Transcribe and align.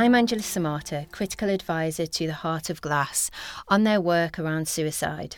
I'm 0.00 0.14
Angela 0.14 0.40
Samata, 0.40 1.12
critical 1.12 1.50
advisor 1.50 2.06
to 2.06 2.26
the 2.26 2.32
Heart 2.32 2.70
of 2.70 2.80
Glass 2.80 3.30
on 3.68 3.84
their 3.84 4.00
work 4.00 4.38
around 4.38 4.66
suicide. 4.66 5.36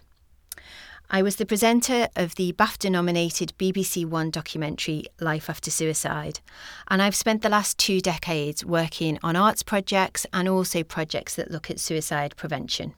I 1.10 1.20
was 1.20 1.34
the 1.34 1.44
presenter 1.44 2.06
of 2.14 2.36
the 2.36 2.52
BAFTA 2.52 2.88
nominated 2.88 3.54
BBC 3.58 4.06
One 4.06 4.30
documentary 4.30 5.06
Life 5.18 5.50
After 5.50 5.68
Suicide, 5.68 6.38
and 6.86 7.02
I've 7.02 7.16
spent 7.16 7.42
the 7.42 7.48
last 7.48 7.76
two 7.76 8.00
decades 8.00 8.64
working 8.64 9.18
on 9.20 9.34
arts 9.34 9.64
projects 9.64 10.26
and 10.32 10.48
also 10.48 10.84
projects 10.84 11.34
that 11.34 11.50
look 11.50 11.68
at 11.68 11.80
suicide 11.80 12.36
prevention. 12.36 12.94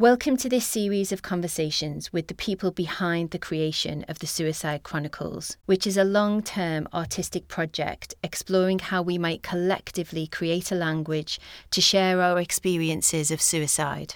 Welcome 0.00 0.36
to 0.36 0.48
this 0.48 0.64
series 0.64 1.10
of 1.10 1.22
conversations 1.22 2.12
with 2.12 2.28
the 2.28 2.34
people 2.34 2.70
behind 2.70 3.32
the 3.32 3.38
creation 3.40 4.04
of 4.06 4.20
the 4.20 4.28
Suicide 4.28 4.84
Chronicles, 4.84 5.56
which 5.66 5.88
is 5.88 5.96
a 5.96 6.04
long 6.04 6.40
term 6.40 6.86
artistic 6.94 7.48
project 7.48 8.14
exploring 8.22 8.78
how 8.78 9.02
we 9.02 9.18
might 9.18 9.42
collectively 9.42 10.28
create 10.28 10.70
a 10.70 10.76
language 10.76 11.40
to 11.72 11.80
share 11.80 12.22
our 12.22 12.38
experiences 12.38 13.32
of 13.32 13.42
suicide. 13.42 14.14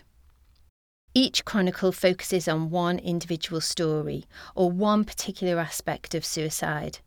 Each 1.15 1.45
chronicle 1.45 1.91
focuses 1.91 2.47
on 2.47 2.71
one 2.71 3.01
individual 3.01 3.61
story 3.61 4.27
or 4.55 4.71
one 4.71 5.05
particular 5.05 5.59
aspect 5.59 6.15
of 6.15 6.25
suicide, 6.25 7.01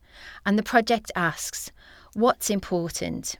and 0.45 0.59
the 0.59 0.63
project 0.63 1.13
asks 1.15 1.71
what's 2.13 2.49
important? 2.49 3.37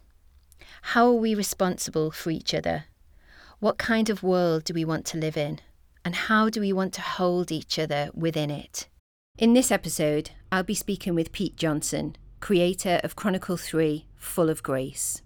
How 0.93 1.07
are 1.07 1.13
we 1.19 1.35
responsible 1.35 2.09
for 2.09 2.29
each 2.29 2.53
other? 2.53 2.85
What 3.59 3.77
kind 3.77 4.09
of 4.09 4.21
world 4.21 4.65
do 4.65 4.73
we 4.73 4.83
want 4.83 5.05
to 5.07 5.17
live 5.17 5.37
in? 5.37 5.59
And 6.03 6.13
how 6.13 6.49
do 6.49 6.59
we 6.59 6.73
want 6.73 6.93
to 6.95 7.01
hold 7.01 7.51
each 7.51 7.79
other 7.79 8.09
within 8.13 8.51
it? 8.51 8.87
In 9.37 9.53
this 9.53 9.71
episode, 9.71 10.31
I'll 10.51 10.63
be 10.63 10.75
speaking 10.75 11.15
with 11.15 11.31
Pete 11.31 11.55
Johnson, 11.55 12.17
creator 12.41 12.99
of 13.03 13.15
Chronicle 13.15 13.57
3 13.57 14.07
Full 14.17 14.49
of 14.49 14.61
Grace. 14.61 15.21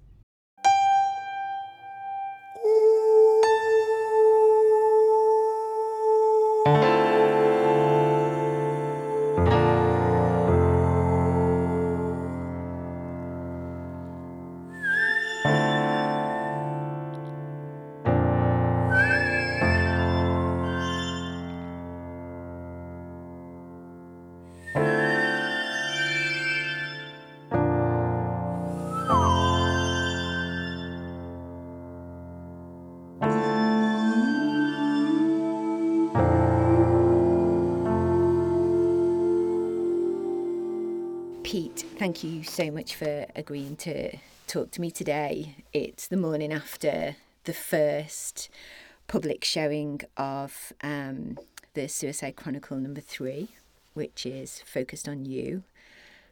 Pete, 41.50 41.84
thank 41.98 42.24
you 42.24 42.44
so 42.44 42.70
much 42.70 42.94
for 42.94 43.26
agreeing 43.36 43.76
to 43.76 44.16
talk 44.46 44.70
to 44.70 44.80
me 44.80 44.92
today. 44.92 45.56
It's 45.74 46.06
the 46.06 46.16
morning 46.16 46.54
after 46.54 47.16
the 47.46 47.54
first 47.54 48.52
public 49.08 49.44
showing 49.44 50.02
of 50.16 50.72
um, 50.84 51.40
the 51.74 51.90
Suicide 51.90 52.36
Chronicle 52.36 52.78
number 52.78 53.02
three, 53.02 53.48
which 53.96 54.28
is 54.28 54.62
focused 54.64 55.10
on 55.10 55.26
you 55.26 55.64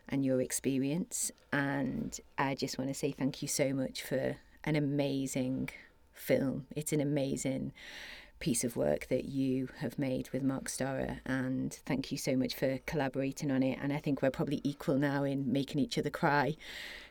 and 0.08 0.24
your 0.24 0.40
experience. 0.40 1.32
And 1.52 2.16
I 2.38 2.54
just 2.54 2.78
want 2.78 2.92
to 2.92 2.94
say 2.94 3.12
thank 3.12 3.42
you 3.42 3.48
so 3.48 3.74
much 3.74 4.04
for 4.04 4.36
an 4.66 4.76
amazing 4.76 5.70
film. 6.14 6.68
It's 6.76 6.94
an 6.94 7.02
amazing 7.02 7.74
piece 8.40 8.64
of 8.64 8.76
work 8.76 9.08
that 9.08 9.26
you 9.26 9.70
have 9.80 9.98
made 9.98 10.30
with 10.32 10.44
Mark 10.44 10.66
Storor, 10.66 11.20
and 11.26 11.74
thank 11.86 12.12
you 12.12 12.18
so 12.18 12.36
much 12.36 12.54
for 12.56 12.80
collaborating 12.86 13.50
on 13.52 13.64
it. 13.64 13.80
And 13.82 13.92
I 13.92 13.98
think 13.98 14.22
we're 14.22 14.30
probably 14.32 14.62
equal 14.64 14.98
now 14.98 15.24
in 15.24 15.52
making 15.52 15.80
each 15.82 15.98
other 15.98 16.10
cry. 16.10 16.56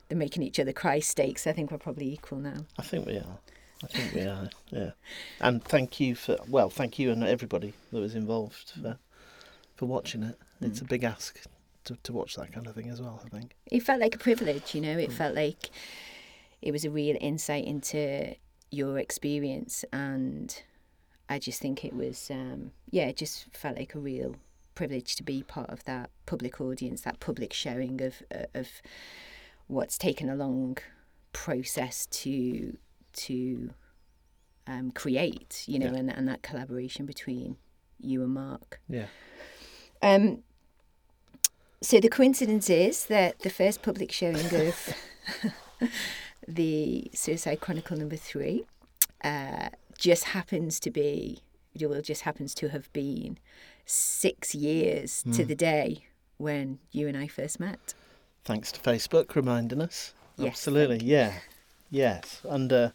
The 0.09 0.15
making 0.15 0.45
each 0.45 0.61
other 0.61 0.73
cry 0.73 1.01
stakes, 1.01 1.47
I 1.49 1.53
think 1.53 1.73
we're 1.73 1.79
probably 1.79 2.13
equal 2.13 2.39
now. 2.39 2.65
I 2.79 2.83
think 2.83 3.07
we 3.07 3.17
are. 3.17 3.39
I 3.83 3.87
think 3.89 4.15
we 4.15 4.21
are. 4.23 4.49
Yeah. 4.71 4.91
And 5.41 5.63
thank 5.65 5.99
you 5.99 6.15
for 6.15 6.37
well, 6.49 6.71
thank 6.71 6.99
you 6.99 7.11
and 7.11 7.25
everybody 7.25 7.75
that 7.93 7.99
was 7.99 8.15
involved 8.15 8.73
for 8.81 8.99
for 9.75 9.87
watching 9.87 10.23
it. 10.23 10.39
It's 10.61 10.79
Mm. 10.79 10.83
a 10.83 10.85
big 10.87 11.05
ask 11.05 11.41
to, 11.85 11.97
to 12.05 12.13
watch 12.13 12.37
that 12.37 12.53
kind 12.53 12.67
of 12.69 12.75
thing 12.75 12.89
as 12.89 13.03
well. 13.03 13.21
I 13.25 13.29
think. 13.29 13.57
It 13.67 13.81
felt 13.83 14.01
like 14.01 14.15
a 14.15 14.19
privilege, 14.19 14.75
you 14.77 14.81
know. 14.81 14.97
It 14.97 15.13
felt 15.13 15.35
like 15.35 15.71
it 16.63 16.71
was 16.71 16.85
a 16.85 16.91
real 16.91 17.17
insight 17.21 17.65
into 17.67 18.37
your 18.71 18.99
experience, 18.99 19.85
and 19.93 20.63
I 21.29 21.39
just 21.39 21.61
think 21.61 21.85
it 21.85 21.95
was, 21.95 22.31
um, 22.31 22.73
yeah, 22.91 23.07
it 23.07 23.17
just 23.17 23.47
felt 23.53 23.77
like 23.77 23.95
a 23.95 23.99
real 23.99 24.37
privilege 24.75 25.17
to 25.17 25.23
be 25.23 25.43
part 25.43 25.71
of 25.71 25.83
that 25.85 26.11
public 26.27 26.61
audience, 26.61 27.01
that 27.03 27.19
public 27.21 27.53
showing 27.53 28.01
of 28.03 28.23
of 28.55 28.69
what's 29.67 29.99
taken 29.99 30.29
a 30.29 30.37
long 30.37 30.77
process 31.33 32.07
to 32.07 32.77
to 33.15 33.71
um, 34.67 34.91
create, 34.93 35.65
you 35.67 35.79
know, 35.79 35.93
Yeah. 35.93 35.99
and 35.99 36.11
and 36.13 36.29
that 36.29 36.43
collaboration 36.43 37.07
between 37.07 37.57
you 37.99 38.23
and 38.23 38.33
Mark. 38.35 38.81
Yeah. 38.89 39.07
Um, 40.03 40.43
so 41.83 41.99
the 42.01 42.09
coincidence 42.09 42.69
is 42.71 43.07
that 43.07 43.41
the 43.41 43.51
first 43.51 43.83
public 43.83 44.13
showing 44.13 44.47
of 44.55 44.95
the 46.49 47.11
Suicide 47.15 47.61
Chronicle 47.61 47.97
number 47.97 48.17
three 48.17 48.65
uh, 49.25 49.69
just 49.99 50.25
happens 50.25 50.79
to 50.81 50.91
be, 50.91 51.41
well, 51.81 52.01
just 52.03 52.23
happens 52.23 52.55
to 52.57 52.69
have 52.69 52.93
been 52.93 53.39
six 53.85 54.55
years 54.55 55.23
to 55.23 55.43
Hmm. 55.43 55.49
the 55.49 55.55
day 55.55 56.05
when 56.39 56.79
you 56.93 57.09
and 57.09 57.17
I 57.17 57.29
first 57.29 57.59
met. 57.61 57.95
Thanks 58.45 58.71
to 58.73 58.81
Facebook 58.81 59.35
reminding 59.35 59.81
us. 59.81 60.13
Yes, 60.37 60.49
Absolutely. 60.53 60.99
Yeah. 61.05 61.39
Yes. 61.91 62.41
Under 62.49 62.93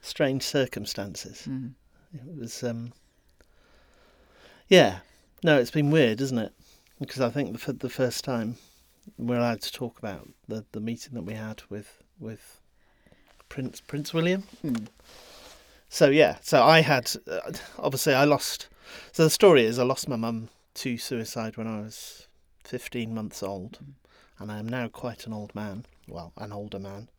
strange 0.00 0.42
circumstances. 0.42 1.46
Mm. 1.48 1.74
It 2.14 2.36
was. 2.38 2.62
um 2.62 2.92
Yeah. 4.68 5.00
No, 5.42 5.58
it's 5.58 5.70
been 5.70 5.90
weird, 5.90 6.20
isn't 6.20 6.38
it? 6.38 6.52
Because 7.00 7.20
I 7.20 7.28
think 7.30 7.60
the 7.60 7.72
the 7.72 7.90
first 7.90 8.24
time 8.24 8.56
we're 9.18 9.36
allowed 9.38 9.60
to 9.62 9.72
talk 9.72 9.98
about 9.98 10.28
the 10.48 10.64
the 10.72 10.80
meeting 10.80 11.14
that 11.14 11.22
we 11.24 11.34
had 11.34 11.62
with 11.68 12.02
with 12.18 12.60
Prince 13.48 13.80
Prince 13.80 14.14
William. 14.14 14.44
Mm. 14.64 14.86
So 15.94 16.10
yeah, 16.10 16.38
so 16.40 16.60
I 16.60 16.80
had 16.80 17.12
uh, 17.30 17.52
obviously 17.78 18.14
I 18.14 18.24
lost. 18.24 18.68
So 19.12 19.22
the 19.22 19.30
story 19.30 19.64
is 19.64 19.78
I 19.78 19.84
lost 19.84 20.08
my 20.08 20.16
mum 20.16 20.48
to 20.74 20.98
suicide 20.98 21.56
when 21.56 21.68
I 21.68 21.82
was 21.82 22.26
fifteen 22.64 23.14
months 23.14 23.44
old, 23.44 23.78
and 24.40 24.50
I 24.50 24.58
am 24.58 24.68
now 24.68 24.88
quite 24.88 25.24
an 25.24 25.32
old 25.32 25.54
man. 25.54 25.86
Well, 26.08 26.32
an 26.36 26.50
older 26.50 26.80
man. 26.80 27.10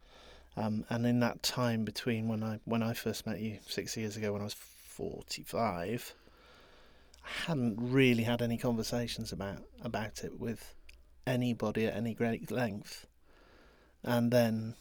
Um, 0.58 0.84
and 0.90 1.06
in 1.06 1.22
that 1.22 1.42
time 1.42 1.86
between 1.86 2.28
when 2.28 2.44
I 2.44 2.60
when 2.66 2.84
I 2.84 2.92
first 2.92 3.26
met 3.26 3.40
you 3.40 3.60
six 3.66 3.96
years 3.96 4.18
ago, 4.18 4.34
when 4.34 4.42
I 4.42 4.44
was 4.44 4.54
forty 4.54 5.44
five, 5.44 6.14
I 7.24 7.48
hadn't 7.48 7.78
really 7.80 8.24
had 8.24 8.42
any 8.42 8.58
conversations 8.58 9.32
about 9.32 9.64
about 9.84 10.22
it 10.22 10.38
with 10.38 10.76
anybody 11.26 11.86
at 11.86 11.96
any 11.96 12.14
great 12.14 12.52
length. 12.52 13.08
And 14.04 14.32
then 14.32 14.76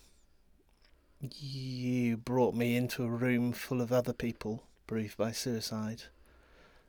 you 1.38 2.16
brought 2.16 2.54
me 2.54 2.76
into 2.76 3.04
a 3.04 3.08
room 3.08 3.52
full 3.52 3.80
of 3.80 3.92
other 3.92 4.12
people 4.12 4.64
bereaved 4.86 5.16
by 5.16 5.32
suicide 5.32 6.04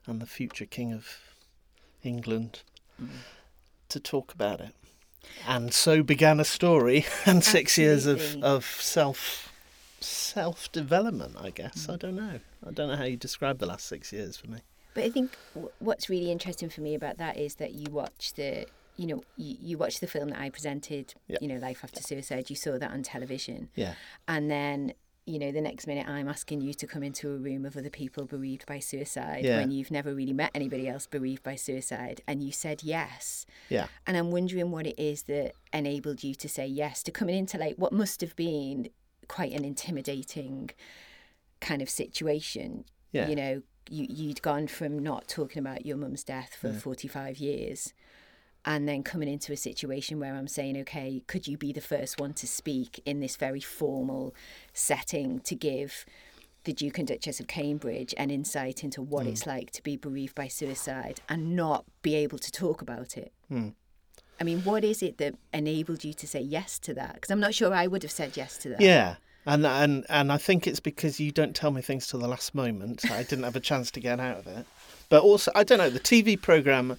and 0.06 0.22
the 0.22 0.26
future 0.26 0.66
king 0.66 0.94
of 0.94 1.18
England 2.04 2.62
Mm. 3.02 3.10
to 3.90 4.00
talk 4.00 4.34
about 4.34 4.62
it. 4.62 4.74
And 5.46 5.74
so 5.74 6.02
began 6.02 6.40
a 6.40 6.46
story 6.46 7.06
and 7.26 7.44
six 7.44 7.78
years 7.78 8.06
of, 8.06 8.22
of 8.42 8.64
self 8.64 9.52
self 10.00 10.72
development, 10.72 11.36
I 11.38 11.50
guess. 11.50 11.88
Mm. 11.88 11.94
I 11.94 11.98
don't 11.98 12.16
know. 12.16 12.40
I 12.66 12.72
don't 12.72 12.88
know 12.90 12.96
how 12.96 13.04
you 13.04 13.18
describe 13.18 13.60
the 13.60 13.66
last 13.66 13.86
six 13.88 14.14
years 14.14 14.38
for 14.38 14.48
me. 14.50 14.60
But 14.94 15.04
I 15.04 15.10
think 15.10 15.36
w- 15.56 15.72
what's 15.80 16.08
really 16.10 16.32
interesting 16.32 16.70
for 16.70 16.80
me 16.82 16.96
about 16.96 17.18
that 17.18 17.36
is 17.38 17.56
that 17.56 17.74
you 17.74 17.92
watch 17.92 18.34
the, 18.36 18.66
you 18.98 19.08
know, 19.08 19.24
you, 19.38 19.58
you 19.62 19.78
watch 19.78 20.00
the 20.00 20.08
film 20.08 20.30
that 20.30 20.40
I 20.40 20.50
presented, 20.50 21.14
Yeah. 21.28 21.38
you 21.42 21.48
know, 21.48 21.58
Life 21.58 21.82
After 21.84 22.02
Suicide. 22.02 22.50
You 22.50 22.56
saw 22.56 22.78
that 22.78 22.92
on 22.92 23.04
television, 23.04 23.70
Yeah. 23.76 23.96
and 24.28 24.50
then 24.50 24.94
you 25.28 25.40
know 25.40 25.52
the 25.52 25.60
next 25.60 25.88
minute 25.88 26.08
I'm 26.08 26.28
asking 26.30 26.62
you 26.62 26.72
to 26.76 26.86
come 26.86 27.02
into 27.02 27.32
a 27.34 27.38
room 27.38 27.66
of 27.66 27.76
other 27.76 27.90
people 27.90 28.26
bereaved 28.26 28.68
by 28.68 28.78
suicide 28.78 29.44
Yeah. 29.44 29.58
when 29.58 29.72
you've 29.72 29.90
never 29.90 30.14
really 30.14 30.34
met 30.34 30.52
anybody 30.54 30.88
else 30.88 31.08
bereaved 31.08 31.42
by 31.42 31.56
suicide, 31.56 32.22
and 32.28 32.44
you 32.44 32.52
said 32.52 32.84
yes. 32.84 33.48
Yeah. 33.70 33.88
And 34.06 34.16
I'm 34.18 34.30
wondering 34.30 34.70
what 34.70 34.86
it 34.86 35.00
is 35.02 35.24
that 35.24 35.54
enabled 35.74 36.24
you 36.24 36.36
to 36.36 36.48
say 36.48 36.68
yes 36.68 37.02
to 37.04 37.12
coming 37.12 37.36
into 37.36 37.58
like 37.58 37.76
what 37.78 37.92
must 37.92 38.22
have 38.22 38.36
been 38.36 38.90
quite 39.28 39.52
an 39.54 39.66
intimidating 39.66 40.70
kind 41.60 41.82
of 41.82 41.90
situation 41.90 42.86
Yeah. 43.12 43.28
you 43.28 43.36
know 43.36 43.62
you, 43.90 44.06
you'd 44.10 44.42
gone 44.44 44.68
from 44.68 45.00
not 45.00 45.28
talking 45.28 45.60
about 45.60 45.86
your 45.86 45.98
mum's 45.98 46.24
death 46.24 46.56
for 46.60 46.68
Yeah. 46.70 46.80
45 46.80 47.38
years 47.40 47.94
and 48.66 48.88
then 48.88 49.04
coming 49.04 49.30
into 49.30 49.54
a 49.54 49.58
situation 49.58 50.20
where 50.20 50.34
I'm 50.34 50.48
saying, 50.48 50.78
okay, 50.82 51.22
could 51.28 51.48
you 51.48 51.58
be 51.58 51.72
the 51.72 51.82
first 51.82 52.20
one 52.20 52.34
to 52.34 52.48
speak 52.48 53.02
in 53.06 53.20
this 53.20 53.36
very 53.36 53.62
formal 53.62 54.34
setting 54.74 55.40
to 55.42 55.56
give 55.56 56.06
the 56.64 56.74
Duke 56.74 56.98
and 56.98 57.08
Duchess 57.08 57.40
of 57.40 57.46
Cambridge 57.46 58.16
an 58.18 58.32
insight 58.32 58.84
into 58.84 59.04
what 59.04 59.24
hmm. 59.24 59.30
it's 59.30 59.46
like 59.46 59.70
to 59.72 59.84
be 59.84 59.96
bereaved 59.96 60.34
by 60.34 60.48
suicide 60.48 61.22
and 61.30 61.56
not 61.56 61.86
be 62.02 62.16
able 62.16 62.40
to 62.40 62.52
talk 62.52 62.82
about 62.82 63.18
it? 63.18 63.32
Hmm. 63.50 63.70
I 64.42 64.44
mean, 64.44 64.62
what 64.64 64.84
is 64.84 65.04
it 65.04 65.20
that 65.20 65.36
enabled 65.54 66.04
you 66.04 66.14
to 66.14 66.28
say 66.28 66.42
yes 66.42 66.80
to 66.80 66.94
that? 66.96 67.14
Because 67.16 67.30
I'm 67.32 67.40
not 67.40 67.54
sure 67.54 67.74
I 67.74 67.88
would 67.88 68.02
have 68.02 68.12
said 68.12 68.36
yes 68.36 68.58
to 68.60 68.70
that. 68.70 68.82
Yeah. 68.82 69.16
And, 69.46 69.64
and 69.64 70.06
and 70.10 70.32
I 70.32 70.38
think 70.38 70.66
it's 70.66 70.80
because 70.80 71.20
you 71.20 71.32
don't 71.32 71.56
tell 71.56 71.70
me 71.70 71.82
things 71.82 72.08
till 72.08 72.20
the 72.20 72.28
last 72.28 72.56
moment. 72.56 73.10
I 73.12 73.22
didn't 73.22 73.44
have 73.44 73.56
a 73.56 73.60
chance 73.60 73.92
to 73.92 74.00
get 74.00 74.20
out 74.20 74.40
of 74.40 74.48
it. 74.48 74.66
But 75.08 75.22
also, 75.22 75.52
I 75.54 75.64
don't 75.64 75.78
know, 75.78 75.92
the 75.92 76.00
TV 76.00 76.42
programme 76.42 76.98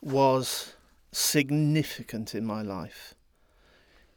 was 0.00 0.72
significant 1.12 2.34
in 2.34 2.44
my 2.44 2.62
life 2.62 3.14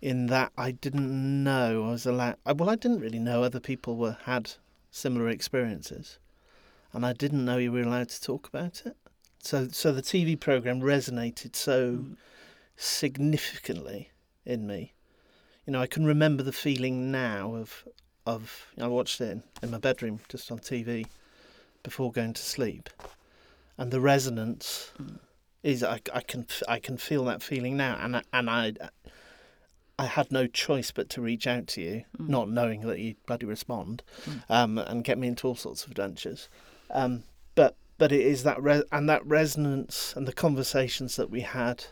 in 0.03 0.25
that 0.25 0.51
I 0.57 0.71
didn't 0.71 1.43
know 1.45 1.85
I 1.85 1.91
was 1.91 2.05
allowed. 2.05 2.35
Well, 2.45 2.69
I 2.69 2.75
didn't 2.75 2.99
really 2.99 3.19
know 3.19 3.41
other 3.41 3.61
people 3.61 3.95
were 3.95 4.17
had 4.25 4.51
similar 4.91 5.29
experiences, 5.29 6.19
and 6.91 7.05
I 7.05 7.13
didn't 7.13 7.45
know 7.45 7.57
you 7.57 7.71
were 7.71 7.83
allowed 7.83 8.09
to 8.09 8.21
talk 8.21 8.45
about 8.49 8.83
it. 8.85 8.97
So, 9.39 9.69
so 9.69 9.93
the 9.93 10.01
TV 10.01 10.37
program 10.37 10.81
resonated 10.81 11.55
so 11.55 12.03
significantly 12.75 14.11
in 14.45 14.67
me. 14.67 14.93
You 15.65 15.71
know, 15.71 15.79
I 15.79 15.87
can 15.87 16.05
remember 16.05 16.43
the 16.43 16.51
feeling 16.51 17.09
now 17.09 17.55
of 17.55 17.87
of. 18.25 18.67
I 18.77 18.87
watched 18.87 19.21
it 19.21 19.31
in, 19.31 19.43
in 19.61 19.71
my 19.71 19.77
bedroom 19.77 20.19
just 20.27 20.51
on 20.51 20.59
TV 20.59 21.05
before 21.81 22.11
going 22.11 22.33
to 22.33 22.41
sleep, 22.41 22.89
and 23.77 23.89
the 23.89 24.01
resonance 24.01 24.91
mm. 25.01 25.17
Is 25.63 25.83
I, 25.83 26.01
I 26.13 26.21
can 26.21 26.45
I 26.67 26.79
can 26.79 26.97
feel 26.97 27.23
that 27.25 27.41
feeling 27.41 27.77
now, 27.77 27.97
and 28.01 28.17
I, 28.17 28.23
and 28.31 28.49
I 28.49 28.73
I 29.97 30.05
had 30.05 30.31
no 30.31 30.47
choice 30.47 30.91
but 30.91 31.09
to 31.11 31.21
reach 31.21 31.47
out 31.47 31.67
to 31.67 31.81
you, 31.81 32.03
not 32.17 32.49
knowing 32.49 32.81
that 32.81 32.99
you'd 32.99 33.25
bloody 33.25 33.45
respond, 33.45 34.03
um, 34.49 34.77
and 34.77 35.03
get 35.03 35.17
me 35.17 35.27
into 35.27 35.47
all 35.47 35.55
sorts 35.55 35.83
of 35.85 35.91
adventures. 35.91 36.49
Um, 36.91 37.23
but 37.55 37.75
but 37.97 38.11
it 38.11 38.21
is 38.21 38.43
that 38.43 38.61
re- 38.61 38.83
and 38.91 39.07
that 39.09 39.25
resonance 39.25 40.13
and 40.17 40.27
the 40.27 40.33
conversations 40.33 41.15
that 41.15 41.29
we 41.29 41.41
had 41.41 41.85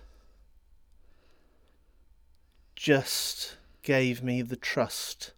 just 2.76 3.58
gave 3.84 4.22
me 4.24 4.42
the 4.42 4.56
trust 4.56 5.34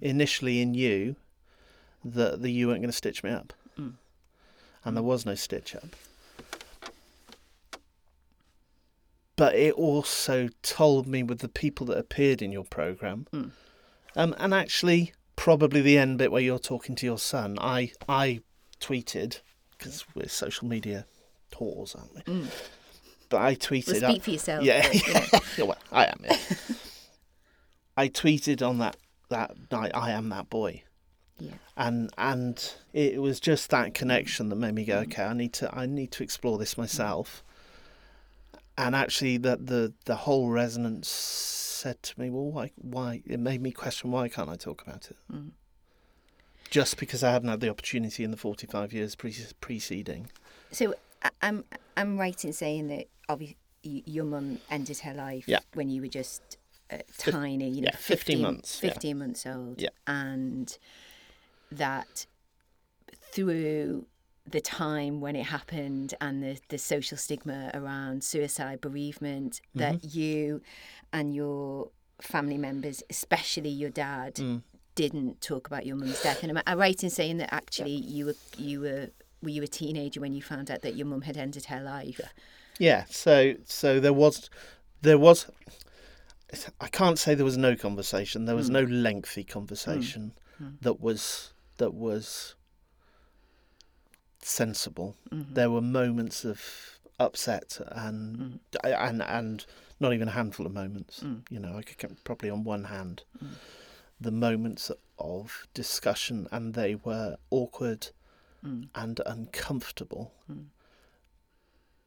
initially 0.00 0.62
in 0.62 0.72
you 0.74 1.16
that, 2.04 2.40
that 2.40 2.50
you 2.50 2.68
weren't 2.68 2.80
going 2.80 2.88
to 2.90 2.96
stitch 2.96 3.22
me 3.22 3.30
up, 3.30 3.52
and 4.84 4.96
there 4.96 5.02
was 5.02 5.26
no 5.26 5.34
stitch 5.34 5.74
up. 5.74 5.96
But 9.36 9.54
it 9.54 9.74
also 9.74 10.48
told 10.62 11.06
me 11.06 11.22
with 11.22 11.40
the 11.40 11.48
people 11.48 11.86
that 11.86 11.98
appeared 11.98 12.42
in 12.42 12.52
your 12.52 12.64
program, 12.64 13.26
um, 14.16 14.34
and 14.38 14.54
actually 14.54 15.12
probably 15.36 15.80
the 15.80 15.98
end 15.98 16.18
bit 16.18 16.30
where 16.30 16.42
you're 16.42 16.58
talking 16.58 16.94
to 16.96 17.06
your 17.06 17.18
son. 17.18 17.58
I 17.60 17.92
I 18.08 18.40
tweeted 18.80 19.40
because 19.76 20.04
we're 20.14 20.28
social 20.28 20.68
media 20.68 21.06
whores, 21.52 21.96
aren't 21.96 22.26
we? 22.26 22.48
But 23.28 23.40
I 23.40 23.54
tweeted. 23.54 24.02
Well, 24.02 24.10
speak 24.10 24.22
for 24.22 24.30
yourself. 24.30 24.64
Yeah, 24.64 24.82
but, 24.82 24.94
you 24.94 25.14
know. 25.14 25.20
yeah, 25.58 25.64
well, 25.64 25.78
I 25.90 26.04
am. 26.06 26.20
Yeah. 26.22 26.38
I 27.96 28.08
tweeted 28.08 28.66
on 28.66 28.78
that 28.78 28.96
that 29.30 29.56
night. 29.70 29.92
I 29.94 30.10
am 30.12 30.28
that 30.28 30.50
boy 30.50 30.82
yeah. 31.38 31.52
and 31.76 32.10
and 32.16 32.74
it 32.92 33.20
was 33.20 33.40
just 33.40 33.70
that 33.70 33.94
connection 33.94 34.48
that 34.48 34.56
made 34.56 34.74
me 34.74 34.84
go 34.84 34.98
okay 34.98 35.24
i 35.24 35.32
need 35.32 35.52
to 35.52 35.72
i 35.74 35.86
need 35.86 36.10
to 36.12 36.22
explore 36.22 36.58
this 36.58 36.78
myself 36.78 37.42
and 38.76 38.94
actually 38.96 39.36
that 39.38 39.66
the 39.66 39.92
the 40.04 40.16
whole 40.16 40.48
resonance 40.50 41.08
said 41.08 42.02
to 42.02 42.18
me 42.20 42.30
well 42.30 42.50
why 42.50 42.70
why 42.76 43.22
it 43.26 43.38
made 43.38 43.60
me 43.62 43.70
question 43.70 44.10
why 44.10 44.28
can't 44.28 44.48
i 44.48 44.56
talk 44.56 44.82
about 44.82 45.10
it 45.10 45.16
just 46.70 46.96
because 46.98 47.22
i 47.22 47.30
hadn't 47.30 47.48
had 47.48 47.60
the 47.60 47.68
opportunity 47.68 48.24
in 48.24 48.30
the 48.30 48.36
45 48.36 48.92
years 48.92 49.14
pre- 49.14 49.34
preceding 49.60 50.30
So 50.72 50.94
I'm 51.40 51.64
I'm 51.96 52.18
right 52.18 52.44
in 52.44 52.52
saying 52.52 52.88
that 52.88 53.06
obviously 53.28 53.56
your 53.84 54.24
mum 54.24 54.58
ended 54.70 54.98
her 55.00 55.14
life 55.14 55.44
Yeah. 55.46 55.60
when 55.74 55.88
you 55.90 56.00
were 56.02 56.08
just 56.08 56.42
uh, 56.90 56.98
tiny, 57.16 57.68
you 57.70 57.80
know, 57.82 57.88
yeah, 57.92 57.96
15 57.96 58.42
months, 58.42 58.80
yeah. 58.82 58.90
15 58.90 59.18
months 59.18 59.46
old, 59.46 59.80
Yeah. 59.80 59.88
and 60.06 60.76
that 61.72 62.26
through 63.32 64.06
the 64.46 64.60
time 64.60 65.20
when 65.20 65.34
it 65.36 65.44
happened 65.46 66.14
and 66.20 66.42
the, 66.42 66.58
the 66.68 66.78
social 66.78 67.16
stigma 67.16 67.70
around 67.74 68.22
suicide 68.22 68.80
bereavement 68.80 69.60
that 69.74 69.94
Mm-hmm. 70.02 70.18
you 70.18 70.62
and 71.12 71.34
your 71.34 71.90
family 72.20 72.58
members 72.58 73.02
especially 73.10 73.70
your 73.70 73.90
dad 73.90 74.34
Mm. 74.34 74.62
didn't 74.94 75.40
talk 75.40 75.66
about 75.66 75.84
your 75.86 75.96
mum's 75.96 76.22
death. 76.22 76.42
And 76.42 76.50
am 76.56 76.62
I 76.66 76.74
right 76.74 77.02
in 77.02 77.10
saying 77.10 77.38
that 77.38 77.52
actually 77.52 77.92
you 77.96 78.26
were 78.26 78.34
you 78.58 78.80
were 78.80 79.08
were 79.42 79.48
you 79.50 79.62
a 79.62 79.66
teenager 79.66 80.20
when 80.20 80.32
you 80.32 80.42
found 80.42 80.70
out 80.70 80.82
that 80.82 80.94
your 80.94 81.06
mum 81.06 81.22
had 81.22 81.36
ended 81.36 81.64
her 81.66 81.82
life? 81.82 82.20
Yeah, 82.78 83.04
so 83.08 83.54
so 83.64 83.98
there 83.98 84.12
was 84.12 84.50
there 85.02 85.18
was 85.18 85.46
I 86.80 86.88
can't 86.88 87.18
say 87.18 87.34
there 87.34 87.44
was 87.44 87.56
no 87.56 87.74
conversation. 87.74 88.44
There 88.44 88.54
was 88.54 88.70
no 88.70 88.82
lengthy 88.82 89.42
conversation 89.42 90.32
that 90.82 91.00
was 91.00 91.52
that 91.78 91.94
was 91.94 92.54
sensible. 94.44 95.16
Mm-hmm. 95.32 95.54
There 95.54 95.70
were 95.70 95.80
moments 95.80 96.44
of 96.44 96.60
upset 97.18 97.80
and 97.88 98.36
mm. 98.36 98.58
and 98.84 99.22
and 99.22 99.66
not 100.00 100.12
even 100.12 100.28
a 100.28 100.32
handful 100.32 100.66
of 100.66 100.72
moments. 100.72 101.20
Mm. 101.20 101.42
You 101.50 101.60
know, 101.60 101.76
I 101.76 101.82
could 101.82 101.98
count 101.98 102.22
probably 102.24 102.50
on 102.50 102.64
one 102.64 102.84
hand 102.84 103.22
mm. 103.42 103.54
the 104.20 104.32
moments 104.32 104.90
of 105.18 105.66
discussion, 105.74 106.48
and 106.50 106.74
they 106.74 106.96
were 106.96 107.36
awkward 107.50 108.08
and 108.94 109.20
uncomfortable. 109.26 110.32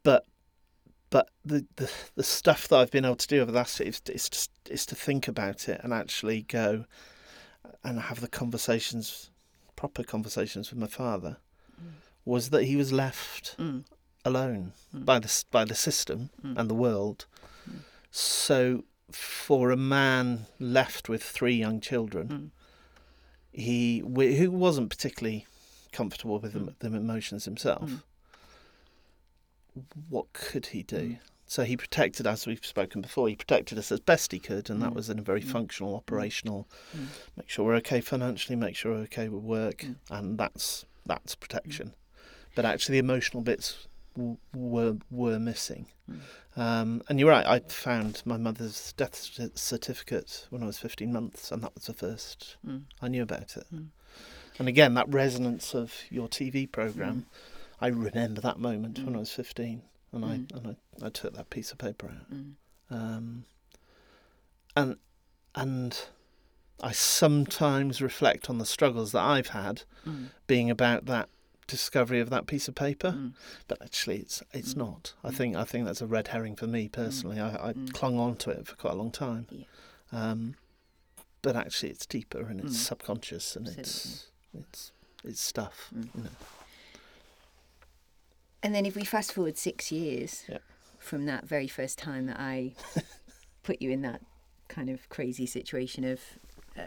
But 0.03 0.25
but 1.09 1.29
the, 1.45 1.65
the 1.75 1.89
the 2.15 2.23
stuff 2.23 2.67
that 2.67 2.77
I've 2.77 2.91
been 2.91 3.05
able 3.05 3.15
to 3.15 3.27
do 3.27 3.41
over 3.41 3.51
the 3.51 3.57
last 3.57 3.79
is 3.79 4.01
is 4.07 4.29
just 4.29 4.51
is 4.69 4.85
to 4.87 4.95
think 4.95 5.27
about 5.27 5.69
it 5.69 5.79
and 5.83 5.93
actually 5.93 6.41
go 6.43 6.85
and 7.83 7.99
have 7.99 8.21
the 8.21 8.27
conversations, 8.27 9.29
proper 9.75 10.03
conversations 10.03 10.69
with 10.69 10.79
my 10.79 10.87
father, 10.87 11.37
was 12.27 12.49
that 12.49 12.65
he 12.65 12.75
was 12.75 12.91
left 12.91 13.55
mm. 13.57 13.83
alone 14.25 14.73
mm. 14.95 15.05
by 15.05 15.19
the 15.19 15.43
by 15.51 15.63
the 15.65 15.75
system 15.75 16.29
mm. 16.43 16.57
and 16.57 16.69
the 16.69 16.75
world. 16.75 17.25
So 18.11 18.83
for 19.11 19.71
a 19.71 19.77
man 19.77 20.47
left 20.59 21.07
with 21.07 21.23
three 21.23 21.55
young 21.55 21.79
children, 21.79 22.51
he 23.51 23.99
who 23.99 24.51
wasn't 24.51 24.89
particularly 24.89 25.45
comfortable 25.91 26.39
with 26.39 26.53
the, 26.53 26.73
the 26.79 26.95
emotions 26.95 27.45
himself 27.45 28.03
what 30.09 30.33
could 30.33 30.67
he 30.67 30.83
do? 30.83 31.17
So 31.45 31.63
he 31.63 31.77
protected, 31.77 32.27
as 32.27 32.45
we've 32.45 32.65
spoken 32.65 33.01
before, 33.01 33.29
he 33.29 33.35
protected 33.35 33.77
us 33.77 33.91
as 33.91 34.01
best 34.01 34.33
he 34.33 34.39
could, 34.39 34.69
and 34.69 34.81
that 34.81 34.93
was 34.93 35.09
in 35.09 35.17
a 35.17 35.21
very 35.21 35.39
functional, 35.39 35.95
operational. 35.95 36.67
Make 37.37 37.49
sure 37.49 37.65
we're 37.65 37.75
okay 37.75 38.01
financially, 38.01 38.57
make 38.57 38.75
sure 38.75 38.93
we're 38.93 39.03
okay 39.03 39.29
with 39.29 39.43
work, 39.43 39.85
and 40.09 40.37
that's 40.37 40.85
that's 41.05 41.35
protection. 41.35 41.93
But 42.57 42.65
actually, 42.65 42.93
the 42.93 43.05
emotional 43.05 43.43
bits 43.43 43.87
w- 44.15 44.37
were 44.55 44.97
were 45.11 45.37
missing. 45.37 45.85
Hmm. 46.09 46.59
Um, 46.59 47.01
and 47.07 47.19
you're 47.19 47.29
right. 47.29 47.45
I 47.45 47.59
found 47.59 48.23
my 48.25 48.37
mother's 48.37 48.93
death 48.93 49.13
certificate 49.53 50.47
when 50.49 50.63
I 50.63 50.65
was 50.65 50.79
15 50.79 51.13
months, 51.13 51.51
and 51.51 51.61
that 51.61 51.75
was 51.75 51.85
the 51.85 51.93
first 51.93 52.57
hmm. 52.65 52.77
I 52.99 53.09
knew 53.09 53.21
about 53.21 53.55
it. 53.57 53.67
Hmm. 53.69 53.83
And 54.57 54.67
again, 54.67 54.95
that 54.95 55.07
resonance 55.13 55.75
of 55.75 55.93
your 56.09 56.27
TV 56.27 56.69
program, 56.69 57.27
I 57.79 57.89
remember 57.89 58.41
that 58.41 58.57
moment 58.57 58.97
when 59.05 59.15
I 59.15 59.19
was 59.19 59.31
15, 59.31 59.83
and 60.13 60.25
I 60.25 60.33
and 60.33 60.75
I, 61.01 61.05
I 61.05 61.09
took 61.09 61.35
that 61.35 61.51
piece 61.51 61.71
of 61.71 61.77
paper 61.77 62.09
out. 62.09 62.35
Um, 62.89 63.45
and 64.75 64.97
and 65.53 66.07
I 66.81 66.91
sometimes 66.91 68.01
reflect 68.01 68.49
on 68.49 68.57
the 68.57 68.65
struggles 68.65 69.11
that 69.11 69.21
I've 69.21 69.49
had, 69.49 69.83
being 70.47 70.71
about 70.71 71.05
that 71.05 71.29
discovery 71.67 72.19
of 72.19 72.29
that 72.29 72.47
piece 72.47 72.67
of 72.67 72.75
paper. 72.75 73.11
Mm. 73.11 73.33
But 73.67 73.81
actually, 73.81 74.17
it's 74.17 74.41
it's 74.53 74.73
mm. 74.73 74.77
not. 74.77 75.13
I 75.23 75.29
mm. 75.29 75.35
think 75.35 75.55
I 75.55 75.63
think 75.63 75.85
that's 75.85 76.01
a 76.01 76.07
red 76.07 76.29
herring 76.29 76.55
for 76.55 76.67
me 76.67 76.87
personally. 76.87 77.39
I, 77.39 77.69
I 77.69 77.73
clung 77.93 78.19
on 78.19 78.35
to 78.37 78.49
it 78.49 78.67
for 78.67 78.75
quite 78.75 78.93
a 78.93 78.97
long 78.97 79.11
time. 79.11 79.47
Yeah. 79.51 79.65
Um, 80.11 80.55
but 81.41 81.55
actually, 81.55 81.89
it's 81.89 82.05
deeper 82.05 82.41
and 82.41 82.59
it's 82.59 82.77
subconscious 82.77 83.55
and 83.55 83.67
it's 83.67 84.27
it's 84.57 84.91
it's 85.23 85.41
stuff. 85.41 85.91
You 85.95 86.23
know. 86.23 86.29
And 88.63 88.73
then 88.73 88.85
if 88.85 88.95
we 88.95 89.03
fast 89.03 89.33
forward 89.33 89.57
six 89.57 89.91
years 89.91 90.43
Yeah. 90.49 90.57
from 90.99 91.25
that 91.25 91.45
very 91.45 91.67
first 91.67 91.97
time 91.99 92.25
that 92.25 92.39
I 92.39 92.73
put 93.63 93.81
you 93.81 93.91
in 93.91 94.01
that 94.01 94.21
kind 94.67 94.89
of 94.89 95.07
crazy 95.09 95.45
situation 95.45 96.03
of 96.03 96.19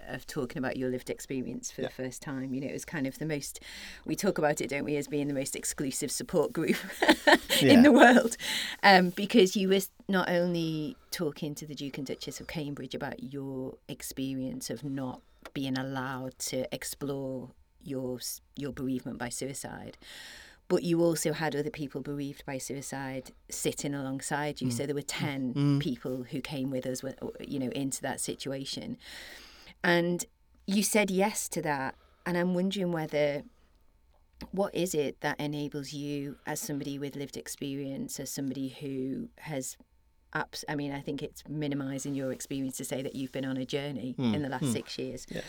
of 0.09 0.27
talking 0.27 0.59
about 0.59 0.77
your 0.77 0.91
lived 0.91 1.11
experience 1.11 1.71
for 1.71 1.83
yeah. 1.83 1.89
the 1.89 1.95
first 1.95 2.23
time. 2.23 2.55
You 2.55 2.61
know, 2.61 2.69
it 2.69 2.73
was 2.73 2.85
kind 2.85 3.07
of 3.07 3.19
the 3.19 3.27
most 3.27 3.61
we 4.05 4.17
talk 4.17 4.39
about 4.39 4.61
it, 4.61 4.71
don't 4.71 4.85
we, 4.85 4.97
as 4.97 5.09
being 5.09 5.29
the 5.29 5.35
most 5.35 5.57
exclusive 5.57 6.11
support 6.11 6.53
group 6.53 6.77
yeah. 7.61 7.73
in 7.73 7.83
the 7.83 7.93
world, 7.93 8.37
um, 8.83 9.11
because 9.11 9.57
you 9.57 9.69
were 9.69 9.81
not 10.09 10.29
only 10.29 10.97
talking 11.11 11.55
to 11.57 11.67
the 11.67 11.75
Duke 11.75 11.99
and 11.99 12.07
Duchess 12.07 12.41
of 12.41 12.47
Cambridge 12.47 12.95
about 12.95 13.23
your 13.23 13.77
experience 13.89 14.71
of 14.71 14.85
not 14.85 15.21
being 15.55 15.79
allowed 15.79 16.39
to 16.39 16.73
explore 16.75 17.51
your 17.83 18.19
your 18.57 18.73
bereavement 18.73 19.19
by 19.19 19.31
suicide 19.31 19.97
but 20.71 20.85
you 20.85 21.03
also 21.03 21.33
had 21.33 21.57
other 21.57 21.69
people 21.69 22.01
bereaved 22.01 22.47
by 22.47 22.57
suicide 22.57 23.33
sitting 23.51 23.93
alongside 23.93 24.61
you. 24.61 24.69
Mm. 24.69 24.73
So 24.73 24.87
there 24.87 24.95
were 24.95 25.03
10 25.03 25.55
mm. 25.55 25.81
people 25.81 26.23
who 26.31 26.41
came 26.41 26.71
with 26.71 26.87
us, 26.87 27.03
you 27.41 27.59
know, 27.59 27.71
into 27.71 28.01
that 28.03 28.21
situation. 28.21 28.97
And 29.83 30.25
you 30.67 30.83
said 30.83 31.11
yes 31.11 31.49
to 31.51 31.63
that. 31.63 31.95
And 32.27 32.37
I'm 32.37 32.55
wondering 32.55 32.93
whether, 32.93 33.43
what 34.53 34.75
is 34.75 34.95
it 34.95 35.21
that 35.21 35.41
enables 35.41 35.93
you, 35.93 36.37
as 36.47 36.61
somebody 36.61 36.99
with 36.99 37.17
lived 37.17 37.37
experience, 37.37 38.21
as 38.21 38.31
somebody 38.31 38.69
who 38.69 39.29
has 39.39 39.77
apps 40.33 40.63
i 40.69 40.77
mean 40.77 40.93
i 40.93 41.01
think 41.01 41.25
it's 41.25 41.43
minimizing 41.49 42.15
your 42.15 42.31
experience 42.31 42.77
to 42.77 42.85
say 42.85 43.03
that 43.03 43.17
you've 43.17 43.33
been 43.33 43.45
on 43.45 43.57
a 43.57 43.65
journey 43.65 44.15
mm. 44.17 44.33
in 44.33 44.43
the 44.43 44.49
last 44.49 44.63
mm. 44.63 44.73
six 44.73 44.97
years 44.97 45.27
yeah 45.29 45.41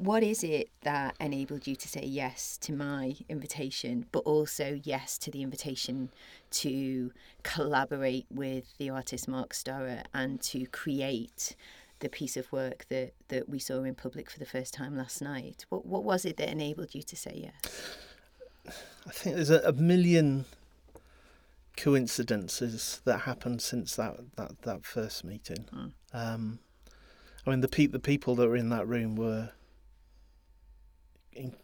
what 0.00 0.22
is 0.22 0.42
it 0.42 0.70
that 0.80 1.14
enabled 1.20 1.66
you 1.66 1.76
to 1.76 1.86
say 1.86 2.02
yes 2.02 2.56
to 2.62 2.72
my 2.72 3.16
invitation, 3.28 4.06
but 4.12 4.20
also 4.20 4.80
yes 4.82 5.18
to 5.18 5.30
the 5.30 5.42
invitation 5.42 6.10
to 6.52 7.12
collaborate 7.42 8.24
with 8.30 8.78
the 8.78 8.88
artist 8.88 9.28
Mark 9.28 9.52
Storor 9.52 10.04
and 10.14 10.40
to 10.40 10.64
create 10.64 11.54
the 12.00 12.08
piece 12.08 12.36
of 12.36 12.50
work 12.52 12.86
that, 12.88 13.14
that 13.28 13.48
we 13.48 13.58
saw 13.58 13.82
in 13.82 13.94
public 13.94 14.30
for 14.30 14.38
the 14.38 14.46
first 14.46 14.74
time 14.74 14.96
last 14.96 15.22
night? 15.22 15.64
What, 15.68 15.86
what 15.86 16.04
was 16.04 16.24
it 16.24 16.36
that 16.38 16.48
enabled 16.48 16.94
you 16.94 17.02
to 17.02 17.16
say 17.16 17.50
yes? 17.52 17.96
I 19.06 19.10
think 19.10 19.36
there's 19.36 19.50
a, 19.50 19.60
a 19.60 19.72
million 19.72 20.44
coincidences 21.76 23.00
that 23.04 23.20
happened 23.20 23.62
since 23.62 23.96
that, 23.96 24.16
that, 24.36 24.62
that 24.62 24.84
first 24.84 25.24
meeting. 25.24 25.64
Mm. 25.72 25.92
Um, 26.12 26.58
I 27.46 27.50
mean, 27.50 27.60
the, 27.60 27.68
pe- 27.68 27.86
the 27.86 27.98
people 28.00 28.34
that 28.36 28.48
were 28.48 28.56
in 28.56 28.68
that 28.68 28.86
room 28.86 29.16
were 29.16 29.50
in, 31.32 31.54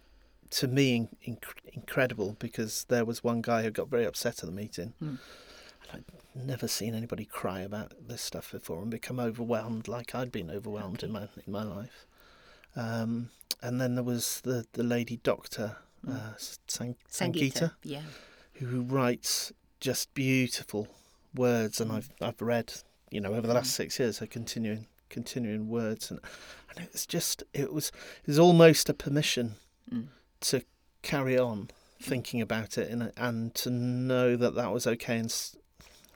to 0.50 0.68
me 0.68 1.08
in, 1.22 1.38
incredible 1.72 2.36
because 2.38 2.84
there 2.88 3.04
was 3.04 3.22
one 3.22 3.42
guy 3.42 3.62
who 3.62 3.70
got 3.70 3.88
very 3.88 4.04
upset 4.04 4.38
at 4.38 4.46
the 4.46 4.52
meeting. 4.52 4.94
Mm. 5.02 5.18
I'd 5.92 6.04
never 6.34 6.68
seen 6.68 6.94
anybody 6.94 7.24
cry 7.24 7.60
about 7.60 7.92
this 8.08 8.22
stuff 8.22 8.52
before 8.52 8.82
and 8.82 8.90
become 8.90 9.18
overwhelmed 9.18 9.88
like 9.88 10.14
I'd 10.14 10.32
been 10.32 10.50
overwhelmed 10.50 11.02
in 11.02 11.12
my 11.12 11.28
in 11.46 11.52
my 11.52 11.62
life. 11.62 12.06
Um, 12.74 13.30
and 13.62 13.80
then 13.80 13.94
there 13.94 14.04
was 14.04 14.42
the, 14.42 14.66
the 14.72 14.82
lady 14.82 15.16
doctor, 15.22 15.76
mm. 16.06 16.14
uh, 16.14 16.34
Sang- 16.68 16.96
Sangeeta, 17.10 17.72
yeah. 17.82 18.02
who 18.54 18.82
writes 18.82 19.52
just 19.80 20.12
beautiful 20.12 20.88
words, 21.34 21.80
and 21.80 21.90
hmm. 21.90 21.96
I've 21.96 22.10
I've 22.20 22.42
read, 22.42 22.72
you 23.10 23.20
know, 23.20 23.32
over 23.32 23.46
the 23.46 23.54
last 23.54 23.70
mm. 23.70 23.76
six 23.76 23.98
years, 23.98 24.18
her 24.18 24.26
continuing 24.26 24.86
continuing 25.08 25.68
words, 25.68 26.10
and 26.10 26.20
and 26.70 26.84
it 26.84 26.92
was 26.92 27.06
just 27.06 27.42
it 27.54 27.72
was 27.72 27.88
it 27.88 28.26
was 28.26 28.38
almost 28.38 28.88
a 28.88 28.94
permission 28.94 29.56
mm. 29.90 30.08
to 30.40 30.62
carry 31.02 31.38
on 31.38 31.70
thinking 32.00 32.42
about 32.42 32.76
it 32.76 32.90
and 32.90 33.10
and 33.16 33.54
to 33.54 33.70
know 33.70 34.36
that 34.36 34.54
that 34.54 34.72
was 34.72 34.86
okay 34.86 35.16
and 35.16 35.34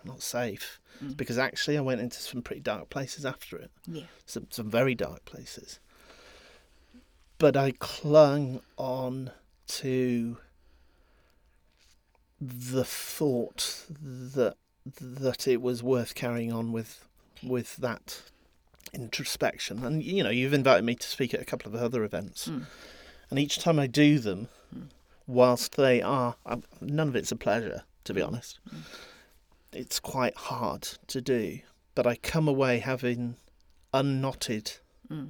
not 0.05 0.23
safe 0.23 0.81
mm. 1.03 1.17
because 1.17 1.39
actually 1.39 1.79
I 1.79 1.81
went 1.81 2.01
into 2.01 2.21
some 2.21 2.43
pretty 2.43 2.61
dark 2.61 2.91
places 2.91 3.25
after 3.25 3.57
it. 3.57 3.71
Yeah, 3.87 4.05
some 4.27 4.47
some 4.51 4.71
very 4.71 4.95
dark 4.95 5.25
places. 5.25 5.81
But 7.39 7.57
I 7.57 7.73
clung 7.79 8.61
on 8.77 9.31
to 9.69 10.37
the 12.41 12.85
thought 12.85 13.85
that 13.91 14.57
that 15.01 15.47
it 15.47 15.61
was 15.61 15.83
worth 15.83 16.15
carrying 16.15 16.53
on 16.53 16.73
with 16.73 17.07
with 17.43 17.77
that 17.77 18.23
introspection. 18.93 19.85
And 19.85 20.03
you 20.03 20.23
know, 20.23 20.31
you've 20.31 20.55
invited 20.55 20.85
me 20.85 20.95
to 20.95 21.07
speak 21.07 21.35
at 21.35 21.41
a 21.41 21.45
couple 21.45 21.75
of 21.75 21.81
other 21.81 22.05
events, 22.05 22.49
mm. 22.49 22.65
and 23.29 23.39
each 23.39 23.59
time 23.59 23.79
I 23.79 23.87
do 23.87 24.19
them, 24.19 24.49
mm. 24.75 24.89
whilst 25.27 25.77
they 25.77 26.03
are 26.03 26.37
none 26.81 27.09
of 27.09 27.17
it's 27.17 27.33
a 27.33 27.37
pleasure, 27.37 27.85
to 28.05 28.15
be 28.15 28.23
honest. 28.23 28.59
Mm. 29.73 29.81
It's 29.81 30.01
quite 30.01 30.37
hard 30.37 30.83
to 31.09 31.21
do, 31.21 31.61
but 31.95 32.07
I 32.07 32.17
come 32.17 32.49
away 32.49 32.79
having 32.79 33.37
unknotted 33.93 34.79
hmm. 35.09 35.27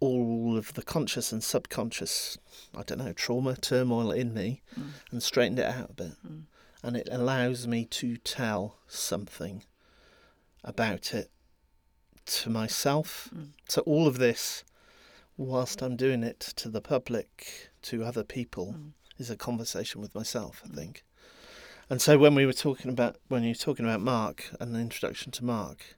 all 0.00 0.56
of 0.56 0.74
the 0.74 0.82
conscious 0.82 1.32
and 1.32 1.42
subconscious, 1.42 2.36
I 2.76 2.82
don't 2.82 2.98
know, 2.98 3.12
trauma, 3.12 3.56
turmoil 3.56 4.10
in 4.10 4.34
me, 4.34 4.62
hmm. 4.74 4.88
and 5.10 5.22
straightened 5.22 5.58
it 5.58 5.66
out 5.66 5.90
a 5.90 5.94
bit. 5.94 6.12
Hmm. 6.26 6.40
And 6.82 6.96
it 6.96 7.08
allows 7.10 7.66
me 7.66 7.84
to 7.86 8.16
tell 8.18 8.76
something 8.86 9.64
about 10.62 11.14
it 11.14 11.30
to 12.26 12.50
myself. 12.50 13.30
Mm. 13.34 13.48
So 13.68 13.82
all 13.82 14.06
of 14.06 14.18
this, 14.18 14.64
whilst 15.36 15.82
I'm 15.82 15.96
doing 15.96 16.22
it 16.22 16.40
to 16.40 16.68
the 16.68 16.80
public, 16.80 17.70
to 17.82 18.04
other 18.04 18.24
people, 18.24 18.74
mm. 18.78 18.92
is 19.18 19.30
a 19.30 19.36
conversation 19.36 20.00
with 20.00 20.14
myself. 20.14 20.62
I 20.64 20.68
mm. 20.68 20.74
think. 20.74 21.04
And 21.88 22.02
so 22.02 22.18
when 22.18 22.34
we 22.34 22.46
were 22.46 22.52
talking 22.52 22.90
about 22.90 23.16
when 23.28 23.42
you 23.42 23.50
were 23.50 23.54
talking 23.54 23.84
about 23.84 24.00
Mark 24.00 24.50
and 24.60 24.74
the 24.74 24.80
introduction 24.80 25.30
to 25.32 25.44
Mark, 25.44 25.96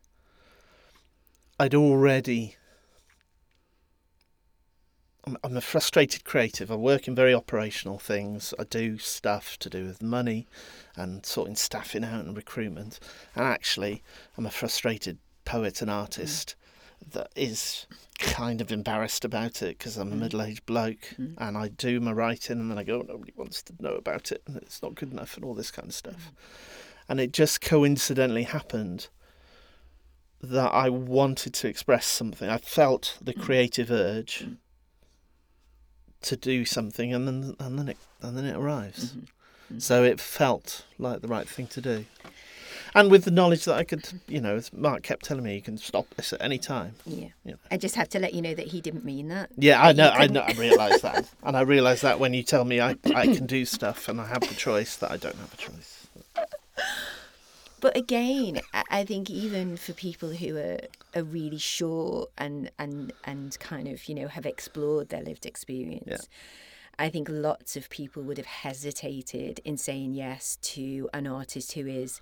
I'd 1.58 1.74
already. 1.74 2.56
I'm 5.44 5.56
a 5.58 5.60
frustrated 5.60 6.24
creative. 6.24 6.70
I 6.70 6.76
work 6.76 7.06
in 7.06 7.14
very 7.14 7.34
operational 7.34 7.98
things. 7.98 8.54
I 8.58 8.64
do 8.64 8.96
stuff 8.96 9.58
to 9.58 9.68
do 9.68 9.84
with 9.84 10.02
money 10.02 10.46
and 10.96 11.26
sorting 11.26 11.56
staffing 11.56 12.02
out 12.02 12.24
and 12.24 12.34
recruitment. 12.34 12.98
And 13.34 13.44
actually, 13.44 14.02
I'm 14.38 14.46
a 14.46 14.50
frustrated 14.50 15.18
poet 15.44 15.82
and 15.82 15.90
artist 15.90 16.54
mm. 16.56 16.67
That 17.12 17.30
is 17.36 17.86
kind 18.18 18.60
of 18.60 18.72
embarrassed 18.72 19.24
about 19.24 19.62
it 19.62 19.78
because 19.78 19.96
I'm 19.96 20.12
a 20.12 20.16
mm. 20.16 20.20
middle 20.20 20.42
aged 20.42 20.66
bloke 20.66 21.14
mm. 21.18 21.34
and 21.38 21.56
I 21.56 21.68
do 21.68 22.00
my 22.00 22.12
writing 22.12 22.60
and 22.60 22.70
then 22.70 22.78
I 22.78 22.82
go, 22.82 23.04
nobody 23.06 23.32
wants 23.36 23.62
to 23.64 23.74
know 23.80 23.94
about 23.94 24.32
it 24.32 24.42
and 24.46 24.56
it's 24.56 24.82
not 24.82 24.94
good 24.94 25.12
enough 25.12 25.36
and 25.36 25.44
all 25.44 25.54
this 25.54 25.70
kind 25.70 25.88
of 25.88 25.94
stuff. 25.94 26.32
And 27.08 27.20
it 27.20 27.32
just 27.32 27.60
coincidentally 27.60 28.42
happened 28.42 29.08
that 30.42 30.72
I 30.72 30.90
wanted 30.90 31.54
to 31.54 31.68
express 31.68 32.06
something. 32.06 32.48
I 32.48 32.58
felt 32.58 33.18
the 33.20 33.34
creative 33.34 33.90
urge 33.90 34.46
to 36.22 36.36
do 36.36 36.64
something 36.64 37.14
and 37.14 37.26
then 37.26 37.54
and 37.58 37.78
then 37.78 37.88
it 37.88 37.96
and 38.20 38.36
then 38.36 38.44
it 38.44 38.56
arrives. 38.56 39.10
Mm-hmm. 39.10 39.18
Mm-hmm. 39.20 39.78
So 39.78 40.02
it 40.02 40.20
felt 40.20 40.84
like 40.98 41.20
the 41.20 41.28
right 41.28 41.48
thing 41.48 41.66
to 41.68 41.80
do 41.80 42.04
and 42.94 43.10
with 43.10 43.24
the 43.24 43.30
knowledge 43.30 43.64
that 43.64 43.74
I 43.76 43.84
could, 43.84 44.08
you 44.26 44.40
know, 44.40 44.56
as 44.56 44.72
Mark 44.72 45.02
kept 45.02 45.24
telling 45.24 45.44
me, 45.44 45.54
you 45.54 45.62
can 45.62 45.78
stop 45.78 46.06
this 46.16 46.32
at 46.32 46.42
any 46.42 46.58
time. 46.58 46.94
Yeah. 47.04 47.28
You 47.44 47.52
know. 47.52 47.58
I 47.70 47.76
just 47.76 47.94
have 47.94 48.08
to 48.10 48.18
let 48.18 48.34
you 48.34 48.42
know 48.42 48.54
that 48.54 48.66
he 48.68 48.80
didn't 48.80 49.04
mean 49.04 49.28
that. 49.28 49.50
Yeah, 49.56 49.82
I 49.82 49.92
know, 49.92 50.10
I 50.10 50.26
know, 50.26 50.40
I 50.40 50.52
realise 50.58 51.00
that, 51.02 51.28
and 51.42 51.56
I 51.56 51.62
realise 51.62 52.00
that 52.02 52.20
when 52.20 52.34
you 52.34 52.42
tell 52.42 52.64
me 52.64 52.80
I, 52.80 52.96
I 53.14 53.26
can 53.26 53.46
do 53.46 53.64
stuff 53.64 54.08
and 54.08 54.20
I 54.20 54.26
have 54.26 54.40
the 54.40 54.54
choice, 54.54 54.96
that 54.96 55.10
I 55.10 55.16
don't 55.16 55.36
have 55.36 55.54
a 55.54 55.56
choice. 55.56 56.06
But 57.80 57.96
again, 57.96 58.60
I 58.90 59.04
think 59.04 59.30
even 59.30 59.76
for 59.76 59.92
people 59.92 60.30
who 60.30 60.56
are, 60.56 60.78
are 61.14 61.22
really 61.22 61.58
sure 61.58 62.26
and, 62.36 62.70
and 62.78 63.12
and 63.24 63.56
kind 63.60 63.86
of 63.86 64.08
you 64.08 64.16
know 64.16 64.26
have 64.26 64.46
explored 64.46 65.10
their 65.10 65.22
lived 65.22 65.46
experience, 65.46 66.04
yeah. 66.08 66.16
I 66.98 67.08
think 67.08 67.28
lots 67.30 67.76
of 67.76 67.88
people 67.88 68.22
would 68.24 68.36
have 68.38 68.46
hesitated 68.46 69.60
in 69.64 69.76
saying 69.76 70.14
yes 70.14 70.58
to 70.62 71.08
an 71.14 71.28
artist 71.28 71.72
who 71.72 71.86
is 71.86 72.20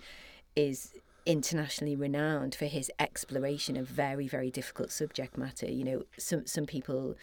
is 0.56 0.92
internationally 1.24 1.96
renowned 1.96 2.54
for 2.54 2.66
his 2.66 2.90
exploration 2.98 3.76
of 3.76 3.86
very 3.86 4.26
very 4.28 4.50
difficult 4.50 4.90
subject 4.90 5.36
matter. 5.36 5.70
You 5.70 5.84
know 5.84 6.02
some 6.18 6.46
some 6.46 6.66
people 6.66 7.16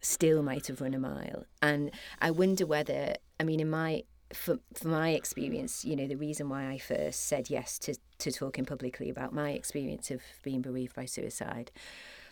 still 0.00 0.42
might 0.42 0.68
have 0.68 0.80
run 0.80 0.94
a 0.94 0.98
mile. 0.98 1.44
And 1.60 1.90
i 2.20 2.30
wonder 2.30 2.64
whether 2.66 3.14
i 3.40 3.44
mean 3.44 3.60
in 3.60 3.70
my 3.70 4.04
for, 4.32 4.58
for 4.74 4.88
my 4.88 5.10
experience 5.10 5.84
you 5.84 5.94
know 5.94 6.06
the 6.06 6.16
reason 6.16 6.48
why 6.48 6.68
i 6.68 6.78
first 6.78 7.26
said 7.26 7.48
yes 7.48 7.78
to 7.78 7.94
to 8.18 8.32
talking 8.32 8.64
publicly 8.64 9.08
about 9.08 9.32
my 9.32 9.50
experience 9.50 10.10
of 10.10 10.20
being 10.42 10.60
bereaved 10.62 10.96
by 10.96 11.04
suicide 11.04 11.70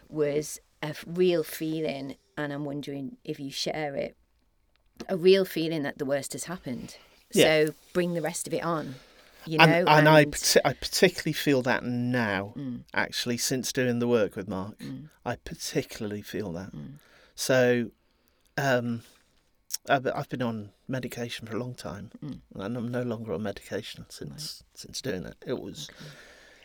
was 0.09 0.61
a 0.83 0.93
real 1.07 1.45
feeling 1.45 2.17
and 2.37 2.53
i'm 2.53 2.65
wondering 2.65 3.17
if 3.25 3.39
you 3.39 3.51
share 3.51 3.95
it 3.95 4.17
a 5.09 5.17
real 5.17 5.45
feeling 5.45 5.83
that 5.83 5.99
the 5.99 6.05
worst 6.05 6.33
has 6.33 6.45
happened. 6.45 6.97
Yeah. 7.33 7.67
so 7.67 7.75
bring 7.93 8.15
the 8.15 8.23
rest 8.23 8.47
of 8.47 8.55
it 8.55 8.63
on 8.63 8.95
you 9.47 9.59
know, 9.59 9.65
and, 9.65 9.89
and, 9.89 9.89
and... 9.89 10.09
I, 10.09 10.27
I 10.65 10.73
particularly 10.73 11.33
feel 11.33 11.63
that 11.63 11.85
now, 11.85 12.55
mm. 12.57 12.83
actually, 12.93 13.37
since 13.39 13.73
doing 13.73 13.99
the 13.99 14.09
work 14.09 14.37
with 14.37 14.49
Mark, 14.49 14.79
mm. 14.79 15.09
I 15.25 15.37
particularly 15.37 16.23
feel 16.23 16.53
that. 16.53 16.75
Mm. 16.75 16.95
So, 17.35 17.91
um, 18.57 19.03
I've, 19.89 20.07
I've 20.15 20.29
been 20.29 20.43
on 20.43 20.71
medication 20.89 21.47
for 21.47 21.57
a 21.57 21.59
long 21.59 21.75
time, 21.75 22.11
mm. 22.25 22.41
and 22.55 22.77
I'm 22.77 22.91
no 22.91 23.03
longer 23.03 23.33
on 23.33 23.43
medication 23.43 24.07
since 24.09 24.63
right. 24.63 24.79
since 24.81 25.01
doing 25.01 25.25
it. 25.25 25.37
It 25.47 25.61
was, 25.61 25.89
okay. 25.91 26.11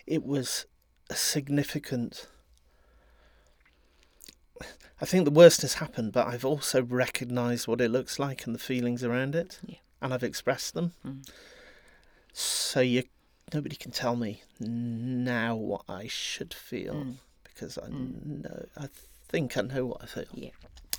it 0.08 0.26
was 0.26 0.66
a 1.10 1.16
significant 1.16 2.28
I 5.02 5.06
think 5.06 5.26
the 5.26 5.32
worst 5.32 5.62
has 5.62 5.76
happened, 5.76 6.12
but 6.12 6.28
I've 6.28 6.44
also 6.44 6.84
recognised 6.84 7.68
what 7.68 7.82
it 7.82 7.90
looks 7.90 8.20
like 8.20 8.46
and 8.46 8.54
the 8.54 8.60
feelings 8.60 9.04
around 9.04 9.34
it, 9.34 9.60
Yeah. 9.66 9.78
and 10.02 10.14
I've 10.14 10.24
expressed 10.24 10.74
them. 10.74 10.94
Mm. 11.06 11.30
So 12.40 12.80
you, 12.80 13.04
nobody 13.54 13.76
can 13.76 13.92
tell 13.92 14.16
me 14.16 14.44
now 14.60 15.56
what 15.56 15.82
I 15.90 16.08
should 16.08 16.54
feel 16.54 16.94
Mm. 16.94 17.16
because 17.44 17.78
I 17.78 17.88
Mm. 17.88 18.44
know. 18.44 18.66
I 18.78 18.88
think 19.28 19.58
I 19.58 19.62
know 19.62 19.86
what 19.88 20.04
I 20.04 20.06
feel. 20.06 20.26
Yeah. 20.34 20.52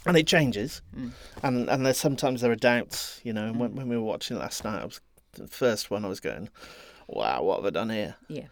And 0.06 0.16
it 0.16 0.26
changes, 0.26 0.82
Mm. 0.94 1.12
and 1.42 1.68
and 1.70 1.85
there's 1.87 1.99
sometimes 1.99 2.40
there 2.42 2.50
are 2.52 2.56
doubts. 2.56 3.20
You 3.25 3.32
know, 3.32 3.47
and 3.47 3.59
when, 3.59 3.70
Mm. 3.70 3.75
when 3.76 3.88
we 3.88 3.97
were 3.97 4.02
watching 4.02 4.38
last 4.38 4.64
night, 4.64 4.82
I 4.82 4.85
was 4.85 5.00
the 5.32 5.49
first 5.49 5.90
one. 5.90 6.04
I 6.04 6.09
was 6.09 6.20
going, 6.20 6.50
"Wow, 7.06 7.42
what 7.42 7.56
have 7.56 7.66
I 7.66 7.70
done 7.70 7.90
here?" 7.90 8.16
Yeah. 8.28 8.49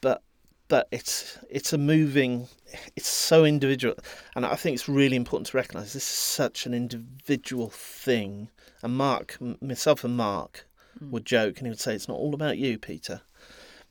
but 0.00 0.22
but 0.68 0.88
it's 0.90 1.38
it's 1.50 1.72
a 1.72 1.78
moving 1.78 2.48
it's 2.96 3.06
so 3.08 3.44
individual 3.44 3.94
and 4.34 4.46
i 4.46 4.56
think 4.56 4.74
it's 4.74 4.88
really 4.88 5.16
important 5.16 5.46
to 5.48 5.56
recognize 5.56 5.92
this 5.92 6.02
is 6.02 6.08
such 6.38 6.64
an 6.66 6.72
individual 6.72 7.68
thing 7.68 8.48
and 8.82 8.96
mark 8.96 9.36
m- 9.40 9.58
myself 9.60 10.02
and 10.02 10.16
mark 10.16 10.66
Mm. 11.02 11.10
would 11.10 11.24
joke 11.26 11.58
and 11.58 11.66
he 11.66 11.70
would 11.70 11.80
say 11.80 11.94
it's 11.94 12.08
not 12.08 12.18
all 12.18 12.34
about 12.34 12.58
you 12.58 12.78
peter 12.78 13.22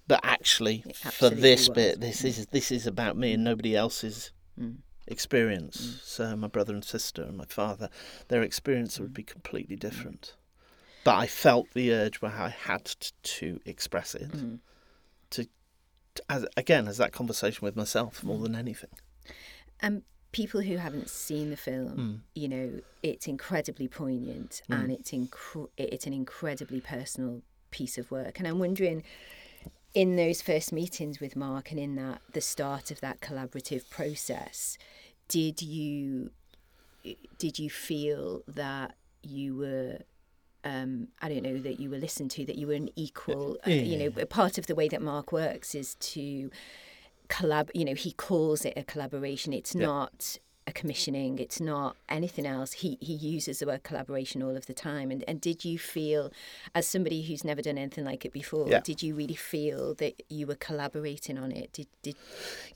but 0.08 0.20
actually 0.24 0.84
for 1.12 1.30
this 1.30 1.68
was. 1.70 1.76
bit 1.76 2.00
this 2.00 2.22
Mm. 2.22 2.26
is 2.26 2.46
this 2.48 2.72
is 2.72 2.88
about 2.88 3.16
me 3.18 3.34
and 3.34 3.44
nobody 3.44 3.76
else's 3.76 4.32
Mm. 4.60 4.78
experience 5.08 5.78
Mm. 5.82 6.02
so 6.04 6.36
my 6.36 6.48
brother 6.48 6.74
and 6.74 6.84
sister 6.86 7.24
and 7.24 7.38
my 7.38 7.46
father 7.46 7.90
their 8.30 8.44
experience 8.44 9.00
would 9.00 9.12
Mm. 9.12 9.16
be 9.16 9.24
completely 9.24 9.76
different 9.76 10.36
but 11.04 11.16
i 11.16 11.28
felt 11.28 11.72
the 11.74 11.92
urge 11.94 12.22
where 12.22 12.32
i 12.32 12.50
had 12.50 12.86
to 13.24 13.60
express 13.66 14.14
it 14.16 14.32
Mm. 14.32 14.60
as 16.30 16.46
again 16.58 16.88
as 16.88 16.98
that 16.98 17.14
conversation 17.14 17.64
with 17.66 17.76
myself 17.76 18.22
more 18.24 18.38
Mm. 18.38 18.44
than 18.44 18.56
anything. 18.56 18.90
And 19.80 20.04
people 20.32 20.62
who 20.62 20.78
haven't 20.78 21.10
seen 21.10 21.50
the 21.50 21.58
film, 21.58 21.98
Mm. 21.98 22.20
you 22.42 22.48
know, 22.48 22.82
it's 23.04 23.28
incredibly 23.28 23.88
poignant 23.88 24.62
Mm. 24.70 24.82
and 24.82 24.92
it's 24.92 25.12
inc- 25.12 25.70
it's 25.78 26.08
an 26.08 26.14
incredibly 26.14 26.80
personal 26.82 27.42
piece 27.72 27.98
of 27.98 28.12
work. 28.12 28.40
And 28.40 28.48
I'm 28.48 28.60
wondering, 28.60 29.04
in 29.94 30.16
those 30.16 30.42
first 30.42 30.72
meetings 30.72 31.20
with 31.20 31.36
Mark 31.36 31.72
and 31.72 31.80
in 31.80 31.96
that 31.96 32.22
the 32.34 32.40
start 32.42 32.92
of 32.92 33.02
that 33.02 33.20
collaborative 33.20 33.90
process, 33.90 34.78
did 35.28 35.62
you 35.62 36.32
did 37.40 37.58
you 37.60 37.70
feel 37.70 38.44
that 38.48 38.96
you 39.24 39.56
were 39.56 40.00
um, 40.64 41.08
I 41.20 41.28
don't 41.28 41.42
know 41.42 41.58
that 41.58 41.80
you 41.80 41.90
were 41.90 41.98
listened 41.98 42.30
to, 42.32 42.46
that 42.46 42.56
you 42.56 42.68
were 42.68 42.76
an 42.76 42.90
equal. 42.96 43.58
uh, 43.66 43.72
you 43.72 43.98
know, 43.98 44.14
Yeah. 44.16 44.26
part 44.30 44.60
of 44.60 44.68
the 44.68 44.76
way 44.76 44.88
that 44.90 45.02
Mark 45.02 45.32
works 45.32 45.74
is 45.74 45.96
to 45.96 46.52
collab. 47.36 47.68
You 47.80 47.86
know, 47.86 47.96
he 48.06 48.12
calls 48.28 48.60
it 48.66 48.74
a 48.76 48.84
collaboration. 48.84 49.50
It's 49.54 49.74
Yeah. 49.76 49.86
not 49.92 50.38
a 50.68 50.72
commissioning. 50.72 51.40
It's 51.46 51.60
not 51.60 51.92
anything 52.08 52.46
else. 52.56 52.72
He 52.84 52.90
he 53.02 53.14
uses 53.36 53.56
the 53.60 53.66
word 53.66 53.82
collaboration 53.90 54.44
all 54.46 54.56
of 54.62 54.66
the 54.68 54.74
time. 54.90 55.08
And 55.14 55.22
and 55.30 55.38
did 55.50 55.60
you 55.70 55.76
feel, 55.80 56.24
as 56.78 56.86
somebody 56.88 57.20
who's 57.24 57.44
never 57.44 57.62
done 57.68 57.78
anything 57.80 58.06
like 58.12 58.24
it 58.28 58.34
before, 58.42 58.66
Yeah. 58.70 58.82
did 58.90 59.02
you 59.06 59.12
really 59.22 59.40
feel 59.54 59.96
that 59.96 60.14
you 60.38 60.44
were 60.50 60.60
collaborating 60.68 61.38
on 61.44 61.50
it? 61.52 61.68
Did 61.78 61.88
did 62.06 62.16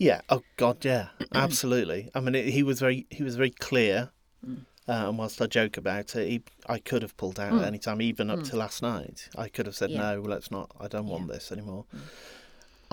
Yeah. 0.07 0.21
Oh 0.29 0.41
God. 0.57 0.83
Yeah. 0.83 1.09
Absolutely. 1.45 2.01
I 2.15 2.19
mean, 2.21 2.33
it, 2.35 2.47
he 2.57 2.63
was 2.63 2.79
very 2.79 2.99
he 3.17 3.21
was 3.23 3.35
very 3.35 3.51
clear. 3.51 3.97
Mm. 4.45 4.65
Uh, 4.87 5.09
and 5.09 5.17
whilst 5.19 5.41
I 5.41 5.47
joke 5.47 5.77
about 5.77 6.15
it, 6.15 6.27
he, 6.33 6.37
I 6.75 6.77
could 6.89 7.01
have 7.01 7.15
pulled 7.17 7.39
out 7.39 7.53
Mm. 7.53 7.61
at 7.61 7.67
any 7.67 7.79
time, 7.79 8.01
even 8.03 8.29
up 8.29 8.39
Mm. 8.39 8.49
to 8.51 8.55
last 8.65 8.81
night. 8.83 9.17
I 9.35 9.47
could 9.53 9.65
have 9.65 9.75
said, 9.75 9.89
Yeah. 9.91 10.01
"No, 10.05 10.21
let's 10.33 10.49
not. 10.51 10.67
I 10.79 10.87
don't 10.87 11.07
want 11.13 11.27
this 11.27 11.51
anymore." 11.51 11.85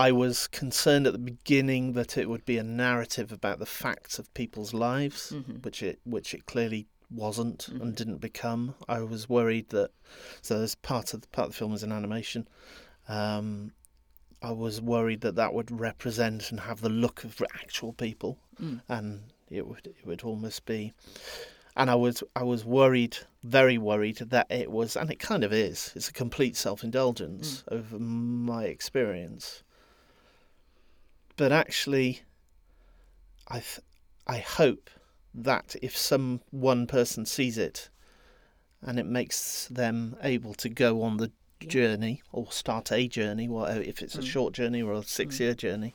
Mm. 0.03 0.07
I 0.07 0.13
was 0.13 0.47
concerned 0.49 1.07
at 1.07 1.13
the 1.13 1.19
beginning 1.19 1.93
that 1.93 2.19
it 2.19 2.29
would 2.29 2.45
be 2.45 2.59
a 2.59 2.63
narrative 2.65 3.31
about 3.33 3.59
the 3.61 3.67
facts 3.67 4.19
of 4.19 4.33
people's 4.35 4.75
lives, 4.75 5.31
Mhm. 5.33 5.65
which 5.65 5.83
it 5.83 6.01
which 6.05 6.35
it 6.35 6.45
clearly 6.47 6.87
wasn't 7.11 7.69
Mhm. 7.71 7.81
and 7.83 7.97
didn't 7.97 8.19
become. 8.19 8.75
I 8.89 9.01
was 9.01 9.29
worried 9.29 9.69
that 9.69 9.91
so 10.41 10.59
there's 10.59 10.75
part 10.75 11.15
of 11.15 11.21
the 11.21 11.29
part 11.29 11.47
of 11.47 11.53
the 11.53 11.59
film 11.59 11.73
is 11.75 11.83
an 11.85 11.93
animation. 11.93 12.49
Um, 13.09 13.73
I 14.41 14.51
was 14.51 14.81
worried 14.81 15.21
that 15.21 15.37
that 15.37 15.55
would 15.55 15.71
represent 15.71 16.51
and 16.51 16.61
have 16.61 16.81
the 16.81 16.89
look 16.89 17.23
of 17.23 17.41
actual 17.55 17.93
people, 17.93 18.39
Mm. 18.61 18.83
and 18.89 19.33
it 19.51 19.67
would 19.69 19.87
it 19.87 20.05
would 20.05 20.23
almost 20.23 20.65
be. 20.67 20.93
And 21.77 21.89
I 21.91 21.95
was 21.95 22.25
I 22.35 22.43
was 22.43 22.65
worried, 22.65 23.19
very 23.45 23.79
worried 23.79 24.17
that 24.17 24.51
it 24.51 24.71
was, 24.71 24.97
and 24.97 25.11
it 25.13 25.21
kind 25.21 25.45
of 25.45 25.53
is. 25.53 25.93
It's 25.95 26.09
a 26.09 26.13
complete 26.13 26.57
self 26.57 26.83
indulgence 26.83 27.63
of 27.69 27.93
my 28.01 28.65
experience. 28.65 29.63
But 31.37 31.53
actually, 31.53 32.23
I 33.49 33.61
th- 33.61 33.81
I 34.27 34.39
hope 34.39 34.91
that 35.35 35.75
if 35.83 35.97
some 35.97 36.41
one 36.51 36.87
person 36.87 37.27
sees 37.27 37.59
it, 37.59 37.89
and 38.83 38.99
it 38.99 39.07
makes 39.07 39.67
them 39.69 40.17
able 40.23 40.55
to 40.55 40.69
go 40.69 41.03
on 41.03 41.17
the 41.17 41.33
journey 41.61 42.23
or 42.33 42.51
start 42.51 42.91
a 42.93 43.07
journey, 43.09 43.49
whatever 43.49 43.81
if 43.81 44.03
it's 44.03 44.17
a 44.17 44.21
Mm. 44.21 44.27
short 44.27 44.55
journey 44.55 44.83
or 44.83 44.93
a 44.95 45.03
six 45.05 45.39
year 45.41 45.55
journey, 45.55 45.95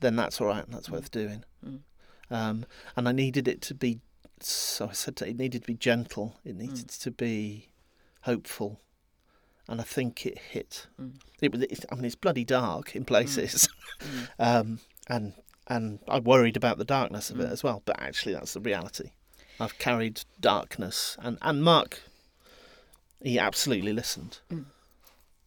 then 0.00 0.16
that's 0.16 0.40
all 0.40 0.46
right 0.46 0.64
and 0.64 0.72
that's 0.74 0.88
Mm. 0.88 0.92
worth 0.92 1.10
doing. 1.10 1.44
Mm. 1.64 1.82
Um, 2.30 2.66
and 2.96 3.08
I 3.08 3.12
needed 3.12 3.46
it 3.48 3.60
to 3.62 3.74
be, 3.74 4.00
so 4.40 4.88
I 4.88 4.92
said 4.92 5.20
it 5.20 5.36
needed 5.36 5.62
to 5.62 5.66
be 5.66 5.74
gentle. 5.74 6.38
It 6.44 6.54
Mm. 6.54 6.58
needed 6.58 6.88
to 6.88 7.10
be 7.10 7.68
hopeful, 8.22 8.80
and 9.70 9.80
I 9.80 9.84
think 9.84 10.26
it 10.26 10.36
hit. 10.38 10.86
Mm. 11.00 11.14
It 11.40 11.52
was. 11.52 11.62
It's, 11.62 11.86
I 11.90 11.94
mean, 11.94 12.04
it's 12.04 12.14
bloody 12.14 12.44
dark 12.44 12.94
in 12.94 13.04
places, 13.04 13.68
Mm. 14.00 14.28
um, 14.38 14.78
and 15.08 15.32
and 15.66 15.98
I 16.08 16.18
worried 16.18 16.56
about 16.56 16.78
the 16.78 16.84
darkness 16.84 17.30
of 17.30 17.38
it 17.40 17.48
Mm. 17.48 17.52
as 17.52 17.62
well. 17.62 17.82
But 17.84 18.00
actually, 18.00 18.34
that's 18.34 18.52
the 18.54 18.60
reality. 18.60 19.10
I've 19.58 19.78
carried 19.78 20.22
darkness, 20.40 21.16
and 21.20 21.38
and 21.42 21.62
Mark, 21.62 22.00
he 23.22 23.38
absolutely 23.38 23.92
listened. 23.92 24.40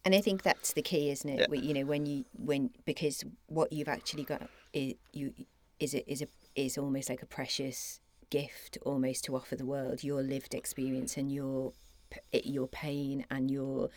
And 0.06 0.14
I 0.14 0.20
think 0.20 0.42
that's 0.42 0.72
the 0.74 0.82
key, 0.82 1.10
isn't 1.10 1.28
it? 1.28 1.48
Yeah. 1.50 1.60
You 1.60 1.74
know, 1.74 1.84
when 1.86 2.06
you 2.06 2.24
when 2.36 2.70
because 2.84 3.24
what 3.46 3.72
you've 3.72 3.88
actually 3.88 4.24
got 4.24 4.48
is 4.72 4.94
you 5.12 5.32
is 5.80 5.94
a, 5.94 6.10
is 6.10 6.22
a 6.22 6.28
is 6.54 6.78
almost 6.78 7.08
like 7.08 7.22
a 7.22 7.26
precious 7.26 8.00
gift, 8.30 8.78
almost 8.84 9.24
to 9.24 9.34
offer 9.36 9.56
the 9.56 9.66
world 9.66 10.04
your 10.04 10.22
lived 10.22 10.54
experience 10.54 11.16
and 11.16 11.32
your 11.32 11.72
it- 11.72 11.74
your 12.32 12.66
pain 12.68 13.24
and 13.30 13.50
your 13.50 13.90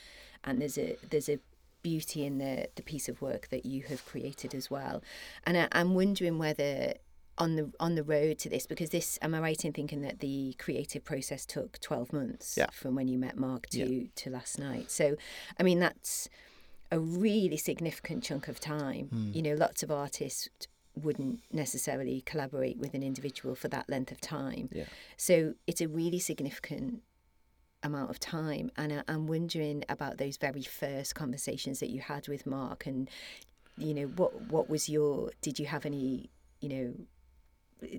and 0.44 0.62
there's 0.62 0.78
a 0.78 0.98
there's 1.10 1.30
a 1.30 1.40
beauty 1.84 2.26
in 2.26 2.38
the 2.38 2.68
the 2.76 2.82
piece 2.84 3.08
of 3.08 3.22
work 3.22 3.48
that 3.50 3.66
you 3.66 3.84
have 3.84 4.06
created 4.06 4.54
as 4.54 4.70
well. 4.70 5.02
And 5.46 5.58
I, 5.58 5.68
I'm 5.72 5.94
wondering 5.96 6.38
whether 6.38 6.94
on 7.38 7.56
the 7.56 7.72
on 7.80 7.96
the 7.96 8.04
road 8.04 8.40
to 8.40 8.50
this 8.50 8.66
because 8.66 8.90
this 8.90 9.20
am 9.22 9.36
I 9.36 9.40
right 9.40 9.64
in 9.66 9.72
thinking 9.72 10.02
that 10.02 10.20
the 10.20 10.56
creative 10.58 11.04
process 11.04 11.46
took 11.46 11.80
12 11.80 12.12
months 12.12 12.56
Yeah. 12.58 12.68
from 12.72 12.96
when 12.96 13.08
you 13.08 13.18
met 13.20 13.38
Mark 13.38 13.68
to 13.68 13.80
Yeah. 13.86 14.08
to 14.16 14.30
last 14.32 14.58
night. 14.58 14.90
So 14.92 15.16
I 15.60 15.64
mean 15.64 15.80
that's 15.80 16.28
a 16.92 17.00
really 17.00 17.58
significant 17.58 18.24
chunk 18.24 18.48
of 18.48 18.60
time. 18.60 19.10
Mm. 19.14 19.36
You 19.36 19.42
know, 19.42 19.54
lots 19.54 19.84
of 19.84 19.92
artists 19.92 20.50
wouldn't 20.96 21.42
necessarily 21.52 22.22
collaborate 22.22 22.78
with 22.80 22.94
an 22.96 23.04
individual 23.04 23.54
for 23.54 23.68
that 23.68 23.88
length 23.90 24.12
of 24.12 24.20
time. 24.20 24.70
Yeah. 24.72 24.86
So 25.16 25.54
it's 25.68 25.82
a 25.82 25.88
really 25.88 26.18
significant 26.18 27.04
amount 27.84 28.10
of 28.10 28.20
time 28.20 28.72
and 28.76 28.92
I, 28.92 29.04
I'm 29.08 29.28
wondering 29.28 29.84
about 29.88 30.18
those 30.18 30.38
very 30.38 30.64
first 30.64 31.16
conversations 31.16 31.80
that 31.80 31.90
you 31.90 32.02
had 32.02 32.28
with 32.28 32.46
Mark 32.46 32.86
and 32.86 33.10
you 33.78 33.94
know 33.94 34.08
what 34.08 34.50
what 34.50 34.70
was 34.70 34.90
your 34.90 35.32
did 35.42 35.60
you 35.60 35.68
have 35.68 35.86
any 35.86 36.30
you 36.60 36.70
know 36.70 36.94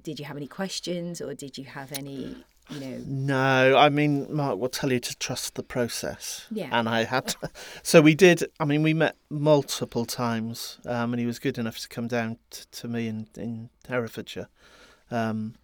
did 0.02 0.18
you 0.18 0.24
have 0.24 0.36
any 0.36 0.48
questions 0.48 1.20
or 1.20 1.34
did 1.34 1.56
you 1.56 1.64
have 1.64 1.92
any 1.92 2.36
you 2.70 2.80
know 2.80 2.98
No, 3.06 3.76
I 3.78 3.88
mean, 3.88 4.26
Mark 4.34 4.58
will 4.58 4.68
tell 4.68 4.92
you 4.92 5.00
to 5.00 5.16
trust 5.16 5.54
the 5.54 5.62
process. 5.62 6.46
Yeah. 6.50 6.68
And 6.70 6.86
I 6.88 7.04
had 7.04 7.28
to, 7.28 7.50
so 7.82 8.02
we 8.02 8.14
did, 8.14 8.44
I 8.60 8.66
mean, 8.66 8.82
we 8.82 8.92
met 8.92 9.16
multiple 9.30 10.04
times, 10.04 10.78
um, 10.84 11.14
and 11.14 11.20
he 11.20 11.24
was 11.24 11.38
good 11.38 11.56
enough 11.56 11.78
to 11.78 11.88
come 11.88 12.08
down 12.08 12.36
t- 12.50 12.64
to 12.72 12.88
me 12.88 13.08
in, 13.08 13.28
in 13.36 13.70
Herefordshire. 13.88 14.48
Um, 15.10 15.54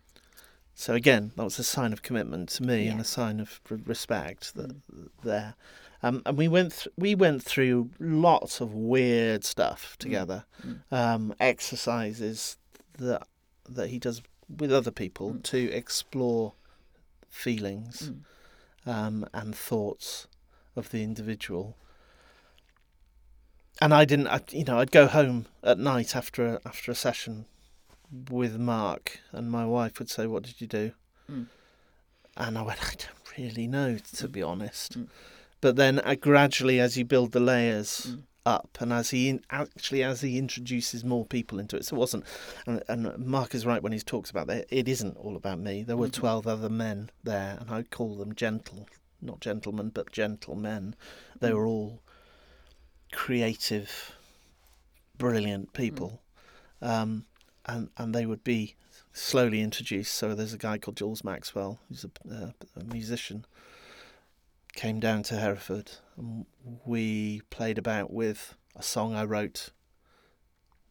so 0.75 0.95
again, 0.95 1.33
that 1.37 1.45
was 1.45 1.59
a 1.59 1.65
sign 1.65 1.93
of 1.93 2.03
commitment 2.03 2.49
to 2.51 2.63
me 2.63 2.89
and 2.89 3.01
a 3.01 3.05
sign 3.05 3.41
of 3.41 3.61
respect 3.87 4.55
that, 4.55 4.75
there. 5.23 5.55
Um, 6.03 6.23
and 6.27 6.37
we 6.37 6.49
went 6.49 6.73
th- 6.73 6.89
we 6.99 7.15
went 7.15 7.43
through 7.43 7.91
lots 7.99 8.61
of 8.61 8.75
weird 8.75 9.45
stuff 9.45 9.97
together, 9.99 10.45
Mm. 10.67 10.81
Um, 10.93 11.35
exercises 11.41 12.57
that 12.99 13.27
that 13.69 13.89
he 13.89 13.99
does 13.99 14.21
with 14.49 14.71
other 14.73 14.91
people 14.91 15.33
Mm. 15.33 15.43
to 15.45 15.71
explore 15.73 16.53
feelings 17.31 18.11
Mm. 18.11 18.91
um, 18.93 19.27
and 19.33 19.55
thoughts 19.57 20.27
of 20.77 20.91
the 20.91 21.03
individual. 21.03 21.77
And 23.81 23.93
I 23.95 24.05
didn't, 24.05 24.29
I, 24.29 24.41
you 24.51 24.65
know, 24.65 24.79
I'd 24.79 24.91
go 24.93 25.07
home 25.07 25.47
at 25.63 25.79
night 25.79 26.15
after 26.15 26.47
a, 26.47 26.61
after 26.67 26.93
a 26.93 26.95
session 26.95 27.47
with 28.31 28.59
Mark, 28.59 29.21
and 29.33 29.51
my 29.51 29.65
wife 29.67 29.99
would 29.99 30.11
say, 30.11 30.27
"What 30.27 30.43
did 30.45 30.61
you 30.61 30.67
do?" 30.67 30.93
Mm. 31.31 31.47
And 32.37 32.59
I 32.59 32.63
went, 32.63 32.81
"I 32.83 32.95
don't 32.95 33.39
really 33.39 33.67
know, 33.67 33.99
to 33.99 34.29
be 34.29 34.43
honest." 34.43 34.99
Mm. 34.99 35.09
But 35.61 35.77
then, 35.77 36.01
uh, 36.01 36.15
gradually, 36.15 36.79
as 36.81 36.97
you 36.99 37.05
build 37.05 37.33
the 37.33 37.41
layers, 37.41 38.09
Mm. 38.11 38.23
up, 38.47 38.77
and 38.81 38.93
as 38.93 39.11
he 39.11 39.31
in, 39.31 39.43
actually 39.49 40.03
as 40.03 40.21
he 40.21 40.37
introduces 40.39 41.03
more 41.03 41.25
people 41.25 41.59
into 41.59 41.77
it, 41.77 41.85
so 41.87 41.97
it 41.97 41.99
wasn't. 41.99 42.25
And, 42.67 42.83
and 42.89 43.17
Mark 43.27 43.55
is 43.55 43.65
right 43.65 43.83
when 43.83 43.93
he 43.93 43.99
talks 44.01 44.29
about 44.31 44.47
that. 44.49 44.67
It 44.71 44.87
isn't 44.89 45.17
all 45.17 45.35
about 45.37 45.59
me. 45.59 45.83
There 45.83 45.97
were 45.97 46.09
Mhm. 46.09 46.13
twelve 46.13 46.47
other 46.47 46.69
men 46.69 47.11
there, 47.23 47.57
and 47.59 47.71
I 47.71 47.83
call 47.85 48.17
them 48.17 48.35
gentle, 48.35 48.87
not 49.23 49.41
gentlemen, 49.41 49.89
but 49.89 50.13
gentlemen. 50.13 50.95
They 51.41 51.51
Mm. 51.51 51.55
were 51.57 51.67
all 51.67 52.01
creative, 53.13 54.13
brilliant 55.17 55.73
people, 55.73 56.21
um, 56.83 57.25
and 57.67 57.91
and 57.97 58.15
they 58.15 58.27
would 58.27 58.45
be 58.45 58.77
slowly 59.13 59.61
introduced. 59.61 60.15
So 60.15 60.35
there's 60.35 60.55
a 60.55 60.59
guy 60.59 60.79
called 60.79 60.97
Jules 60.97 61.25
Maxwell, 61.25 61.79
who's 61.89 62.05
a, 62.05 62.35
uh, 62.35 62.51
a 62.81 62.85
musician, 62.85 63.45
came 64.75 65.01
down 65.01 65.23
to 65.25 65.37
Hereford, 65.37 65.93
and 66.17 66.47
we 66.85 67.43
played 67.51 67.79
about 67.79 68.13
with 68.13 68.55
a 68.77 68.83
song 68.83 69.15
I 69.15 69.25
wrote 69.25 69.71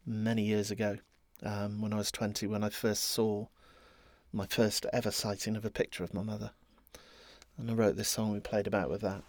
many 0.06 0.42
years 0.42 0.70
ago, 0.70 0.98
um, 1.42 1.80
when 1.80 1.92
I 1.92 1.96
was 1.96 2.10
twenty, 2.10 2.46
when 2.46 2.64
I 2.64 2.70
first 2.70 3.04
saw 3.04 3.46
my 4.32 4.46
first 4.46 4.86
ever 4.92 5.10
sighting 5.10 5.56
of 5.56 5.64
a 5.64 5.70
picture 5.70 6.04
of 6.04 6.14
my 6.14 6.22
mother, 6.22 6.50
and 7.56 7.70
I 7.70 7.74
wrote 7.74 7.96
this 7.96 8.08
song. 8.08 8.32
We 8.32 8.40
played 8.40 8.66
about 8.66 8.90
with 8.90 9.02
that. 9.02 9.22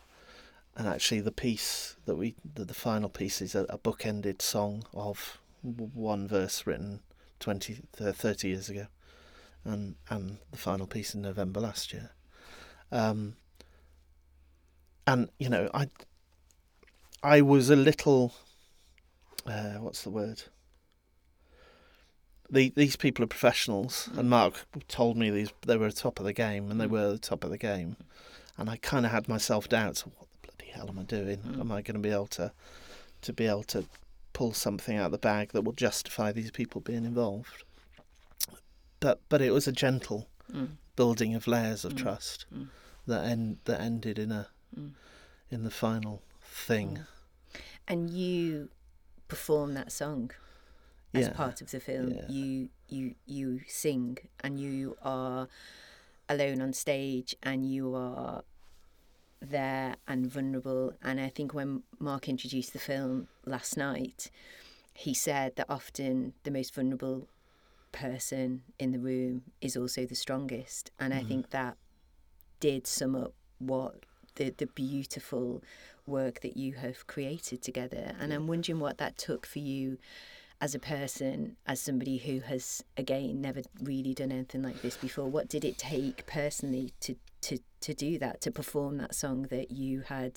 And 0.78 0.90
actually, 0.90 1.22
the 1.22 1.32
piece 1.32 1.96
that 2.06 2.16
we, 2.16 2.36
the, 2.56 2.66
the 2.66 2.74
final 2.74 3.08
piece, 3.08 3.42
is 3.42 3.56
a, 3.56 3.66
a 3.70 3.78
book-ended 3.78 4.42
song 4.42 4.84
of 4.94 5.38
one 5.62 6.28
verse 6.28 6.68
written 6.68 7.00
20, 7.40 7.82
uh, 8.02 8.12
30 8.12 8.48
years 8.48 8.70
ago, 8.70 8.88
and 9.64 9.96
and 10.10 10.38
the 10.52 10.58
final 10.58 10.88
piece 10.88 11.14
in 11.16 11.22
November 11.22 11.60
last 11.60 11.94
year. 11.94 12.12
Um, 12.92 13.36
and 15.08 15.30
you 15.40 15.50
know, 15.50 15.70
I 15.74 15.90
I 17.24 17.42
was 17.42 17.70
a 17.70 17.76
little, 17.76 18.34
uh, 19.48 19.74
what's 19.76 20.04
the 20.04 20.10
word? 20.12 20.44
The, 22.50 22.72
these 22.76 22.96
people 22.96 23.24
are 23.24 23.28
professionals, 23.28 24.08
and 24.16 24.30
Mark 24.30 24.68
told 24.88 25.18
me 25.18 25.32
these 25.32 25.50
they 25.66 25.78
were 25.78 25.90
top 25.90 26.20
of 26.20 26.26
the 26.26 26.34
game, 26.34 26.70
and 26.70 26.80
they 26.80 26.86
Mm. 26.86 26.92
were 26.92 27.12
the 27.12 27.18
top 27.18 27.44
of 27.44 27.50
the 27.50 27.58
game, 27.58 27.98
and 28.58 28.70
I 28.70 28.78
kind 28.78 29.04
of 29.06 29.12
had 29.12 29.28
myself 29.28 29.68
doubts. 29.68 30.06
What 30.06 30.28
the 30.44 30.48
bloody 30.50 30.72
hell 30.72 30.88
am 30.90 31.00
I 31.00 31.04
doing? 31.04 31.40
Mm. 31.40 31.60
Am 31.60 31.72
I 31.72 31.82
going 31.82 31.96
to 31.96 32.00
be 32.00 32.12
able 32.12 32.28
to 32.28 32.52
to 33.22 33.34
be 33.34 33.48
able 33.48 33.64
to 33.64 33.86
pull 34.36 34.54
something 34.54 34.98
out 34.98 35.08
of 35.08 35.12
the 35.14 35.18
bag 35.18 35.54
that 35.54 35.64
will 35.64 35.72
justify 35.88 36.32
these 36.32 36.52
people 36.52 36.82
being 36.82 37.06
involved? 37.06 37.64
But 39.00 39.22
but 39.30 39.42
it 39.42 39.52
was 39.52 39.68
a 39.68 39.72
gentle 39.72 40.28
Mm. 40.52 40.78
building 40.96 41.34
of 41.34 41.48
layers 41.48 41.84
of 41.86 41.94
Mm. 41.94 41.98
trust 41.98 42.46
Mm. 42.54 42.68
that 43.08 43.26
end 43.26 43.58
that 43.64 43.82
ended 43.82 44.20
in 44.20 44.32
a 44.32 44.50
Mm. 44.78 44.92
in 45.50 45.64
the 45.64 45.72
final 45.72 46.22
thing. 46.68 47.06
And 47.88 48.10
you 48.12 48.70
perform 49.28 49.74
that 49.74 49.92
song 49.92 50.32
as 51.14 51.28
Yeah. 51.28 51.34
part 51.34 51.62
of 51.62 51.72
the 51.72 51.80
film. 51.80 52.12
Yeah. 52.14 52.28
You 52.30 52.70
you 52.88 53.16
you 53.26 53.62
sing 53.68 54.18
and 54.44 54.60
you 54.60 54.98
are 55.02 55.48
alone 56.30 56.62
on 56.62 56.74
stage 56.74 57.36
and 57.42 57.66
you 57.66 57.96
are 57.96 58.44
there 59.42 59.96
and 60.08 60.28
vulnerable. 60.28 60.94
And 61.02 61.20
I 61.20 61.30
think 61.30 61.54
when 61.54 61.84
Mark 62.00 62.28
introduced 62.28 62.74
the 62.74 62.80
film 62.80 63.28
last 63.46 63.78
night, 63.78 64.30
he 64.94 65.14
said 65.14 65.56
that 65.58 65.68
often 65.70 66.34
the 66.44 66.52
most 66.52 66.74
vulnerable 66.74 67.28
person 67.92 68.64
in 68.80 68.92
the 68.92 69.00
room 69.00 69.44
is 69.62 69.78
also 69.78 70.06
the 70.06 70.16
strongest. 70.16 70.92
And 71.00 71.14
I 71.14 71.22
Mm. 71.22 71.28
think 71.28 71.50
that 71.52 71.78
did 72.60 72.88
sum 72.88 73.16
up 73.16 73.34
what 73.60 74.06
the, 74.36 74.50
the 74.50 74.68
beautiful 74.68 75.64
work 76.06 76.42
that 76.42 76.58
you 76.58 76.74
have 76.74 77.08
created 77.08 77.62
together. 77.62 78.16
And 78.20 78.34
I'm 78.34 78.48
wondering 78.48 78.80
what 78.80 78.98
that 78.98 79.18
took 79.18 79.46
for 79.46 79.60
you 79.60 79.98
as 80.62 80.74
a 80.74 80.80
person, 80.80 81.58
as 81.66 81.82
somebody 81.82 82.18
who 82.18 82.40
has, 82.40 82.84
again, 82.98 83.42
never 83.42 83.62
really 83.82 84.14
done 84.14 84.32
anything 84.32 84.64
like 84.64 84.82
this 84.82 84.98
before. 84.98 85.28
What 85.28 85.50
did 85.50 85.66
it 85.66 85.78
take 85.78 86.26
personally 86.26 86.94
to, 87.02 87.16
to, 87.42 87.60
to 87.88 87.94
do 87.94 88.12
that, 88.24 88.36
to 88.42 88.52
perform 88.52 88.98
that 88.98 89.14
song 89.16 89.38
that 89.56 89.70
you 89.72 90.02
had 90.16 90.34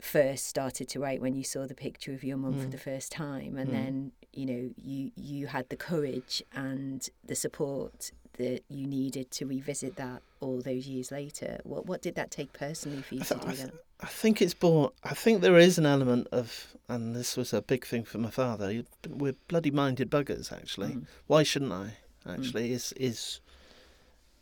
first 0.00 0.46
started 0.48 0.88
to 0.88 0.98
write 0.98 1.20
when 1.20 1.34
you 1.36 1.44
saw 1.44 1.66
the 1.66 1.74
picture 1.74 2.12
of 2.12 2.24
your 2.24 2.36
mum 2.36 2.58
for 2.58 2.66
Mm. 2.66 2.72
the 2.72 2.78
first 2.90 3.12
time 3.12 3.56
and 3.56 3.68
Mm. 3.70 3.72
then 3.72 4.12
you 4.32 4.46
know 4.50 4.62
you 4.76 5.12
you 5.14 5.46
had 5.56 5.68
the 5.68 5.76
courage 5.76 6.42
and 6.52 7.08
the 7.24 7.36
support 7.36 8.10
that 8.38 8.60
you 8.68 8.84
needed 8.86 9.30
to 9.30 9.46
revisit 9.46 9.94
that 9.96 10.20
all 10.40 10.60
those 10.60 10.88
years 10.88 11.12
later 11.12 11.60
what 11.62 11.86
what 11.86 12.02
did 12.02 12.14
that 12.16 12.30
take 12.32 12.52
personally 12.52 13.02
for 13.02 13.14
you 13.14 13.20
I 13.20 13.24
to 13.24 13.34
th- 13.34 13.42
do 13.42 13.48
I 13.48 13.54
th- 13.54 13.66
that 13.68 13.74
I 14.00 14.06
think 14.22 14.42
it's 14.42 14.54
born. 14.54 14.90
I 15.04 15.14
think 15.14 15.42
there 15.42 15.56
is 15.68 15.78
an 15.78 15.86
element 15.86 16.26
of, 16.32 16.76
and 16.88 17.14
this 17.14 17.36
was 17.36 17.52
a 17.52 17.62
big 17.62 17.86
thing 17.86 18.02
for 18.02 18.18
my 18.18 18.30
father. 18.30 18.82
We're 19.08 19.36
bloody 19.46 19.70
minded 19.70 20.10
buggers, 20.10 20.50
actually. 20.52 20.94
Mm. 20.94 21.06
Why 21.28 21.44
shouldn't 21.44 21.70
I? 21.70 21.98
Actually, 22.26 22.72
is 22.72 22.92
is 23.10 23.40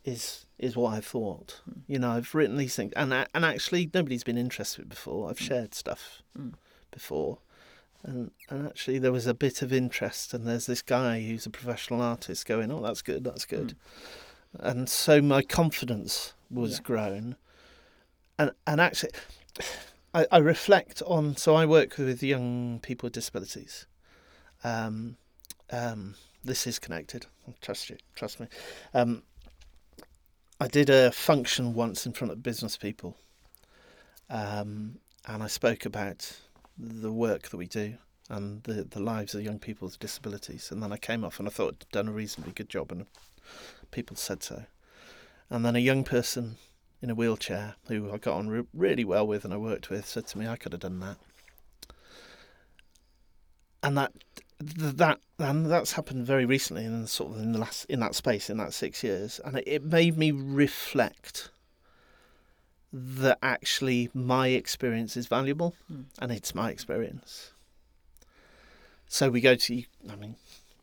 is 0.03 0.45
is 0.57 0.75
what 0.75 0.93
I 0.93 1.01
thought. 1.01 1.61
Mm. 1.69 1.81
You 1.87 1.99
know, 1.99 2.11
I've 2.11 2.33
written 2.35 2.57
these 2.57 2.75
things, 2.75 2.93
and 2.95 3.13
and 3.13 3.45
actually, 3.45 3.89
nobody's 3.93 4.23
been 4.23 4.37
interested 4.37 4.89
before. 4.89 5.29
I've 5.29 5.37
Mm. 5.37 5.47
shared 5.47 5.73
stuff 5.75 6.21
Mm. 6.37 6.53
before, 6.91 7.39
and 8.03 8.31
and 8.49 8.67
actually, 8.67 8.99
there 8.99 9.11
was 9.11 9.27
a 9.27 9.33
bit 9.33 9.61
of 9.61 9.71
interest. 9.73 10.33
And 10.33 10.47
there's 10.47 10.65
this 10.65 10.81
guy 10.81 11.21
who's 11.21 11.45
a 11.45 11.49
professional 11.49 12.01
artist 12.01 12.45
going, 12.45 12.71
"Oh, 12.71 12.81
that's 12.81 13.01
good, 13.01 13.23
that's 13.23 13.45
good," 13.45 13.75
and 14.59 14.89
so 14.89 15.21
my 15.21 15.41
confidence 15.41 16.33
was 16.49 16.73
Yeah. 16.73 16.83
grown, 16.83 17.35
and 18.37 18.51
and 18.65 18.81
actually. 18.81 19.11
I, 20.13 20.27
I 20.29 20.37
reflect 20.39 21.01
on 21.03 21.37
so 21.37 21.55
I 21.55 21.65
work 21.65 21.97
with 21.97 22.21
young 22.21 22.79
people 22.81 23.07
with 23.07 23.13
disabilities. 23.13 23.85
Um, 24.61 25.15
um, 25.71 26.15
this 26.43 26.67
is 26.67 26.79
connected. 26.79 27.27
Trust 27.61 27.89
you, 27.89 27.95
trust 28.13 28.41
me. 28.41 28.47
Um, 28.93 29.23
I 30.61 30.67
did 30.67 30.91
a 30.91 31.11
function 31.11 31.73
once 31.73 32.05
in 32.05 32.13
front 32.13 32.31
of 32.31 32.43
business 32.43 32.77
people, 32.77 33.17
um, 34.29 34.99
and 35.25 35.41
I 35.41 35.47
spoke 35.47 35.87
about 35.87 36.39
the 36.77 37.11
work 37.11 37.49
that 37.49 37.57
we 37.57 37.65
do 37.65 37.95
and 38.29 38.61
the 38.61 38.83
the 38.83 38.99
lives 38.99 39.33
of 39.33 39.41
young 39.41 39.57
people 39.57 39.87
with 39.87 39.97
disabilities. 39.97 40.69
And 40.71 40.83
then 40.83 40.91
I 40.91 40.97
came 40.97 41.25
off 41.25 41.39
and 41.39 41.47
I 41.47 41.51
thought 41.51 41.77
I'd 41.81 41.91
done 41.91 42.07
a 42.07 42.11
reasonably 42.11 42.53
good 42.53 42.69
job, 42.69 42.91
and 42.91 43.07
people 43.89 44.15
said 44.15 44.43
so. 44.43 44.65
And 45.49 45.65
then 45.65 45.75
a 45.75 45.79
young 45.79 46.03
person 46.03 46.57
in 47.01 47.09
a 47.09 47.15
wheelchair 47.15 47.73
who 47.87 48.13
I 48.13 48.19
got 48.19 48.37
on 48.37 48.47
re- 48.47 48.67
really 48.71 49.03
well 49.03 49.25
with 49.25 49.43
and 49.43 49.55
I 49.55 49.57
worked 49.57 49.89
with 49.89 50.05
said 50.05 50.27
to 50.27 50.37
me, 50.37 50.45
"I 50.47 50.57
could 50.57 50.73
have 50.73 50.81
done 50.81 50.99
that." 50.99 51.17
And 53.81 53.97
that 53.97 54.13
th- 54.13 54.23
that 54.61 55.19
and 55.39 55.65
that's 55.71 55.93
happened 55.93 56.25
very 56.25 56.45
recently 56.45 56.85
in 56.85 57.07
sort 57.07 57.33
of 57.33 57.41
in 57.41 57.51
the 57.53 57.59
last 57.59 57.85
in 57.85 57.99
that 58.01 58.15
space 58.15 58.49
in 58.49 58.57
that 58.57 58.73
six 58.73 59.03
years, 59.03 59.39
and 59.43 59.57
it, 59.57 59.63
it 59.67 59.83
made 59.83 60.17
me 60.17 60.31
reflect 60.31 61.49
that 62.93 63.37
actually 63.41 64.09
my 64.13 64.47
experience 64.49 65.15
is 65.15 65.27
valuable, 65.27 65.75
Mm. 65.91 66.05
and 66.19 66.31
it's 66.31 66.53
my 66.53 66.69
experience. 66.69 67.51
So 69.07 69.29
we 69.29 69.41
go 69.41 69.55
to, 69.55 69.83
I 70.09 70.15
mean, 70.15 70.35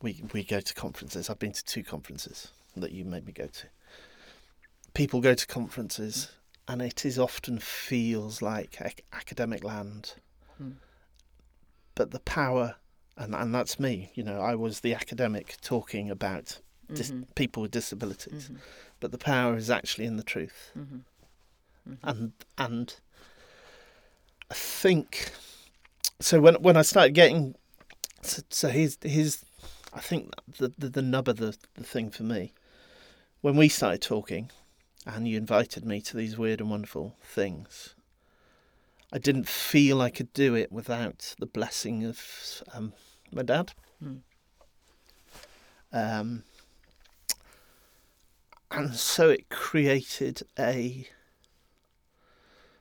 we 0.03 0.23
we 0.33 0.43
go 0.45 0.61
to 0.61 0.75
conferences. 0.75 1.29
I've 1.31 1.39
been 1.39 1.53
to 1.53 1.65
two 1.65 1.83
conferences 1.83 2.49
that 2.77 2.93
you 2.93 3.05
made 3.05 3.27
me 3.27 3.33
go 3.33 3.47
to. 3.47 3.67
People 4.95 5.21
go 5.21 5.35
to 5.35 5.47
conferences, 5.47 6.31
and 6.67 6.81
it 6.83 7.05
is 7.05 7.19
often 7.19 7.59
feels 7.59 8.41
like 8.43 8.81
ac- 8.81 9.05
academic 9.13 9.63
land. 9.65 10.15
Mm. 10.63 10.75
But 11.95 12.11
the 12.11 12.21
power, 12.21 12.77
and 13.19 13.35
and 13.35 13.55
that's 13.55 13.79
me. 13.79 14.11
You 14.15 14.23
know, 14.23 14.41
I 14.41 14.55
was 14.55 14.81
the 14.81 14.95
academic 14.95 15.57
talking 15.61 16.11
about 16.11 16.61
dis- 16.95 17.11
Mhm, 17.11 17.27
people 17.35 17.61
with 17.63 17.73
disabilities. 17.73 18.49
mhm, 18.51 18.59
But 19.01 19.11
the 19.13 19.19
power 19.19 19.57
is 19.57 19.69
actually 19.71 20.07
in 20.07 20.17
the 20.17 20.23
truth, 20.23 20.71
mhm, 20.77 21.03
mhm. 21.89 21.99
and 22.03 22.33
and 22.57 22.95
I 24.51 24.55
think 24.55 25.31
so. 26.21 26.41
When 26.41 26.55
when 26.63 26.77
I 26.77 26.83
started 26.83 27.13
getting, 27.15 27.55
so, 28.23 28.43
so 28.51 28.69
here's 28.69 28.99
here's, 29.03 29.45
I 29.93 30.01
think 30.01 30.33
the 30.59 30.73
the, 30.79 30.89
the 30.89 31.03
nub 31.03 31.29
of 31.29 31.37
the, 31.37 31.57
the 31.75 31.85
thing 31.85 32.11
for 32.11 32.23
me, 32.23 32.53
when 33.41 33.57
we 33.57 33.69
started 33.69 34.01
talking, 34.03 34.51
and 35.07 35.29
you 35.29 35.37
invited 35.37 35.85
me 35.85 36.01
to 36.03 36.17
these 36.17 36.39
weird 36.39 36.61
and 36.61 36.71
wonderful 36.71 37.17
things. 37.23 37.95
I 39.11 39.17
didn't 39.19 39.49
feel 39.49 40.03
I 40.03 40.11
could 40.11 40.35
do 40.35 40.55
it 40.55 40.71
without 40.71 41.35
the 41.39 41.47
blessing 41.47 42.05
of 42.05 42.63
um, 42.75 42.93
my 43.33 43.43
dad. 43.43 43.73
Mm. 44.05 44.21
Um, 45.93 46.43
and 48.71 48.95
so 48.95 49.31
it 49.31 49.49
created 49.49 50.43
a 50.59 51.09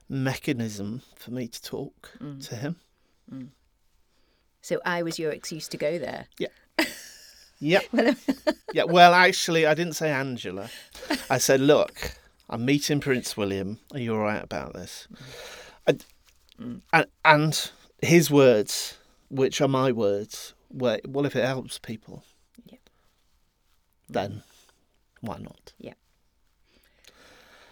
mechanism 0.09 1.01
for 1.15 1.31
me 1.31 1.47
to 1.47 1.61
talk 1.61 2.11
Mm. 2.21 2.45
to 2.49 2.55
him. 2.55 2.75
so 4.61 4.79
I 4.85 5.03
was 5.03 5.19
your 5.19 5.31
excuse 5.31 5.67
to 5.69 5.77
go 5.77 5.97
there 5.97 6.27
Yep. 6.39 6.51
Well, 7.91 8.15
yeah. 8.73 8.83
Well, 8.83 9.13
actually, 9.15 9.65
I 9.65 9.73
didn't 9.73 9.93
say 9.93 10.11
Angela. 10.11 10.69
I 11.29 11.39
said, 11.39 11.59
look, 11.59 12.11
I'm 12.49 12.63
meeting 12.65 12.99
Prince 12.99 13.35
William. 13.35 13.79
Are 13.93 13.99
you 13.99 14.13
all 14.13 14.19
right 14.21 14.43
about 14.43 14.73
this? 14.73 15.07
I, 15.87 15.97
Mm. 16.61 16.81
and, 16.93 17.05
and 17.25 17.71
his 18.01 18.29
words, 18.31 18.97
which 19.29 19.61
are 19.61 19.67
my 19.67 19.91
words, 19.91 20.53
were, 20.69 20.99
well, 21.07 21.25
if 21.25 21.35
it 21.35 21.45
helps 21.45 21.79
people, 21.79 22.23
Yeah. 22.65 22.77
then 24.09 24.43
why 25.21 25.37
not? 25.37 25.73
Yeah. 25.77 25.93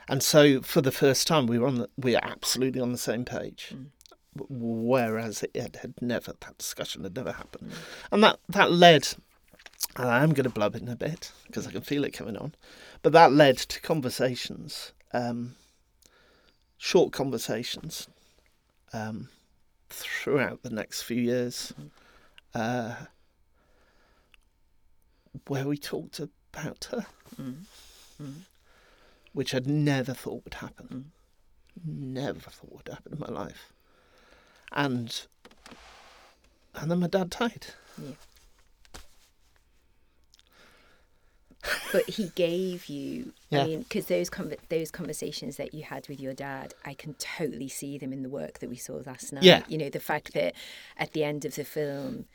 And 0.07 0.21
so, 0.21 0.61
for 0.61 0.81
the 0.81 0.91
first 0.91 1.25
time, 1.27 1.47
we 1.47 1.57
were 1.57 1.67
on 1.67 1.75
the, 1.79 1.89
we 1.97 2.15
are 2.15 2.23
absolutely 2.23 2.79
on 2.81 2.91
the 2.91 2.97
same 2.97 3.25
page. 3.25 3.73
Mm. 3.73 3.87
Whereas 4.49 5.43
it 5.43 5.55
had, 5.55 5.77
had 5.77 5.93
never 6.01 6.33
that 6.41 6.57
discussion 6.57 7.03
had 7.03 7.15
never 7.15 7.31
Mm. 7.31 7.37
happened, 7.37 7.71
and 8.11 8.23
that 8.23 8.39
that 8.49 8.71
led. 8.71 9.07
And 9.97 10.09
I'm 10.09 10.33
going 10.33 10.43
to 10.43 10.49
blub 10.49 10.75
in 10.75 10.89
a 10.89 10.95
bit 10.95 11.31
because 11.47 11.65
I 11.65 11.71
can 11.71 11.81
feel 11.81 12.03
it 12.03 12.11
coming 12.11 12.35
on, 12.37 12.53
but 13.01 13.13
that 13.13 13.31
led 13.31 13.57
to 13.57 13.79
conversations, 13.79 14.91
um, 15.13 15.55
short 16.77 17.13
conversations, 17.13 18.07
um, 18.91 19.29
throughout 19.95 20.61
the 20.63 20.69
next 20.69 21.03
few 21.03 21.21
years, 21.21 21.73
uh, 22.53 22.95
where 25.47 25.67
we 25.67 25.77
talked 25.77 26.19
about 26.19 26.85
her, 26.91 27.05
Mm. 27.39 27.63
Mm. 28.21 28.33
which 29.33 29.53
I'd 29.53 29.67
never 29.67 30.13
thought 30.13 30.43
would 30.45 30.53
happen. 30.55 31.11
Mm. 31.79 32.13
Never 32.13 32.39
thought 32.39 32.71
would 32.71 32.87
happen 32.93 33.13
in 33.13 33.19
my 33.19 33.27
life. 33.27 33.73
And 34.71 35.25
and 36.73 36.91
then 36.91 36.99
my 36.99 37.07
dad 37.07 37.29
died. 37.29 37.67
But 41.91 42.07
he 42.09 42.29
gave 42.35 42.85
you 42.87 43.33
Yeah. 43.49 43.63
i 43.63 43.67
mean 43.67 43.79
because 43.83 44.05
those 44.05 44.29
conver- 44.29 44.57
those 44.69 44.91
conversations 44.91 45.57
that 45.57 45.73
you 45.73 45.83
had 45.83 46.07
with 46.09 46.19
your 46.19 46.33
dad 46.33 46.73
i 46.85 46.93
can 46.93 47.13
totally 47.15 47.67
see 47.69 47.97
them 47.97 48.11
in 48.13 48.21
the 48.23 48.29
work 48.29 48.59
that 48.59 48.69
we 48.69 48.75
saw 48.77 49.01
last 49.05 49.31
night 49.33 49.43
Yeah. 49.43 49.63
you 49.67 49.77
know 49.77 49.89
the 49.89 49.99
fact 49.99 50.33
that 50.33 50.53
at 50.97 51.13
the 51.13 51.23
end 51.23 51.45
of 51.45 51.55
the 51.55 51.63
film 51.65 52.25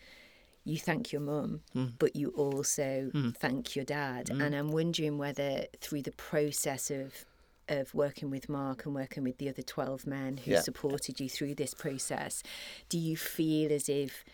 you 0.64 0.78
thank 0.78 1.10
your 1.12 1.22
mum 1.22 1.60
Mm. 1.74 1.92
but 1.98 2.14
you 2.16 2.28
also 2.30 3.10
Mm. 3.14 3.36
thank 3.36 3.74
your 3.76 3.84
dad 3.84 4.26
Mm. 4.26 4.44
and 4.44 4.54
i'm 4.54 4.70
wondering 4.72 5.18
whether 5.18 5.66
through 5.80 6.02
the 6.02 6.12
process 6.12 6.90
of 6.90 7.24
of 7.68 7.94
working 7.94 8.30
with 8.30 8.48
Mark 8.48 8.84
and 8.84 8.92
working 8.96 9.22
with 9.22 9.38
the 9.38 9.48
other 9.48 9.62
12 9.62 10.04
men 10.04 10.38
who 10.38 10.50
Yeah. 10.50 10.60
supported 10.60 11.20
you 11.20 11.28
through 11.28 11.54
this 11.54 11.72
process, 11.72 12.42
do 12.88 12.98
you 12.98 13.16
feel 13.16 13.70
as 13.72 13.88
if, 13.88 14.24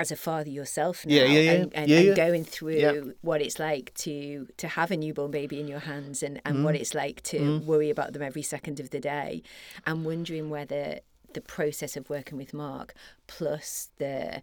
as 0.00 0.10
a 0.10 0.16
father 0.16 0.48
yourself 0.50 1.04
now, 1.04 1.14
Yeah, 1.14 1.24
yeah, 1.24 1.40
yeah. 1.40 1.50
and, 1.52 1.74
and, 1.74 1.90
and 1.90 2.16
going 2.16 2.44
through 2.44 3.14
what 3.20 3.42
it's 3.42 3.58
like 3.58 3.92
to 4.06 4.48
to 4.56 4.66
have 4.68 4.90
a 4.90 4.96
newborn 4.96 5.30
baby 5.30 5.60
in 5.60 5.68
your 5.68 5.80
hands 5.80 6.22
and, 6.22 6.40
and 6.46 6.58
Mm. 6.58 6.62
what 6.64 6.74
it's 6.74 6.94
like 6.94 7.22
to 7.32 7.38
Mm. 7.38 7.64
worry 7.64 7.90
about 7.90 8.12
them 8.14 8.22
every 8.22 8.42
second 8.42 8.80
of 8.80 8.88
the 8.90 9.00
day, 9.00 9.42
I'm 9.86 10.02
wondering 10.04 10.48
whether 10.50 11.00
the 11.34 11.40
process 11.40 11.96
of 11.96 12.08
working 12.10 12.36
with 12.38 12.52
Mark 12.54 12.94
plus 13.26 13.90
the 13.98 14.42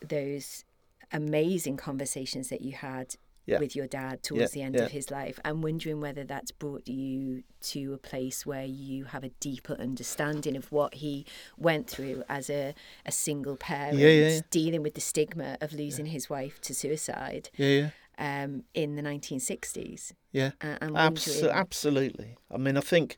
those 0.00 0.64
amazing 1.12 1.76
conversations 1.76 2.48
that 2.48 2.60
you 2.62 2.72
had 2.72 3.16
Yeah. 3.48 3.58
with 3.60 3.74
your 3.74 3.86
dad 3.86 4.22
towards 4.22 4.54
Yeah, 4.54 4.60
the 4.60 4.66
end 4.66 4.74
yeah. 4.74 4.82
of 4.82 4.90
his 4.92 5.10
life. 5.10 5.40
I'm 5.44 5.62
wondering 5.62 6.00
whether 6.00 6.22
that's 6.22 6.50
brought 6.52 6.86
you 6.86 7.42
to 7.62 7.94
a 7.94 7.98
place 7.98 8.44
where 8.44 8.64
you 8.64 9.04
have 9.06 9.24
a 9.24 9.30
deeper 9.40 9.74
understanding 9.80 10.54
of 10.56 10.70
what 10.70 10.94
he 10.96 11.24
went 11.56 11.88
through 11.88 12.24
as 12.28 12.50
a, 12.50 12.74
a 13.06 13.12
single 13.12 13.56
parent, 13.56 14.50
dealing 14.50 14.82
with 14.82 14.94
the 14.94 15.00
stigma 15.00 15.56
of 15.60 15.72
losing 15.72 16.06
his 16.06 16.28
wife 16.28 16.60
to 16.60 16.74
suicide 16.74 17.48
Yeah, 17.56 17.90
yeah, 18.18 18.44
um, 18.44 18.64
in 18.74 18.96
the 18.96 19.02
1960s. 19.02 20.12
yeah. 20.32 20.50
Uh, 20.60 20.76
I'm 20.82 20.94
absolutely. 20.96 22.36
I 22.50 22.58
mean, 22.58 22.76
I 22.76 22.80
think 22.80 23.16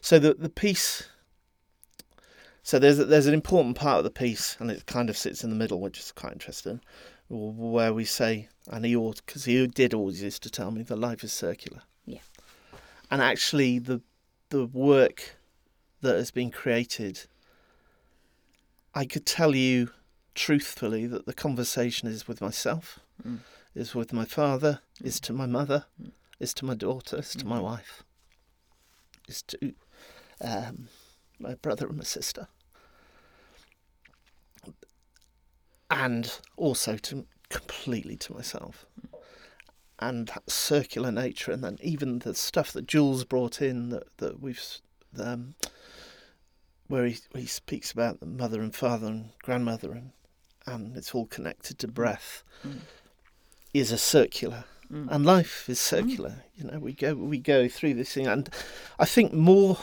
so. 0.00 0.18
The 0.18 0.34
the 0.34 0.50
piece. 0.50 1.08
So 2.62 2.78
there's 2.78 2.98
there's 2.98 3.26
an 3.26 3.34
important 3.34 3.76
part 3.76 3.98
of 3.98 4.04
the 4.04 4.10
piece, 4.10 4.56
and 4.58 4.70
it 4.70 4.86
kind 4.86 5.10
of 5.10 5.16
sits 5.18 5.44
in 5.44 5.50
the 5.50 5.56
middle, 5.56 5.80
which 5.80 5.98
is 5.98 6.12
quite 6.12 6.32
interesting, 6.32 6.80
where 7.28 7.92
we 7.94 8.04
say, 8.04 8.48
and 8.70 8.84
he 8.84 8.94
ought 8.96 9.24
because 9.24 9.44
he 9.44 9.66
did 9.66 9.94
always 9.94 10.22
used 10.22 10.42
to 10.42 10.50
tell 10.50 10.70
me 10.70 10.82
that 10.82 10.96
life 10.96 11.24
is 11.24 11.32
circular. 11.32 11.82
Yeah. 12.06 12.20
And 13.10 13.22
actually, 13.22 13.78
the 13.78 14.00
the 14.50 14.66
work 14.66 15.36
that 16.00 16.16
has 16.16 16.30
been 16.30 16.50
created, 16.50 17.26
I 18.94 19.04
could 19.06 19.26
tell 19.26 19.54
you 19.54 19.90
truthfully 20.34 21.06
that 21.06 21.26
the 21.26 21.32
conversation 21.34 22.08
is 22.08 22.28
with 22.28 22.40
myself, 22.40 23.00
Mm. 23.24 23.40
is 23.74 23.94
with 23.94 24.12
my 24.12 24.24
father, 24.24 24.80
is 25.02 25.18
to 25.20 25.32
my 25.32 25.46
mother, 25.46 25.86
is 26.38 26.52
to 26.54 26.64
my 26.64 26.74
daughter, 26.74 27.18
is 27.18 27.30
to 27.36 27.46
my 27.46 27.58
Mm. 27.58 27.62
wife, 27.62 28.02
is 29.28 29.42
to 29.42 29.74
um, 30.40 30.88
my 31.38 31.54
brother 31.54 31.86
and 31.86 31.96
my 31.96 32.04
sister, 32.04 32.48
and 35.90 36.40
also 36.56 36.96
to 36.96 37.26
completely 37.50 38.16
to 38.16 38.32
myself. 38.34 38.86
And 39.98 40.28
that 40.28 40.50
circular 40.50 41.12
nature, 41.12 41.52
and 41.52 41.62
then 41.62 41.78
even 41.82 42.18
the 42.18 42.34
stuff 42.34 42.72
that 42.72 42.86
Jules 42.86 43.24
brought 43.24 43.62
in 43.62 43.90
that 43.90 44.16
that 44.18 44.40
we've 44.40 44.60
um, 45.18 45.54
where 46.88 47.06
he 47.06 47.16
he 47.34 47.46
speaks 47.46 47.92
about 47.92 48.20
the 48.20 48.26
mother 48.26 48.60
and 48.60 48.74
father 48.74 49.06
and 49.06 49.30
grandmother 49.42 49.92
and 49.92 50.10
and 50.66 50.96
it's 50.96 51.14
all 51.14 51.26
connected 51.26 51.78
to 51.78 51.88
breath 51.88 52.42
Mm. 52.64 52.80
is 53.72 53.92
a 53.92 53.98
circular 53.98 54.64
Mm. 54.90 55.08
and 55.10 55.24
life 55.24 55.68
is 55.68 55.80
circular 55.80 56.44
you 56.54 56.64
know 56.64 56.78
we 56.78 56.92
go 56.92 57.14
we 57.14 57.38
go 57.38 57.68
through 57.68 57.94
this 57.94 58.12
thing 58.12 58.26
and 58.26 58.50
i 58.98 59.04
think 59.06 59.32
more 59.32 59.78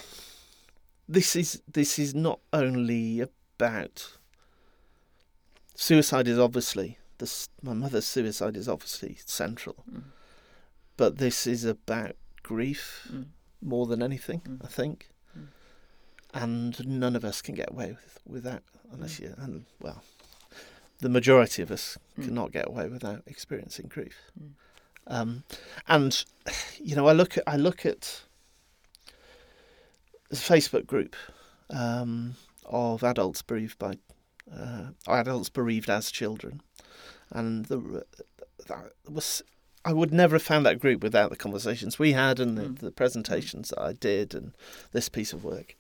this 1.10 1.36
is 1.36 1.62
this 1.72 1.98
is 1.98 2.14
not 2.14 2.40
only 2.54 3.20
about 3.20 4.18
suicide 5.82 6.28
is 6.28 6.38
obviously 6.38 6.98
this 7.18 7.50
my 7.62 7.74
mother's 7.74 8.06
suicide 8.06 8.56
is 8.56 8.68
obviously 8.68 9.18
central 9.26 9.84
Mm. 9.92 10.04
but 10.98 11.18
this 11.18 11.48
is 11.48 11.66
about 11.66 12.16
grief 12.44 13.08
Mm. 13.12 13.26
more 13.62 13.86
than 13.88 14.02
anything 14.04 14.42
Mm. 14.42 14.64
i 14.64 14.68
think 14.68 15.10
Mm. 15.38 15.48
and 16.34 16.88
none 16.88 17.16
of 17.16 17.24
us 17.26 17.42
can 17.42 17.56
get 17.56 17.72
away 17.72 17.90
with 17.92 18.20
with 18.34 18.44
that 18.44 18.64
unless 18.94 19.16
Mm. 19.18 19.22
you 19.24 19.36
and 19.38 19.66
well 19.80 20.04
the 21.00 21.10
majority 21.10 21.62
of 21.64 21.72
us 21.72 21.98
Mm. 22.18 22.24
cannot 22.26 22.52
get 22.52 22.68
away 22.68 22.88
without 22.88 23.24
experiencing 23.26 23.88
grief 23.88 24.18
um, 25.08 25.44
and 25.88 26.26
you 26.80 26.96
know, 26.96 27.08
I 27.08 27.14
look 27.14 27.38
at 27.40 27.44
I 27.48 27.58
look 27.58 27.86
at 27.88 28.22
the 30.30 30.36
Facebook 30.36 30.86
group 30.86 31.16
um, 31.72 32.36
of 32.66 33.04
adults 33.04 33.42
bereaved 33.42 33.80
by 33.80 33.94
uh, 34.56 34.90
adults 35.08 35.50
bereaved 35.50 35.90
as 35.90 36.12
children, 36.12 36.62
and 37.30 37.66
the 37.66 38.06
that 38.68 38.92
was 39.10 39.42
I 39.84 39.94
would 39.94 40.14
never 40.14 40.36
have 40.36 40.44
found 40.44 40.66
that 40.68 40.80
group 40.80 41.02
without 41.02 41.32
the 41.32 41.36
conversations 41.36 41.98
we 41.98 42.12
had 42.14 42.40
and 42.40 42.56
the, 42.58 42.64
Mm. 42.66 42.80
the 42.80 42.92
presentations 42.92 43.70
that 43.70 43.82
I 43.82 43.94
did 43.94 44.36
and 44.36 44.54
this 44.92 45.10
piece 45.10 45.34
of 45.34 45.44
work. 45.44 45.76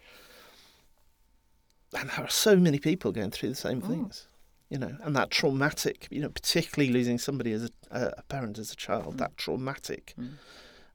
And 1.93 2.09
there 2.09 2.25
are 2.25 2.29
so 2.29 2.55
many 2.55 2.79
people 2.79 3.11
going 3.11 3.31
through 3.31 3.49
the 3.49 3.55
same 3.55 3.81
Mm. 3.81 3.87
things, 3.87 4.27
you 4.69 4.77
know, 4.79 4.97
and 5.01 5.15
that 5.15 5.29
traumatic, 5.29 6.07
you 6.09 6.21
know, 6.21 6.29
particularly 6.29 6.91
losing 6.91 7.19
somebody 7.19 7.51
as 7.51 7.69
a, 7.91 8.13
a 8.17 8.23
parent 8.23 8.57
as 8.57 8.71
a 8.71 8.75
child, 8.75 9.15
Mm. 9.15 9.17
that 9.19 9.37
traumatic 9.37 10.13
Mm. 10.17 10.37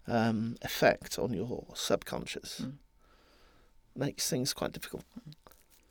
um, 0.09 0.57
effect 0.62 1.19
on 1.19 1.33
your 1.35 1.67
subconscious 1.75 2.61
Mm. 2.61 2.79
makes 3.95 4.29
things 4.29 4.53
quite 4.55 4.73
difficult. 4.73 5.05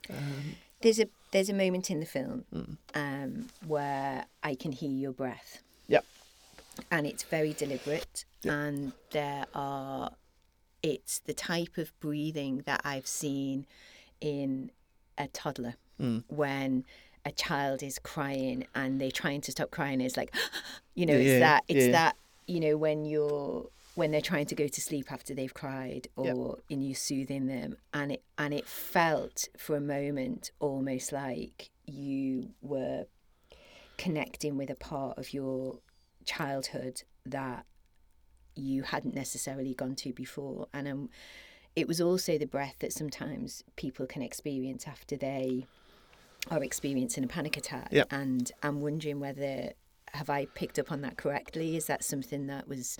Um, 0.10 0.56
There's 0.82 1.00
a 1.00 1.08
there's 1.36 1.50
a 1.50 1.54
moment 1.54 1.92
in 1.92 2.00
the 2.00 2.06
film 2.06 2.46
mm, 2.54 2.78
um, 2.94 3.48
where 3.68 4.26
I 4.42 4.56
can 4.56 4.72
hear 4.72 4.90
your 4.90 5.12
breath. 5.12 5.62
Yep. 5.90 6.06
And 6.90 7.06
it's 7.06 7.24
very 7.24 7.52
deliberate, 7.52 8.24
Yep. 8.44 8.54
and 8.54 8.92
there 9.12 9.46
are. 9.54 10.12
It's 10.82 11.20
the 11.20 11.34
type 11.34 11.78
of 11.78 11.92
breathing 12.00 12.64
that 12.66 12.80
I've 12.86 13.08
seen 13.08 13.66
in 14.22 14.72
a 15.18 15.28
toddler 15.28 15.76
mm, 16.00 16.24
when 16.30 16.86
a 17.26 17.34
child 17.34 17.84
is 17.84 18.00
crying 18.00 18.68
and 18.74 19.02
they're 19.02 19.12
trying 19.12 19.42
to 19.42 19.52
stop 19.52 19.72
crying. 19.72 20.00
It's 20.00 20.16
like, 20.16 20.34
you 20.96 21.06
know, 21.06 21.18
Yeah, 21.18 21.20
it's 21.32 21.40
that. 21.42 21.64
It's 21.68 21.86
yeah. 21.88 21.92
that. 21.92 22.16
You 22.48 22.62
know, 22.62 22.78
when 22.78 23.04
you're 23.04 23.68
when 23.96 24.12
they're 24.12 24.22
trying 24.22 24.46
to 24.46 24.56
go 24.56 24.68
to 24.68 24.82
sleep 24.82 25.12
after 25.12 25.34
they've 25.34 25.54
cried, 25.54 26.08
or 26.16 26.26
Yep. 26.26 26.64
in 26.70 26.82
you 26.82 26.94
soothing 26.94 27.48
them, 27.48 27.78
and 27.94 28.12
it 28.14 28.24
and 28.38 28.54
it 28.54 28.68
felt 28.68 29.48
for 29.58 29.76
a 29.76 29.82
moment 29.82 30.52
almost 30.60 31.12
like 31.12 31.70
you 31.86 32.50
were 32.62 33.06
connecting 33.98 34.58
with 34.58 34.70
a 34.70 34.76
part 34.76 35.18
of 35.18 35.34
your 35.34 35.80
childhood 36.26 37.04
that 37.26 37.66
you 38.56 38.84
hadn't 38.84 39.16
necessarily 39.16 39.74
gone 39.74 39.96
to 39.96 40.12
before 40.14 40.68
and 40.74 40.88
um, 40.88 41.10
it 41.76 41.88
was 41.88 42.00
also 42.02 42.38
the 42.38 42.46
breath 42.48 42.76
that 42.80 42.92
sometimes 42.94 43.64
people 43.76 44.06
can 44.06 44.22
experience 44.22 44.88
after 44.88 45.16
they 45.18 45.66
are 46.50 46.64
experiencing 46.64 47.24
a 47.24 47.28
panic 47.28 47.58
attack 47.58 47.90
Yep. 47.92 48.08
and 48.12 48.52
i'm 48.64 48.82
wondering 48.82 49.20
whether 49.20 49.72
have 50.14 50.30
i 50.30 50.46
picked 50.56 50.80
up 50.80 50.92
on 50.92 51.02
that 51.02 51.18
correctly 51.18 51.76
is 51.78 51.86
that 51.88 52.04
something 52.04 52.48
that 52.48 52.68
was 52.68 52.98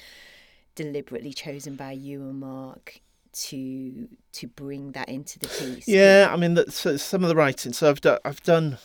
deliberately 0.76 1.34
chosen 1.34 1.76
by 1.76 1.92
you 1.92 2.22
and 2.22 2.40
mark 2.40 3.02
to 3.34 4.08
to 4.34 4.48
bring 4.48 4.92
that 4.92 5.10
into 5.10 5.40
the 5.40 5.48
piece? 5.48 5.88
Yeah, 5.88 6.30
I 6.32 6.36
mean, 6.36 6.54
that, 6.56 6.74
so 6.74 6.98
some 6.98 7.24
of 7.24 7.30
the 7.30 7.36
writing. 7.36 7.74
So 7.74 7.90
I've 7.90 8.02
done. 8.02 8.20
I've 8.24 8.44
done. 8.44 8.78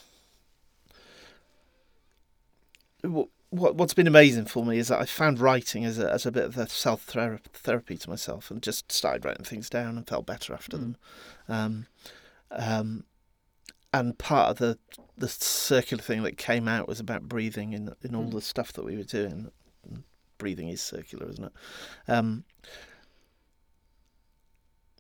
What 3.03 3.29
what's 3.51 3.95
been 3.95 4.07
amazing 4.07 4.45
for 4.45 4.65
me 4.65 4.79
is 4.79 4.89
that 4.89 5.01
I 5.01 5.05
found 5.07 5.41
writing 5.41 5.85
as 5.85 5.99
a 5.99 6.11
as 6.11 6.25
a 6.25 6.33
bit 6.33 6.45
of 6.45 6.57
a 6.57 6.69
self 6.69 7.03
therapy 7.03 7.97
to 7.97 8.11
myself, 8.11 8.51
and 8.51 8.63
just 8.63 8.91
started 8.93 9.25
writing 9.25 9.45
things 9.45 9.69
down 9.69 9.97
and 9.97 10.07
felt 10.07 10.27
better 10.27 10.55
after 10.55 10.77
mm. 10.77 10.81
them. 10.81 10.97
Um, 11.49 11.87
um, 12.53 13.05
and 13.93 14.19
part 14.19 14.51
of 14.51 14.59
the 14.59 14.79
the 15.19 15.29
circular 15.29 16.03
thing 16.03 16.23
that 16.23 16.39
came 16.39 16.69
out 16.69 16.89
was 16.89 17.01
about 17.01 17.29
breathing 17.29 17.73
in 17.73 17.95
in 18.03 18.15
all 18.15 18.27
mm. 18.27 18.33
the 18.33 18.41
stuff 18.41 18.73
that 18.75 18.85
we 18.85 18.97
were 18.97 19.03
doing. 19.03 19.51
Breathing 20.41 20.69
is 20.69 20.83
circular, 20.83 21.31
isn't 21.31 21.45
it? 21.45 21.53
Um, 22.09 22.45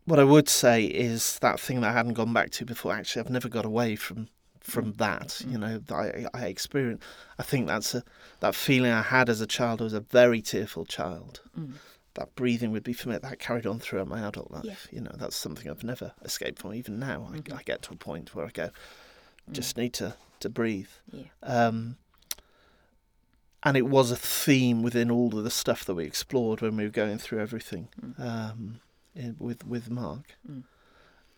what 0.04 0.18
I 0.18 0.24
would 0.24 0.48
say 0.48 0.84
is 0.84 1.38
that 1.38 1.58
thing 1.58 1.80
that 1.80 1.90
I 1.90 1.92
hadn't 1.92 2.14
gone 2.14 2.32
back 2.32 2.50
to 2.52 2.64
before. 2.64 2.92
Actually, 2.92 3.20
I've 3.20 3.30
never 3.30 3.48
got 3.48 3.64
away 3.64 3.96
from 3.96 4.28
from 4.60 4.92
mm. 4.92 4.98
that. 4.98 5.28
Mm. 5.28 5.52
You 5.52 5.58
know, 5.58 5.80
I 5.90 6.26
I 6.34 6.46
experienced. 6.46 7.04
I 7.38 7.42
think 7.42 7.66
that's 7.66 7.94
a 7.94 8.02
that 8.40 8.54
feeling 8.54 8.92
I 8.92 9.02
had 9.02 9.28
as 9.28 9.40
a 9.40 9.46
child. 9.46 9.80
I 9.80 9.84
was 9.84 9.94
a 9.94 10.00
very 10.00 10.42
tearful 10.42 10.84
child. 10.84 11.40
Mm. 11.58 11.74
That 12.14 12.34
breathing 12.34 12.72
would 12.72 12.82
be 12.82 12.92
familiar. 12.92 13.20
That 13.20 13.38
carried 13.38 13.66
on 13.66 13.78
throughout 13.78 14.08
my 14.08 14.26
adult 14.26 14.50
life. 14.50 14.64
Yeah. 14.64 14.74
You 14.90 15.00
know, 15.02 15.12
that's 15.14 15.36
something 15.36 15.70
I've 15.70 15.84
never 15.84 16.12
escaped 16.24 16.60
from. 16.60 16.74
Even 16.74 16.98
now, 16.98 17.28
mm-hmm. 17.30 17.54
I, 17.54 17.58
I, 17.58 17.62
get 17.62 17.82
to 17.82 17.92
a 17.92 17.96
point 17.96 18.34
where 18.34 18.46
I 18.46 18.50
go, 18.50 18.68
mm. 18.68 19.52
just 19.52 19.76
need 19.76 19.92
to 19.94 20.16
to 20.40 20.48
breathe. 20.48 20.90
Yeah. 21.12 21.24
Um, 21.42 21.96
and 23.62 23.76
it 23.76 23.86
was 23.86 24.10
a 24.10 24.16
theme 24.16 24.82
within 24.82 25.10
all 25.10 25.36
of 25.36 25.44
the 25.44 25.50
stuff 25.50 25.84
that 25.84 25.94
we 25.94 26.04
explored 26.04 26.60
when 26.60 26.76
we 26.76 26.84
were 26.84 26.90
going 26.90 27.18
through 27.18 27.40
everything. 27.40 27.88
Mm. 28.00 28.20
Um, 28.20 28.80
in, 29.14 29.36
with 29.38 29.66
with 29.66 29.90
Mark. 29.90 30.36
Mm. 30.50 30.64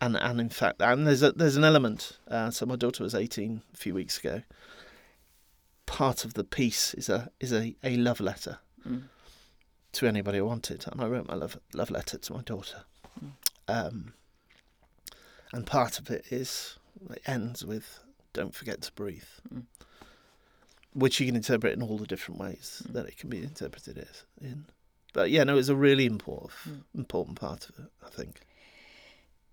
And 0.01 0.17
and 0.17 0.41
in 0.41 0.49
fact, 0.49 0.81
and 0.81 1.07
there's 1.07 1.23
a 1.23 1.31
there's 1.31 1.55
an 1.55 1.63
element. 1.63 2.17
Uh, 2.27 2.51
so 2.51 2.65
my 2.65 2.75
daughter 2.75 3.03
was 3.03 3.15
18 3.15 3.61
a 3.73 3.77
few 3.77 3.93
weeks 3.93 4.17
ago. 4.17 4.41
Part 5.85 6.25
of 6.25 6.33
the 6.33 6.43
piece 6.43 6.93
is 6.93 7.09
a 7.09 7.29
is 7.39 7.53
a, 7.53 7.75
a 7.83 7.97
love 7.97 8.19
letter 8.19 8.59
mm. 8.87 9.03
to 9.93 10.07
anybody 10.07 10.39
who 10.39 10.45
wanted, 10.45 10.85
and 10.91 11.01
I 11.01 11.07
wrote 11.07 11.27
my 11.27 11.35
love 11.35 11.57
love 11.73 11.91
letter 11.91 12.17
to 12.17 12.33
my 12.33 12.41
daughter. 12.41 12.83
Mm. 13.23 13.31
Um, 13.67 14.13
and 15.53 15.65
part 15.65 15.99
of 15.99 16.09
it 16.09 16.25
is 16.31 16.77
it 17.09 17.21
ends 17.25 17.63
with 17.63 17.99
"Don't 18.33 18.55
forget 18.55 18.81
to 18.81 18.91
breathe," 18.93 19.23
mm. 19.53 19.63
Which 20.93 21.19
you 21.19 21.25
can 21.25 21.35
interpret 21.35 21.73
in 21.73 21.81
all 21.81 21.97
the 21.97 22.07
different 22.07 22.39
ways 22.39 22.81
mm. 22.85 22.93
that 22.93 23.05
it 23.05 23.17
can 23.17 23.29
be 23.29 23.39
interpreted 23.39 23.97
as 23.97 24.23
in. 24.41 24.65
But 25.13 25.29
yeah, 25.29 25.43
no, 25.43 25.57
it's 25.57 25.69
a 25.69 25.75
really 25.75 26.05
important 26.05 26.53
mm. 26.67 26.83
important 26.95 27.39
part 27.39 27.69
of 27.69 27.79
it, 27.79 27.91
I 28.05 28.09
think. 28.09 28.41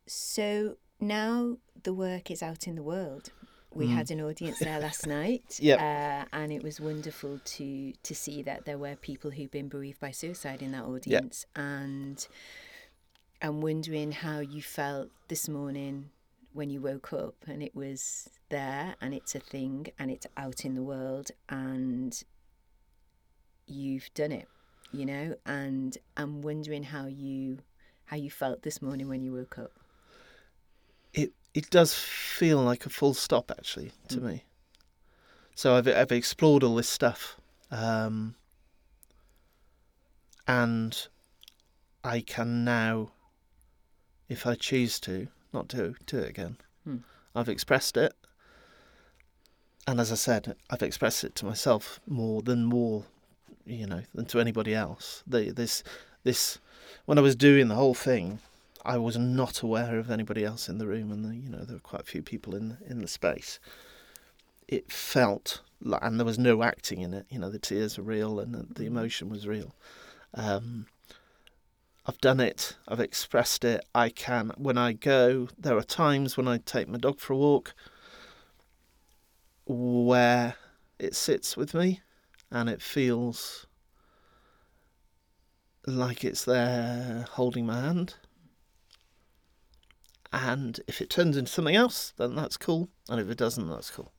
So 0.06 0.76
now 0.98 1.58
the 1.82 1.94
work 1.94 2.30
is 2.30 2.42
out 2.42 2.66
in 2.66 2.74
the 2.74 2.82
world. 2.82 3.30
We 3.72 3.86
mm. 3.86 3.94
had 3.94 4.10
an 4.10 4.20
audience 4.20 4.58
there 4.58 4.80
last 4.80 5.06
night, 5.20 5.58
yeah, 5.60 6.26
uh, 6.32 6.36
and 6.36 6.50
it 6.50 6.62
was 6.62 6.80
wonderful 6.80 7.40
to 7.44 7.92
to 8.02 8.14
see 8.14 8.42
that 8.42 8.64
there 8.64 8.78
were 8.78 8.96
people 8.96 9.30
who've 9.30 9.50
been 9.50 9.68
bereaved 9.68 10.00
by 10.00 10.10
suicide 10.10 10.60
in 10.60 10.72
that 10.72 10.84
audience, 10.84 11.46
yep. 11.54 11.64
and 11.64 12.26
I'm 13.40 13.60
wondering 13.60 14.12
how 14.12 14.40
you 14.40 14.60
felt 14.60 15.10
this 15.28 15.48
morning 15.48 16.10
when 16.52 16.70
you 16.70 16.80
woke 16.80 17.12
up 17.12 17.36
and 17.46 17.62
it 17.62 17.74
was 17.74 18.28
there 18.48 18.96
and 19.00 19.14
it's 19.14 19.34
a 19.34 19.40
thing 19.40 19.86
and 19.98 20.10
it's 20.10 20.26
out 20.36 20.64
in 20.64 20.74
the 20.74 20.82
world 20.82 21.30
and 21.48 22.24
you've 23.66 24.12
done 24.14 24.32
it 24.32 24.48
you 24.92 25.06
know, 25.06 25.34
and 25.46 25.96
I'm 26.16 26.42
wondering 26.42 26.82
how 26.82 27.06
you 27.06 27.58
how 28.06 28.16
you 28.16 28.30
felt 28.30 28.62
this 28.62 28.82
morning 28.82 29.08
when 29.08 29.22
you 29.22 29.32
woke 29.32 29.58
up. 29.58 29.72
It 31.14 31.32
it 31.54 31.70
does 31.70 31.94
feel 31.94 32.58
like 32.58 32.86
a 32.86 32.90
full 32.90 33.14
stop 33.14 33.50
actually 33.50 33.92
to 34.08 34.18
mm. 34.18 34.22
me. 34.22 34.44
So 35.54 35.76
I've 35.76 35.86
I've 35.86 36.12
explored 36.12 36.64
all 36.64 36.74
this 36.74 36.88
stuff, 36.88 37.36
um, 37.70 38.34
and 40.48 41.06
I 42.02 42.20
can 42.20 42.64
now, 42.64 43.12
if 44.28 44.46
I 44.46 44.54
choose 44.56 44.98
to, 45.00 45.28
not 45.52 45.68
do 45.68 45.94
do 46.06 46.18
it 46.18 46.30
again. 46.30 46.56
Mm. 46.86 47.02
I've 47.34 47.48
expressed 47.48 47.96
it, 47.96 48.14
and 49.86 50.00
as 50.00 50.10
I 50.10 50.16
said, 50.16 50.56
I've 50.68 50.82
expressed 50.82 51.24
it 51.24 51.34
to 51.36 51.46
myself 51.46 52.00
more 52.06 52.42
than 52.42 52.64
more 52.64 53.04
you 53.70 53.86
know, 53.86 54.02
than 54.14 54.26
to 54.26 54.40
anybody 54.40 54.74
else. 54.74 55.22
The, 55.26 55.50
this, 55.50 55.82
this, 56.24 56.58
when 57.06 57.18
I 57.18 57.22
was 57.22 57.36
doing 57.36 57.68
the 57.68 57.74
whole 57.74 57.94
thing, 57.94 58.40
I 58.84 58.98
was 58.98 59.16
not 59.16 59.62
aware 59.62 59.98
of 59.98 60.10
anybody 60.10 60.44
else 60.44 60.68
in 60.68 60.78
the 60.78 60.86
room, 60.86 61.10
and 61.12 61.24
the, 61.24 61.36
you 61.36 61.48
know, 61.48 61.64
there 61.64 61.76
were 61.76 61.80
quite 61.80 62.02
a 62.02 62.06
few 62.06 62.22
people 62.22 62.54
in 62.54 62.78
in 62.88 63.00
the 63.00 63.08
space. 63.08 63.60
It 64.68 64.90
felt 64.90 65.60
like, 65.82 66.02
and 66.02 66.18
there 66.18 66.24
was 66.24 66.38
no 66.38 66.62
acting 66.62 67.00
in 67.00 67.12
it. 67.12 67.26
You 67.28 67.38
know, 67.38 67.50
the 67.50 67.58
tears 67.58 67.98
were 67.98 68.04
real, 68.04 68.40
and 68.40 68.54
the, 68.54 68.66
the 68.74 68.86
emotion 68.86 69.28
was 69.28 69.46
real. 69.46 69.74
Um, 70.34 70.86
I've 72.06 72.18
done 72.18 72.40
it. 72.40 72.76
I've 72.88 73.00
expressed 73.00 73.64
it. 73.64 73.84
I 73.94 74.08
can. 74.08 74.52
When 74.56 74.78
I 74.78 74.92
go, 74.92 75.48
there 75.58 75.76
are 75.76 75.82
times 75.82 76.36
when 76.36 76.48
I 76.48 76.58
take 76.58 76.88
my 76.88 76.98
dog 76.98 77.20
for 77.20 77.34
a 77.34 77.36
walk 77.36 77.74
where 79.66 80.54
it 80.98 81.14
sits 81.14 81.56
with 81.56 81.74
me 81.74 82.00
and 82.50 82.68
it 82.68 82.82
feels 82.82 83.66
like 85.86 86.24
it's 86.24 86.44
there 86.44 87.26
holding 87.32 87.66
my 87.66 87.80
hand. 87.80 88.14
And 90.32 90.80
if 90.86 91.00
it 91.00 91.10
turns 91.10 91.36
into 91.36 91.50
something 91.50 91.76
else, 91.76 92.12
then 92.16 92.34
that's 92.34 92.56
cool. 92.56 92.88
And 93.08 93.20
if 93.20 93.28
it 93.28 93.38
doesn't, 93.38 93.68
that's 93.68 93.90
cool. 93.90 94.12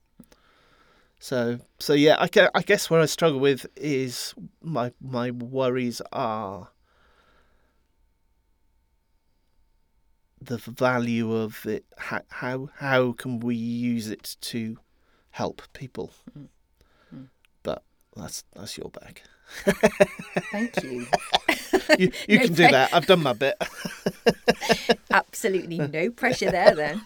So, 1.20 1.60
so 1.80 1.94
yeah, 1.94 2.16
I, 2.20 2.50
I 2.54 2.62
guess 2.62 2.90
where 2.90 3.00
I 3.00 3.06
struggle 3.06 3.40
with 3.40 3.66
is 3.76 4.34
my 4.62 4.92
my 5.00 5.32
worries 5.32 6.02
are 6.12 6.70
the 10.42 10.58
value 10.58 11.34
of 11.34 11.66
it. 11.66 11.86
How 11.98 12.22
how, 12.30 12.70
how 12.78 13.12
can 13.14 13.40
we 13.40 13.56
use 13.56 14.10
it 14.10 14.38
to 14.42 14.78
help 15.32 15.62
people? 15.74 16.12
Mm 16.38 16.48
that's 18.16 18.44
that's 18.56 18.78
your 18.78 18.90
bag. 18.90 19.22
Thank 20.52 20.84
you. 20.84 21.08
you 21.98 22.12
you 22.28 22.38
no 22.38 22.46
can 22.46 22.56
pre- 22.56 22.66
do 22.66 22.72
that. 22.72 22.94
I've 22.94 23.06
done 23.06 23.24
my 23.24 23.34
bit. 23.34 23.56
Absolutely 25.12 25.78
no 25.78 26.10
pressure 26.10 26.52
there. 26.52 26.76
Then 26.76 27.02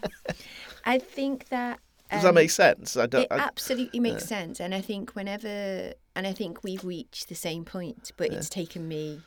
I 0.84 0.98
think 0.98 1.48
that. 1.48 1.80
Um, 2.08 2.18
Does 2.18 2.22
that 2.22 2.34
make 2.34 2.46
um, 2.46 2.50
sense? 2.50 2.96
I 2.96 3.06
don't. 3.06 3.22
It 3.22 3.28
I, 3.30 3.38
absolutely 3.38 3.98
makes 3.98 4.22
yeah. 4.22 4.38
sense, 4.38 4.60
and 4.60 4.74
I 4.74 4.80
think 4.80 5.12
whenever, 5.16 5.92
and 6.14 6.26
I 6.26 6.32
think 6.32 6.62
we've 6.62 6.84
reached 6.84 7.28
the 7.28 7.34
same 7.34 7.64
point, 7.64 8.12
but 8.16 8.30
yeah. 8.30 8.38
it's 8.38 8.48
taken 8.48 8.86
me 8.86 9.22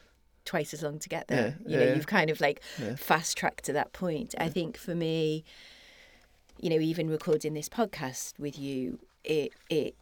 twice 0.45 0.73
as 0.73 0.83
long 0.83 0.99
to 0.99 1.09
get 1.09 1.27
there. 1.27 1.57
Yeah, 1.65 1.79
you 1.79 1.85
know, 1.85 1.93
you've 1.93 2.07
kind 2.07 2.29
of 2.29 2.41
like 2.41 2.61
fast 2.97 3.37
tracked 3.37 3.65
to 3.65 3.73
that 3.73 3.93
point. 3.93 4.35
I 4.37 4.49
think 4.49 4.77
for 4.77 4.95
me, 4.95 5.43
you 6.59 6.69
know, 6.69 6.79
even 6.79 7.09
recording 7.09 7.53
this 7.53 7.69
podcast 7.69 8.37
with 8.39 8.57
you, 8.57 8.99
it 9.23 9.53
it 9.69 9.95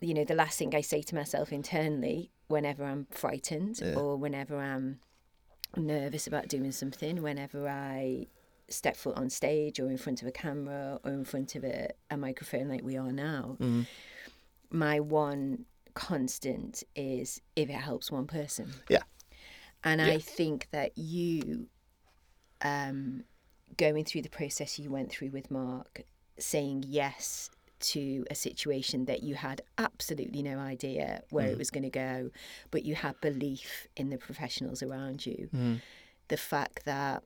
you 0.00 0.14
know, 0.14 0.24
the 0.24 0.34
last 0.34 0.58
thing 0.58 0.74
I 0.74 0.80
say 0.80 1.02
to 1.02 1.14
myself 1.14 1.52
internally 1.52 2.30
whenever 2.48 2.84
I'm 2.84 3.06
frightened 3.10 3.80
yeah. 3.80 3.94
or 3.94 4.16
whenever 4.16 4.58
I'm 4.58 5.00
nervous 5.76 6.26
about 6.26 6.48
doing 6.48 6.72
something, 6.72 7.22
whenever 7.22 7.68
I 7.68 8.26
step 8.68 8.96
foot 8.96 9.16
on 9.16 9.30
stage 9.30 9.80
or 9.80 9.90
in 9.90 9.98
front 9.98 10.22
of 10.22 10.28
a 10.28 10.32
camera 10.32 10.98
or 11.04 11.10
in 11.10 11.24
front 11.24 11.54
of 11.54 11.64
a, 11.64 11.90
a 12.10 12.16
microphone 12.16 12.68
like 12.68 12.82
we 12.82 12.96
are 12.96 13.12
now, 13.12 13.56
mm. 13.60 13.86
my 14.70 15.00
one 15.00 15.64
constant 15.94 16.82
is 16.94 17.40
if 17.56 17.68
it 17.68 17.72
helps 17.72 18.10
one 18.10 18.26
person. 18.26 18.72
Yeah. 18.88 19.02
And 19.84 20.00
yeah. 20.00 20.08
I 20.08 20.18
think 20.18 20.68
that 20.72 20.96
you, 20.96 21.68
um, 22.62 23.24
going 23.76 24.04
through 24.04 24.22
the 24.22 24.30
process 24.30 24.78
you 24.78 24.90
went 24.90 25.10
through 25.10 25.30
with 25.30 25.50
Mark, 25.50 26.02
saying 26.38 26.84
yes 26.88 27.50
to 27.80 28.24
a 28.30 28.34
situation 28.34 29.04
that 29.04 29.22
you 29.22 29.34
had 29.34 29.60
absolutely 29.76 30.42
no 30.42 30.58
idea 30.58 31.22
where 31.30 31.46
mm. 31.46 31.52
it 31.52 31.58
was 31.58 31.70
going 31.70 31.82
to 31.82 31.90
go, 31.90 32.30
but 32.70 32.84
you 32.84 32.94
had 32.94 33.20
belief 33.20 33.86
in 33.96 34.08
the 34.08 34.16
professionals 34.16 34.82
around 34.82 35.26
you. 35.26 35.50
Mm. 35.54 35.80
The 36.28 36.36
fact 36.38 36.86
that 36.86 37.22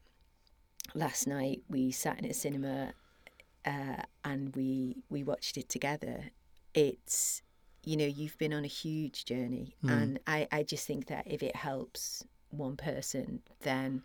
last 0.94 1.28
night 1.28 1.62
we 1.68 1.92
sat 1.92 2.18
in 2.18 2.24
a 2.24 2.34
cinema 2.34 2.92
uh, 3.64 4.02
and 4.24 4.54
we 4.56 4.96
we 5.09 5.22
watched 5.22 5.56
it 5.56 5.68
together, 5.68 6.24
it's 6.74 7.42
you 7.84 7.96
know 7.96 8.06
you've 8.06 8.36
been 8.38 8.52
on 8.52 8.64
a 8.64 8.68
huge 8.68 9.24
journey, 9.26 9.76
mm. 9.84 9.92
and 9.92 10.18
I 10.26 10.48
I 10.50 10.62
just 10.64 10.86
think 10.86 11.06
that 11.06 11.24
if 11.26 11.42
it 11.42 11.54
helps 11.54 12.24
one 12.51 12.76
person, 12.76 13.40
then 13.61 14.03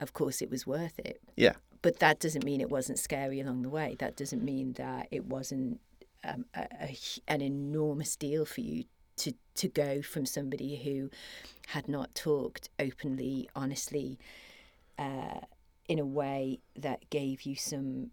of 0.00 0.12
course 0.12 0.42
it 0.42 0.50
was 0.50 0.66
worth 0.66 0.98
it. 0.98 1.20
Yeah 1.36 1.54
but 1.84 1.98
that 1.98 2.18
doesn't 2.18 2.46
mean 2.46 2.62
it 2.62 2.70
wasn't 2.70 2.98
scary 2.98 3.42
along 3.42 3.60
the 3.60 3.68
way. 3.68 3.94
That 3.98 4.16
doesn't 4.16 4.42
mean 4.42 4.72
that 4.78 5.06
it 5.10 5.26
wasn't 5.26 5.80
um, 6.24 6.46
a, 6.54 6.66
a, 6.80 6.96
an 7.28 7.42
enormous 7.42 8.16
deal 8.16 8.46
for 8.46 8.62
you 8.62 8.84
to 9.18 9.34
to 9.56 9.68
go 9.68 10.00
from 10.00 10.24
somebody 10.24 10.76
who 10.76 11.10
had 11.68 11.86
not 11.86 12.14
talked 12.14 12.70
openly, 12.78 13.50
honestly 13.54 14.18
uh, 14.98 15.40
in 15.86 15.98
a 15.98 16.06
way 16.06 16.60
that 16.74 17.10
gave 17.10 17.42
you 17.42 17.54
some 17.54 18.12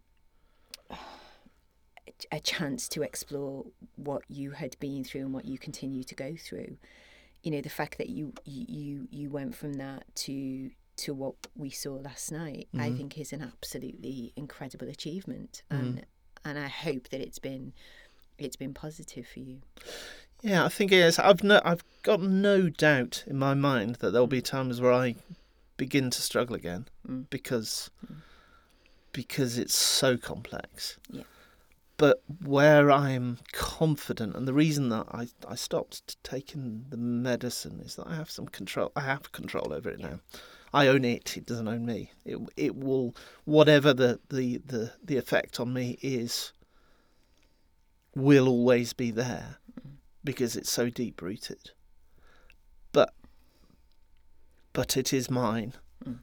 a 2.31 2.41
chance 2.41 2.89
to 2.89 3.03
explore 3.03 3.65
what 3.95 4.23
you 4.27 4.51
had 4.51 4.77
been 4.81 5.05
through 5.05 5.21
and 5.21 5.33
what 5.33 5.45
you 5.45 5.57
continue 5.57 6.03
to 6.03 6.13
go 6.13 6.35
through. 6.37 6.75
You 7.43 7.51
know, 7.51 7.61
the 7.61 7.69
fact 7.69 7.97
that 7.97 8.09
you 8.09 8.33
you 8.45 9.07
you 9.11 9.29
went 9.29 9.55
from 9.55 9.73
that 9.73 10.03
to 10.15 10.71
to 10.97 11.13
what 11.13 11.35
we 11.55 11.69
saw 11.69 11.93
last 11.93 12.31
night, 12.31 12.67
mm-hmm. 12.73 12.81
I 12.81 12.91
think 12.91 13.17
is 13.17 13.33
an 13.33 13.41
absolutely 13.41 14.33
incredible 14.35 14.87
achievement, 14.87 15.63
mm-hmm. 15.71 15.83
and 15.83 16.05
and 16.45 16.59
I 16.59 16.67
hope 16.67 17.09
that 17.09 17.21
it's 17.21 17.39
been 17.39 17.73
it's 18.37 18.55
been 18.55 18.73
positive 18.73 19.27
for 19.27 19.39
you. 19.39 19.61
Yeah, 20.41 20.65
I 20.65 20.69
think 20.69 20.91
it 20.91 20.97
is. 20.97 21.19
I've 21.19 21.43
no, 21.43 21.61
I've 21.63 21.83
got 22.03 22.21
no 22.21 22.69
doubt 22.69 23.23
in 23.27 23.37
my 23.37 23.53
mind 23.53 23.95
that 23.97 24.11
there'll 24.11 24.27
be 24.27 24.41
times 24.41 24.81
where 24.81 24.93
I 24.93 25.15
begin 25.77 26.09
to 26.11 26.21
struggle 26.21 26.55
again 26.55 26.87
mm. 27.07 27.25
because 27.29 27.89
mm. 28.05 28.17
because 29.13 29.57
it's 29.57 29.75
so 29.75 30.17
complex. 30.17 30.97
Yeah 31.09 31.23
but 32.01 32.19
where 32.43 32.89
I'm 32.89 33.37
confident, 33.81 34.35
and 34.35 34.47
the 34.47 34.53
reason 34.53 34.89
that 34.89 35.07
I, 35.11 35.27
I 35.47 35.55
stopped 35.55 36.23
taking 36.23 36.85
the 36.91 36.97
medicine 36.97 37.81
is 37.83 37.95
that 37.95 38.05
I 38.05 38.13
have 38.13 38.29
some 38.29 38.45
control. 38.45 38.91
I 38.95 39.01
have 39.01 39.31
control 39.31 39.73
over 39.73 39.89
it 39.89 39.97
now. 39.97 40.19
I 40.71 40.85
own 40.85 41.03
it. 41.03 41.35
It 41.35 41.47
doesn't 41.47 41.67
own 41.67 41.83
me. 41.83 42.11
It 42.23 42.37
it 42.55 42.75
will 42.75 43.15
whatever 43.45 43.91
the 43.91 44.19
the 44.29 44.61
the, 44.63 44.91
the 45.03 45.17
effect 45.17 45.59
on 45.59 45.73
me 45.73 45.97
is 46.03 46.53
will 48.13 48.47
always 48.47 48.93
be 48.93 49.09
there 49.09 49.57
because 50.23 50.55
it's 50.55 50.69
so 50.69 50.91
deep 50.91 51.19
rooted. 51.19 51.71
But 52.91 53.15
but 54.73 54.95
it 54.95 55.11
is 55.11 55.31
mine, 55.31 55.73
mm. 56.05 56.19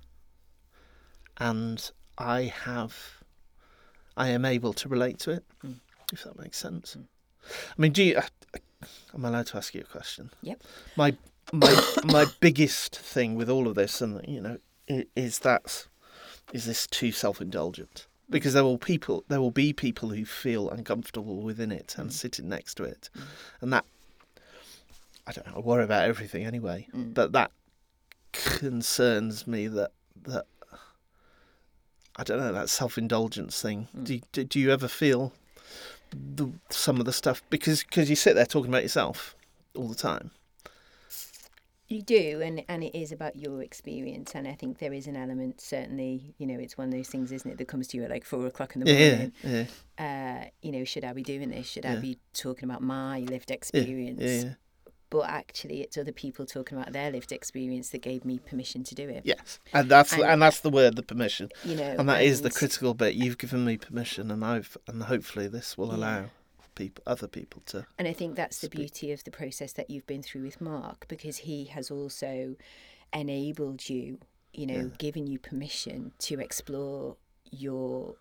and 1.38 1.90
I 2.16 2.42
have 2.42 2.94
I 4.16 4.28
am 4.28 4.44
able 4.44 4.74
to 4.74 4.88
relate 4.88 5.18
to 5.20 5.32
it, 5.32 5.44
mm. 5.66 5.80
if 6.12 6.22
that 6.22 6.38
makes 6.38 6.56
sense. 6.56 6.96
Mm. 6.96 7.06
I 7.48 7.80
mean, 7.80 7.92
do 7.92 8.02
you? 8.02 8.20
Am 9.14 9.24
I 9.24 9.28
allowed 9.28 9.46
to 9.48 9.56
ask 9.56 9.74
you 9.74 9.80
a 9.80 9.84
question? 9.84 10.30
Yep. 10.42 10.62
My 10.96 11.16
my 11.52 11.94
my 12.04 12.26
biggest 12.40 12.96
thing 12.96 13.34
with 13.34 13.48
all 13.48 13.68
of 13.68 13.74
this, 13.74 14.00
and 14.00 14.20
you 14.26 14.40
know, 14.40 14.58
is 15.16 15.40
that 15.40 15.86
is 16.52 16.66
this 16.66 16.86
too 16.86 17.12
self 17.12 17.40
indulgent? 17.40 18.06
Because 18.30 18.52
there 18.52 18.64
will 18.64 18.78
people, 18.78 19.24
there 19.28 19.40
will 19.40 19.50
be 19.50 19.72
people 19.72 20.10
who 20.10 20.26
feel 20.26 20.68
uncomfortable 20.68 21.40
within 21.40 21.72
it 21.72 21.94
and 21.96 22.10
mm. 22.10 22.12
sitting 22.12 22.48
next 22.48 22.74
to 22.74 22.84
it, 22.84 23.08
mm. 23.16 23.22
and 23.62 23.72
that 23.72 23.86
I 25.26 25.32
don't 25.32 25.46
know. 25.46 25.54
I 25.56 25.60
worry 25.60 25.84
about 25.84 26.08
everything 26.08 26.44
anyway, 26.44 26.88
mm. 26.94 27.14
but 27.14 27.32
that 27.32 27.52
concerns 28.32 29.46
me 29.46 29.66
that 29.68 29.92
that 30.24 30.44
I 32.16 32.24
don't 32.24 32.38
know 32.38 32.52
that 32.52 32.68
self 32.68 32.98
indulgence 32.98 33.62
thing. 33.62 33.88
Mm. 33.96 34.04
Do, 34.04 34.20
do, 34.32 34.44
do 34.44 34.60
you 34.60 34.72
ever 34.72 34.88
feel 34.88 35.32
the, 36.10 36.50
some 36.70 36.98
of 37.00 37.06
the 37.06 37.12
stuff 37.12 37.42
because 37.50 37.82
because 37.82 38.10
you 38.10 38.16
sit 38.16 38.34
there 38.34 38.46
talking 38.46 38.70
about 38.70 38.82
yourself 38.82 39.34
all 39.74 39.88
the 39.88 39.94
time? 39.94 40.30
You 41.88 42.02
do, 42.02 42.42
and 42.42 42.62
and 42.68 42.84
it 42.84 42.94
is 42.94 43.12
about 43.12 43.36
your 43.36 43.62
experience, 43.62 44.34
and 44.34 44.46
I 44.46 44.52
think 44.52 44.78
there 44.78 44.92
is 44.92 45.06
an 45.06 45.16
element. 45.16 45.60
Certainly, 45.60 46.34
you 46.36 46.46
know, 46.46 46.58
it's 46.58 46.76
one 46.76 46.88
of 46.88 46.92
those 46.92 47.08
things, 47.08 47.32
isn't 47.32 47.50
it, 47.50 47.56
that 47.56 47.66
comes 47.66 47.88
to 47.88 47.96
you 47.96 48.04
at 48.04 48.10
like 48.10 48.26
four 48.26 48.46
o'clock 48.46 48.76
in 48.76 48.84
the 48.84 48.92
morning. 48.92 49.32
Yeah, 49.42 49.64
yeah. 49.98 50.42
Uh, 50.44 50.48
you 50.60 50.72
know, 50.72 50.84
should 50.84 51.04
I 51.04 51.14
be 51.14 51.22
doing 51.22 51.48
this? 51.48 51.66
Should 51.66 51.84
yeah. 51.84 51.92
I 51.92 51.96
be 51.96 52.18
talking 52.34 52.68
about 52.68 52.82
my 52.82 53.20
lived 53.20 53.50
experience? 53.50 54.20
Yeah, 54.20 54.42
yeah, 54.42 54.54
but 55.10 55.28
actually 55.28 55.82
it's 55.82 55.96
other 55.96 56.12
people 56.12 56.46
talking 56.46 56.78
about 56.78 56.92
their 56.92 57.10
lived 57.10 57.32
experience 57.32 57.90
that 57.90 58.02
gave 58.02 58.24
me 58.24 58.38
permission 58.38 58.84
to 58.84 58.94
do 58.94 59.08
it. 59.08 59.22
Yes, 59.24 59.58
and 59.72 59.88
that's 59.88 60.12
and, 60.12 60.22
and 60.22 60.42
that's 60.42 60.60
the 60.60 60.70
word, 60.70 60.96
the 60.96 61.02
permission. 61.02 61.50
You 61.64 61.76
know, 61.76 61.96
and 61.98 62.08
that 62.08 62.20
and, 62.20 62.26
is 62.26 62.42
the 62.42 62.50
critical 62.50 62.94
bit. 62.94 63.14
You've 63.14 63.38
given 63.38 63.64
me 63.64 63.76
permission, 63.76 64.30
and 64.30 64.44
I've 64.44 64.76
and 64.86 65.02
hopefully 65.04 65.48
this 65.48 65.78
will 65.78 65.88
yeah. 65.88 65.96
allow 65.96 66.24
people, 66.74 67.02
other 67.06 67.28
people 67.28 67.62
to. 67.66 67.86
And 67.98 68.06
I 68.06 68.12
think 68.12 68.36
that's 68.36 68.56
speak. 68.56 68.70
the 68.70 68.76
beauty 68.76 69.12
of 69.12 69.24
the 69.24 69.30
process 69.30 69.72
that 69.74 69.90
you've 69.90 70.06
been 70.06 70.22
through 70.22 70.42
with 70.42 70.60
Mark, 70.60 71.06
because 71.08 71.38
he 71.38 71.64
has 71.66 71.90
also 71.90 72.56
enabled 73.12 73.88
you, 73.88 74.18
you 74.52 74.66
know, 74.66 74.74
yeah. 74.74 74.96
given 74.98 75.26
you 75.26 75.38
permission 75.38 76.12
to 76.20 76.40
explore 76.40 77.16
your 77.50 78.16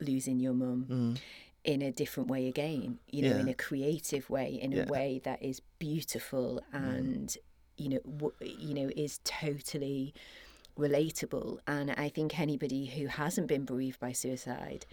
losing 0.00 0.38
your 0.40 0.54
mum. 0.54 0.86
Mm 0.88 1.18
in 1.64 1.82
a 1.82 1.90
different 1.90 2.28
way 2.28 2.48
again 2.48 2.98
you 3.10 3.22
know 3.22 3.34
yeah. 3.34 3.40
in 3.40 3.48
a 3.48 3.54
creative 3.54 4.28
way 4.30 4.58
in 4.60 4.72
yeah. 4.72 4.84
a 4.84 4.86
way 4.86 5.20
that 5.24 5.42
is 5.42 5.60
beautiful 5.78 6.62
mm. 6.74 6.78
and 6.78 7.36
you 7.76 7.88
know 7.88 8.00
w- 8.16 8.34
you 8.40 8.74
know 8.74 8.90
is 8.96 9.20
totally 9.24 10.14
relatable 10.78 11.58
and 11.66 11.90
i 11.92 12.08
think 12.08 12.38
anybody 12.40 12.86
who 12.86 13.06
hasn't 13.06 13.46
been 13.46 13.64
bereaved 13.64 14.00
by 14.00 14.12
suicide 14.12 14.86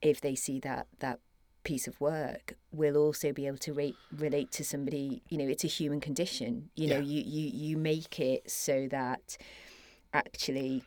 if 0.00 0.20
they 0.20 0.34
see 0.34 0.60
that 0.60 0.86
that 1.00 1.18
piece 1.64 1.86
of 1.86 2.00
work 2.00 2.54
will 2.72 2.96
also 2.96 3.32
be 3.32 3.46
able 3.46 3.56
to 3.56 3.72
rate, 3.72 3.94
relate 4.16 4.50
to 4.50 4.64
somebody 4.64 5.22
you 5.28 5.38
know 5.38 5.46
it's 5.46 5.64
a 5.64 5.68
human 5.68 6.00
condition 6.00 6.68
you 6.74 6.88
know 6.88 6.98
you 6.98 7.22
you 7.24 7.50
you 7.52 7.76
make 7.76 8.18
it 8.18 8.50
so 8.50 8.88
that 8.90 9.36
actually 10.12 10.82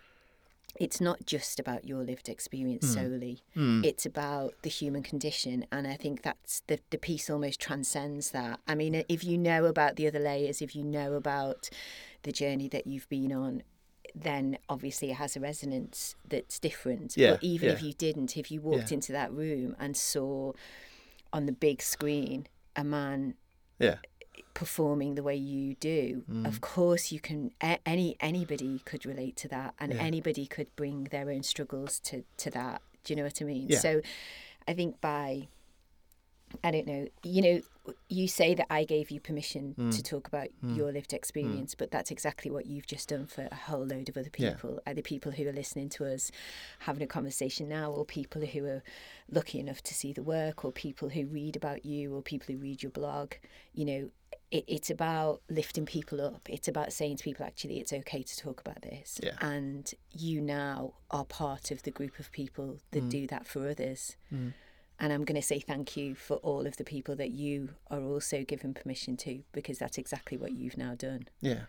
it's 0.80 1.00
not 1.00 1.26
just 1.26 1.60
about 1.60 1.86
your 1.86 2.04
lived 2.04 2.30
experience 2.30 2.86
mm. 2.86 2.94
solely. 2.94 3.44
Mm. 3.56 3.86
It's 3.86 4.06
about 4.06 4.54
the 4.62 4.70
human 4.70 5.04
condition. 5.04 5.66
And 5.72 5.88
I 5.88 5.96
think 5.96 6.22
that's 6.22 6.62
the, 6.68 6.80
the 6.90 6.98
piece 6.98 7.30
almost 7.30 7.60
transcends 7.60 8.32
that. 8.32 8.60
I 8.68 8.76
mean, 8.76 9.04
if 9.08 9.24
you 9.24 9.38
know 9.38 9.66
about 9.66 9.96
the 9.96 10.08
other 10.08 10.20
layers, 10.20 10.62
if 10.62 10.76
you 10.76 10.84
know 10.84 11.14
about 11.14 11.70
the 12.24 12.32
journey 12.32 12.68
that 12.70 12.88
you've 12.88 13.08
been 13.10 13.32
on, 13.32 13.64
then 14.14 14.58
obviously 14.70 15.12
it 15.12 15.16
has 15.16 15.36
a 15.36 15.40
resonance 15.40 16.16
that's 16.28 16.60
different. 16.60 17.16
Yeah, 17.18 17.32
but 17.32 17.44
even 17.44 17.70
yeah. 17.70 17.76
if 17.76 17.84
you 17.84 17.94
didn't, 17.94 18.38
if 18.38 18.52
you 18.52 18.62
walked 18.62 18.92
yeah. 18.92 18.96
into 18.96 19.12
that 19.12 19.32
room 19.32 19.76
and 19.80 19.96
saw 19.96 20.54
on 21.34 21.46
the 21.46 21.52
big 21.52 21.82
screen 21.82 22.48
a 22.76 22.84
man 22.84 23.36
yeah 23.80 23.98
performing 24.54 25.16
the 25.16 25.24
way 25.24 25.36
you 25.36 25.76
do 25.76 26.24
mm. 26.30 26.46
of 26.48 26.62
course 26.62 27.12
you 27.12 27.20
can 27.20 27.52
any 27.86 28.16
anybody 28.20 28.80
could 28.86 29.06
relate 29.06 29.36
to 29.36 29.48
that 29.48 29.74
and 29.80 29.94
yeah. 29.94 30.00
anybody 30.00 30.46
could 30.46 30.74
bring 30.76 31.06
their 31.06 31.30
own 31.30 31.44
struggles 31.44 32.00
to 32.00 32.24
to 32.38 32.50
that 32.50 32.82
do 33.04 33.14
you 33.14 33.18
know 33.18 33.24
what 33.24 33.42
i 33.42 33.46
mean 33.46 33.68
yeah. 33.70 33.80
so 33.80 34.02
i 34.68 34.74
think 34.74 35.00
by 35.02 35.48
i 36.64 36.72
don't 36.72 36.88
know 36.88 37.08
you 37.24 37.42
know 37.42 37.62
you 38.10 38.28
say 38.28 38.54
that 38.56 38.68
I 38.70 38.84
gave 38.84 39.12
you 39.12 39.20
permission 39.20 39.76
mm. 39.78 39.96
to 39.96 40.02
talk 40.02 40.28
about 40.28 40.48
mm. 40.64 40.76
your 40.76 40.92
lived 40.92 41.14
experience, 41.14 41.76
mm. 41.76 41.78
but 41.78 41.92
that's 41.92 42.12
exactly 42.12 42.50
what 42.52 42.66
you've 42.66 42.88
just 42.88 43.10
done 43.10 43.26
for 43.26 43.48
a 43.52 43.56
whole 43.56 43.86
load 43.86 44.10
of 44.10 44.18
other 44.18 44.30
people. 44.30 44.74
Yeah. 44.74 44.92
Either 44.92 45.02
people 45.02 45.32
who 45.32 45.48
are 45.48 45.54
listening 45.54 45.90
to 45.90 46.06
us 46.06 46.32
having 46.80 47.04
a 47.04 47.08
conversation 47.08 47.70
now, 47.70 47.92
or 47.92 48.06
people 48.06 48.46
who 48.46 48.66
are 48.66 48.84
lucky 49.32 49.60
enough 49.60 49.82
to 49.84 49.94
see 49.94 50.14
the 50.14 50.24
work, 50.24 50.66
or 50.66 50.72
people 50.72 51.10
who 51.10 51.26
read 51.28 51.56
about 51.56 51.86
you, 51.86 52.16
or 52.16 52.22
people 52.22 52.54
who 52.54 52.60
read 52.60 52.84
your 52.84 52.92
blog. 52.92 53.34
You 53.74 53.86
know, 53.86 54.10
it, 54.56 54.66
it's 54.68 54.90
about 54.90 55.42
lifting 55.50 55.86
people 55.86 56.22
up. 56.22 56.48
It's 56.50 56.68
about 56.68 56.94
saying 56.94 57.18
to 57.18 57.24
people, 57.24 57.46
actually, 57.46 57.80
it's 57.80 57.92
okay 57.92 58.24
to 58.24 58.38
talk 58.38 58.62
about 58.62 58.82
this. 58.82 59.20
Yeah. 59.22 59.36
And 59.42 59.92
you 60.12 60.42
now 60.42 60.94
are 61.12 61.26
part 61.26 61.72
of 61.72 61.84
the 61.84 61.92
group 61.92 62.20
of 62.20 62.32
people 62.32 62.78
that 62.92 63.04
mm. 63.04 63.10
do 63.10 63.28
that 63.28 63.46
for 63.48 63.70
others. 63.70 64.16
Mm. 64.34 64.54
And 65.00 65.12
I'm 65.12 65.26
going 65.26 65.36
to 65.36 65.46
say 65.46 65.60
thank 65.60 65.98
you 65.98 66.16
for 66.16 66.38
all 66.38 66.66
of 66.66 66.78
the 66.78 66.86
people 66.86 67.18
that 67.18 67.32
you 67.32 67.70
are 67.92 68.02
also 68.02 68.44
given 68.44 68.74
permission 68.74 69.18
to, 69.18 69.44
because 69.52 69.78
that's 69.78 69.98
exactly 69.98 70.38
what 70.38 70.54
you've 70.54 70.78
now 70.78 70.96
done. 70.96 71.28
Yeah, 71.42 71.64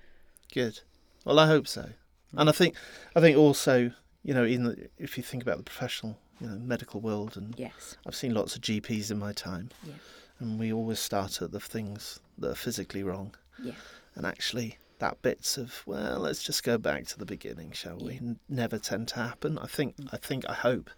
good. 0.55 0.81
Well, 1.25 1.41
I 1.41 1.49
hope 1.49 1.67
so. 1.67 1.91
And 2.35 2.49
I 2.49 2.53
think, 2.53 2.77
I 3.17 3.21
think 3.21 3.37
also, 3.37 3.91
you 4.23 4.33
know, 4.35 4.45
in 4.45 4.63
the, 4.63 4.89
if 4.99 5.17
you 5.17 5.25
think 5.25 5.43
about 5.43 5.57
the 5.57 5.65
professional, 5.65 6.19
you 6.41 6.47
know, 6.47 6.57
medical 6.57 7.01
world, 7.01 7.37
and 7.37 7.53
yes, 7.59 7.97
I've 8.07 8.15
seen 8.15 8.33
lots 8.33 8.55
of 8.55 8.63
GPs 8.63 9.11
in 9.11 9.19
my 9.19 9.33
time, 9.33 9.71
yeah. 9.85 9.95
And 10.39 10.59
we 10.59 10.73
always 10.73 10.99
start 10.99 11.43
at 11.43 11.53
the 11.53 11.61
things 11.61 12.21
that 12.39 12.51
are 12.51 12.55
physically 12.55 13.03
wrong, 13.03 13.35
yeah, 13.63 13.73
and 14.15 14.27
actually 14.27 14.79
that 14.99 15.21
bits 15.23 15.59
of 15.59 15.83
well, 15.87 16.21
let's 16.21 16.43
just 16.43 16.65
go 16.65 16.79
back 16.79 17.07
to 17.07 17.19
the 17.19 17.27
beginning, 17.27 17.73
shall 17.73 17.99
we? 17.99 18.15
Yeah. 18.15 18.35
never 18.49 18.79
tend 18.79 19.09
to 19.09 19.17
happen. 19.17 19.59
I 19.59 19.67
think, 19.67 19.97
mm. 19.97 20.09
I 20.13 20.17
think, 20.17 20.49
I 20.49 20.55
hope, 20.55 20.91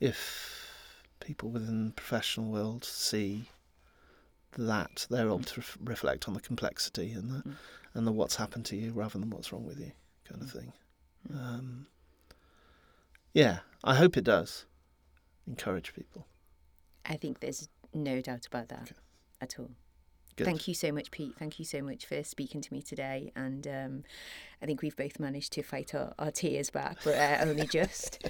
if 0.00 1.04
people 1.20 1.50
within 1.50 1.86
the 1.86 1.92
professional 1.92 2.50
world 2.50 2.84
see 2.84 3.50
that 4.56 5.06
they're 5.10 5.26
able 5.26 5.40
to 5.40 5.60
ref- 5.60 5.78
reflect 5.84 6.26
on 6.26 6.34
the 6.34 6.40
complexity 6.40 7.12
and 7.12 7.30
the 7.30 7.42
mm. 7.48 7.54
and 7.94 8.06
the 8.06 8.12
what's 8.12 8.36
happened 8.36 8.64
to 8.64 8.76
you 8.76 8.92
rather 8.92 9.18
than 9.18 9.30
what's 9.30 9.52
wrong 9.52 9.66
with 9.66 9.78
you 9.78 9.92
kind 10.28 10.42
of 10.42 10.48
mm. 10.48 10.52
thing. 10.52 10.72
Mm. 11.30 11.36
Um, 11.36 11.86
yeah, 13.34 13.58
I 13.84 13.94
hope 13.94 14.16
it 14.16 14.24
does 14.24 14.64
encourage 15.46 15.94
people. 15.94 16.26
I 17.04 17.16
think 17.16 17.40
there's 17.40 17.68
no 18.02 18.20
doubt 18.20 18.46
about 18.46 18.68
that 18.68 18.82
okay. 18.82 18.92
at 19.40 19.58
all. 19.58 19.70
Good. 20.36 20.44
Thank 20.44 20.68
you 20.68 20.74
so 20.74 20.92
much, 20.92 21.10
Pete. 21.10 21.34
Thank 21.36 21.58
you 21.58 21.64
so 21.64 21.82
much 21.82 22.06
for 22.06 22.22
speaking 22.22 22.60
to 22.60 22.72
me 22.72 22.80
today. 22.80 23.32
And 23.34 23.66
um, 23.66 24.04
I 24.62 24.66
think 24.66 24.82
we've 24.82 24.96
both 24.96 25.18
managed 25.18 25.52
to 25.54 25.62
fight 25.62 25.94
our, 25.94 26.14
our 26.18 26.30
tears 26.30 26.70
back, 26.70 26.98
but 27.04 27.16
uh, 27.16 27.38
only 27.42 27.66
just. 27.66 28.28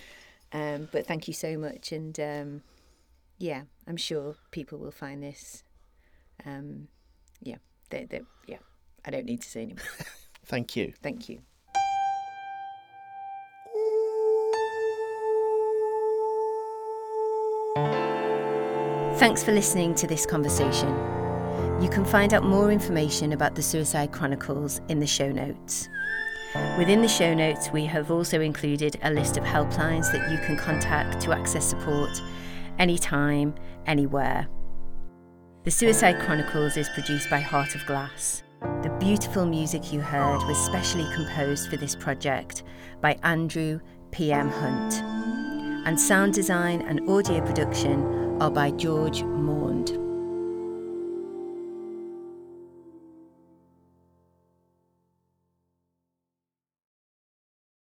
Um, 0.53 0.89
but 0.91 1.07
thank 1.07 1.29
you 1.29 1.35
so 1.35 1.59
much. 1.59 1.93
And 1.93 2.19
um, 2.19 2.63
yeah, 3.37 3.63
I'm 3.87 3.99
sure 3.99 4.37
people 4.51 4.79
will 4.79 4.91
find 4.91 5.23
this. 5.23 5.65
Um, 6.47 6.89
yeah, 7.41 7.57
they, 7.91 8.07
they, 8.07 8.23
yeah. 8.47 8.59
I 9.05 9.11
don't 9.11 9.27
need 9.27 9.43
to 9.43 9.49
say 9.49 9.63
anymore. 9.63 9.85
Thank 10.47 10.77
you. 10.77 10.93
Thank 11.03 11.29
you. 11.29 11.41
Thanks 19.19 19.43
for 19.43 19.51
listening 19.51 19.97
to 19.97 20.07
this 20.07 20.25
conversation. 20.25 20.91
You 21.83 21.89
can 21.91 22.05
find 22.05 22.33
out 22.33 22.45
more 22.45 22.71
information 22.71 23.33
about 23.33 23.57
the 23.57 23.63
Suicide 23.63 24.13
Chronicles 24.13 24.81
in 24.87 25.01
the 25.01 25.09
show 25.09 25.33
notes. 25.33 25.89
Within 26.79 27.03
the 27.03 27.09
show 27.09 27.35
notes, 27.35 27.69
we 27.73 27.85
have 27.87 28.13
also 28.13 28.41
included 28.41 28.97
a 29.03 29.11
list 29.11 29.37
of 29.37 29.43
helplines 29.43 30.13
that 30.13 30.31
you 30.31 30.39
can 30.47 30.57
contact 30.57 31.21
to 31.23 31.33
access 31.33 31.69
support 31.69 32.11
anytime, 32.79 33.57
anywhere. 33.87 34.47
The 35.65 35.73
Suicide 35.73 36.21
Chronicles 36.21 36.77
is 36.77 36.89
produced 36.91 37.29
by 37.29 37.41
Heart 37.41 37.75
of 37.75 37.85
Glass. 37.87 38.45
The 38.61 38.97
beautiful 39.01 39.47
music 39.47 39.93
you 39.93 40.01
heard 40.01 40.47
was 40.47 40.65
specially 40.65 41.13
composed 41.17 41.69
for 41.69 41.77
this 41.77 41.97
project 41.97 42.63
by 43.01 43.19
Andrew 43.25 43.81
P.M. 44.13 44.49
Hunt. 44.49 45.03
And 45.89 46.01
sound 46.01 46.35
design 46.35 46.83
and 46.83 47.11
audio 47.11 47.45
production 47.45 48.18
are 48.41 48.51
by 48.51 48.71
George 48.73 49.23
Maund. 49.23 49.78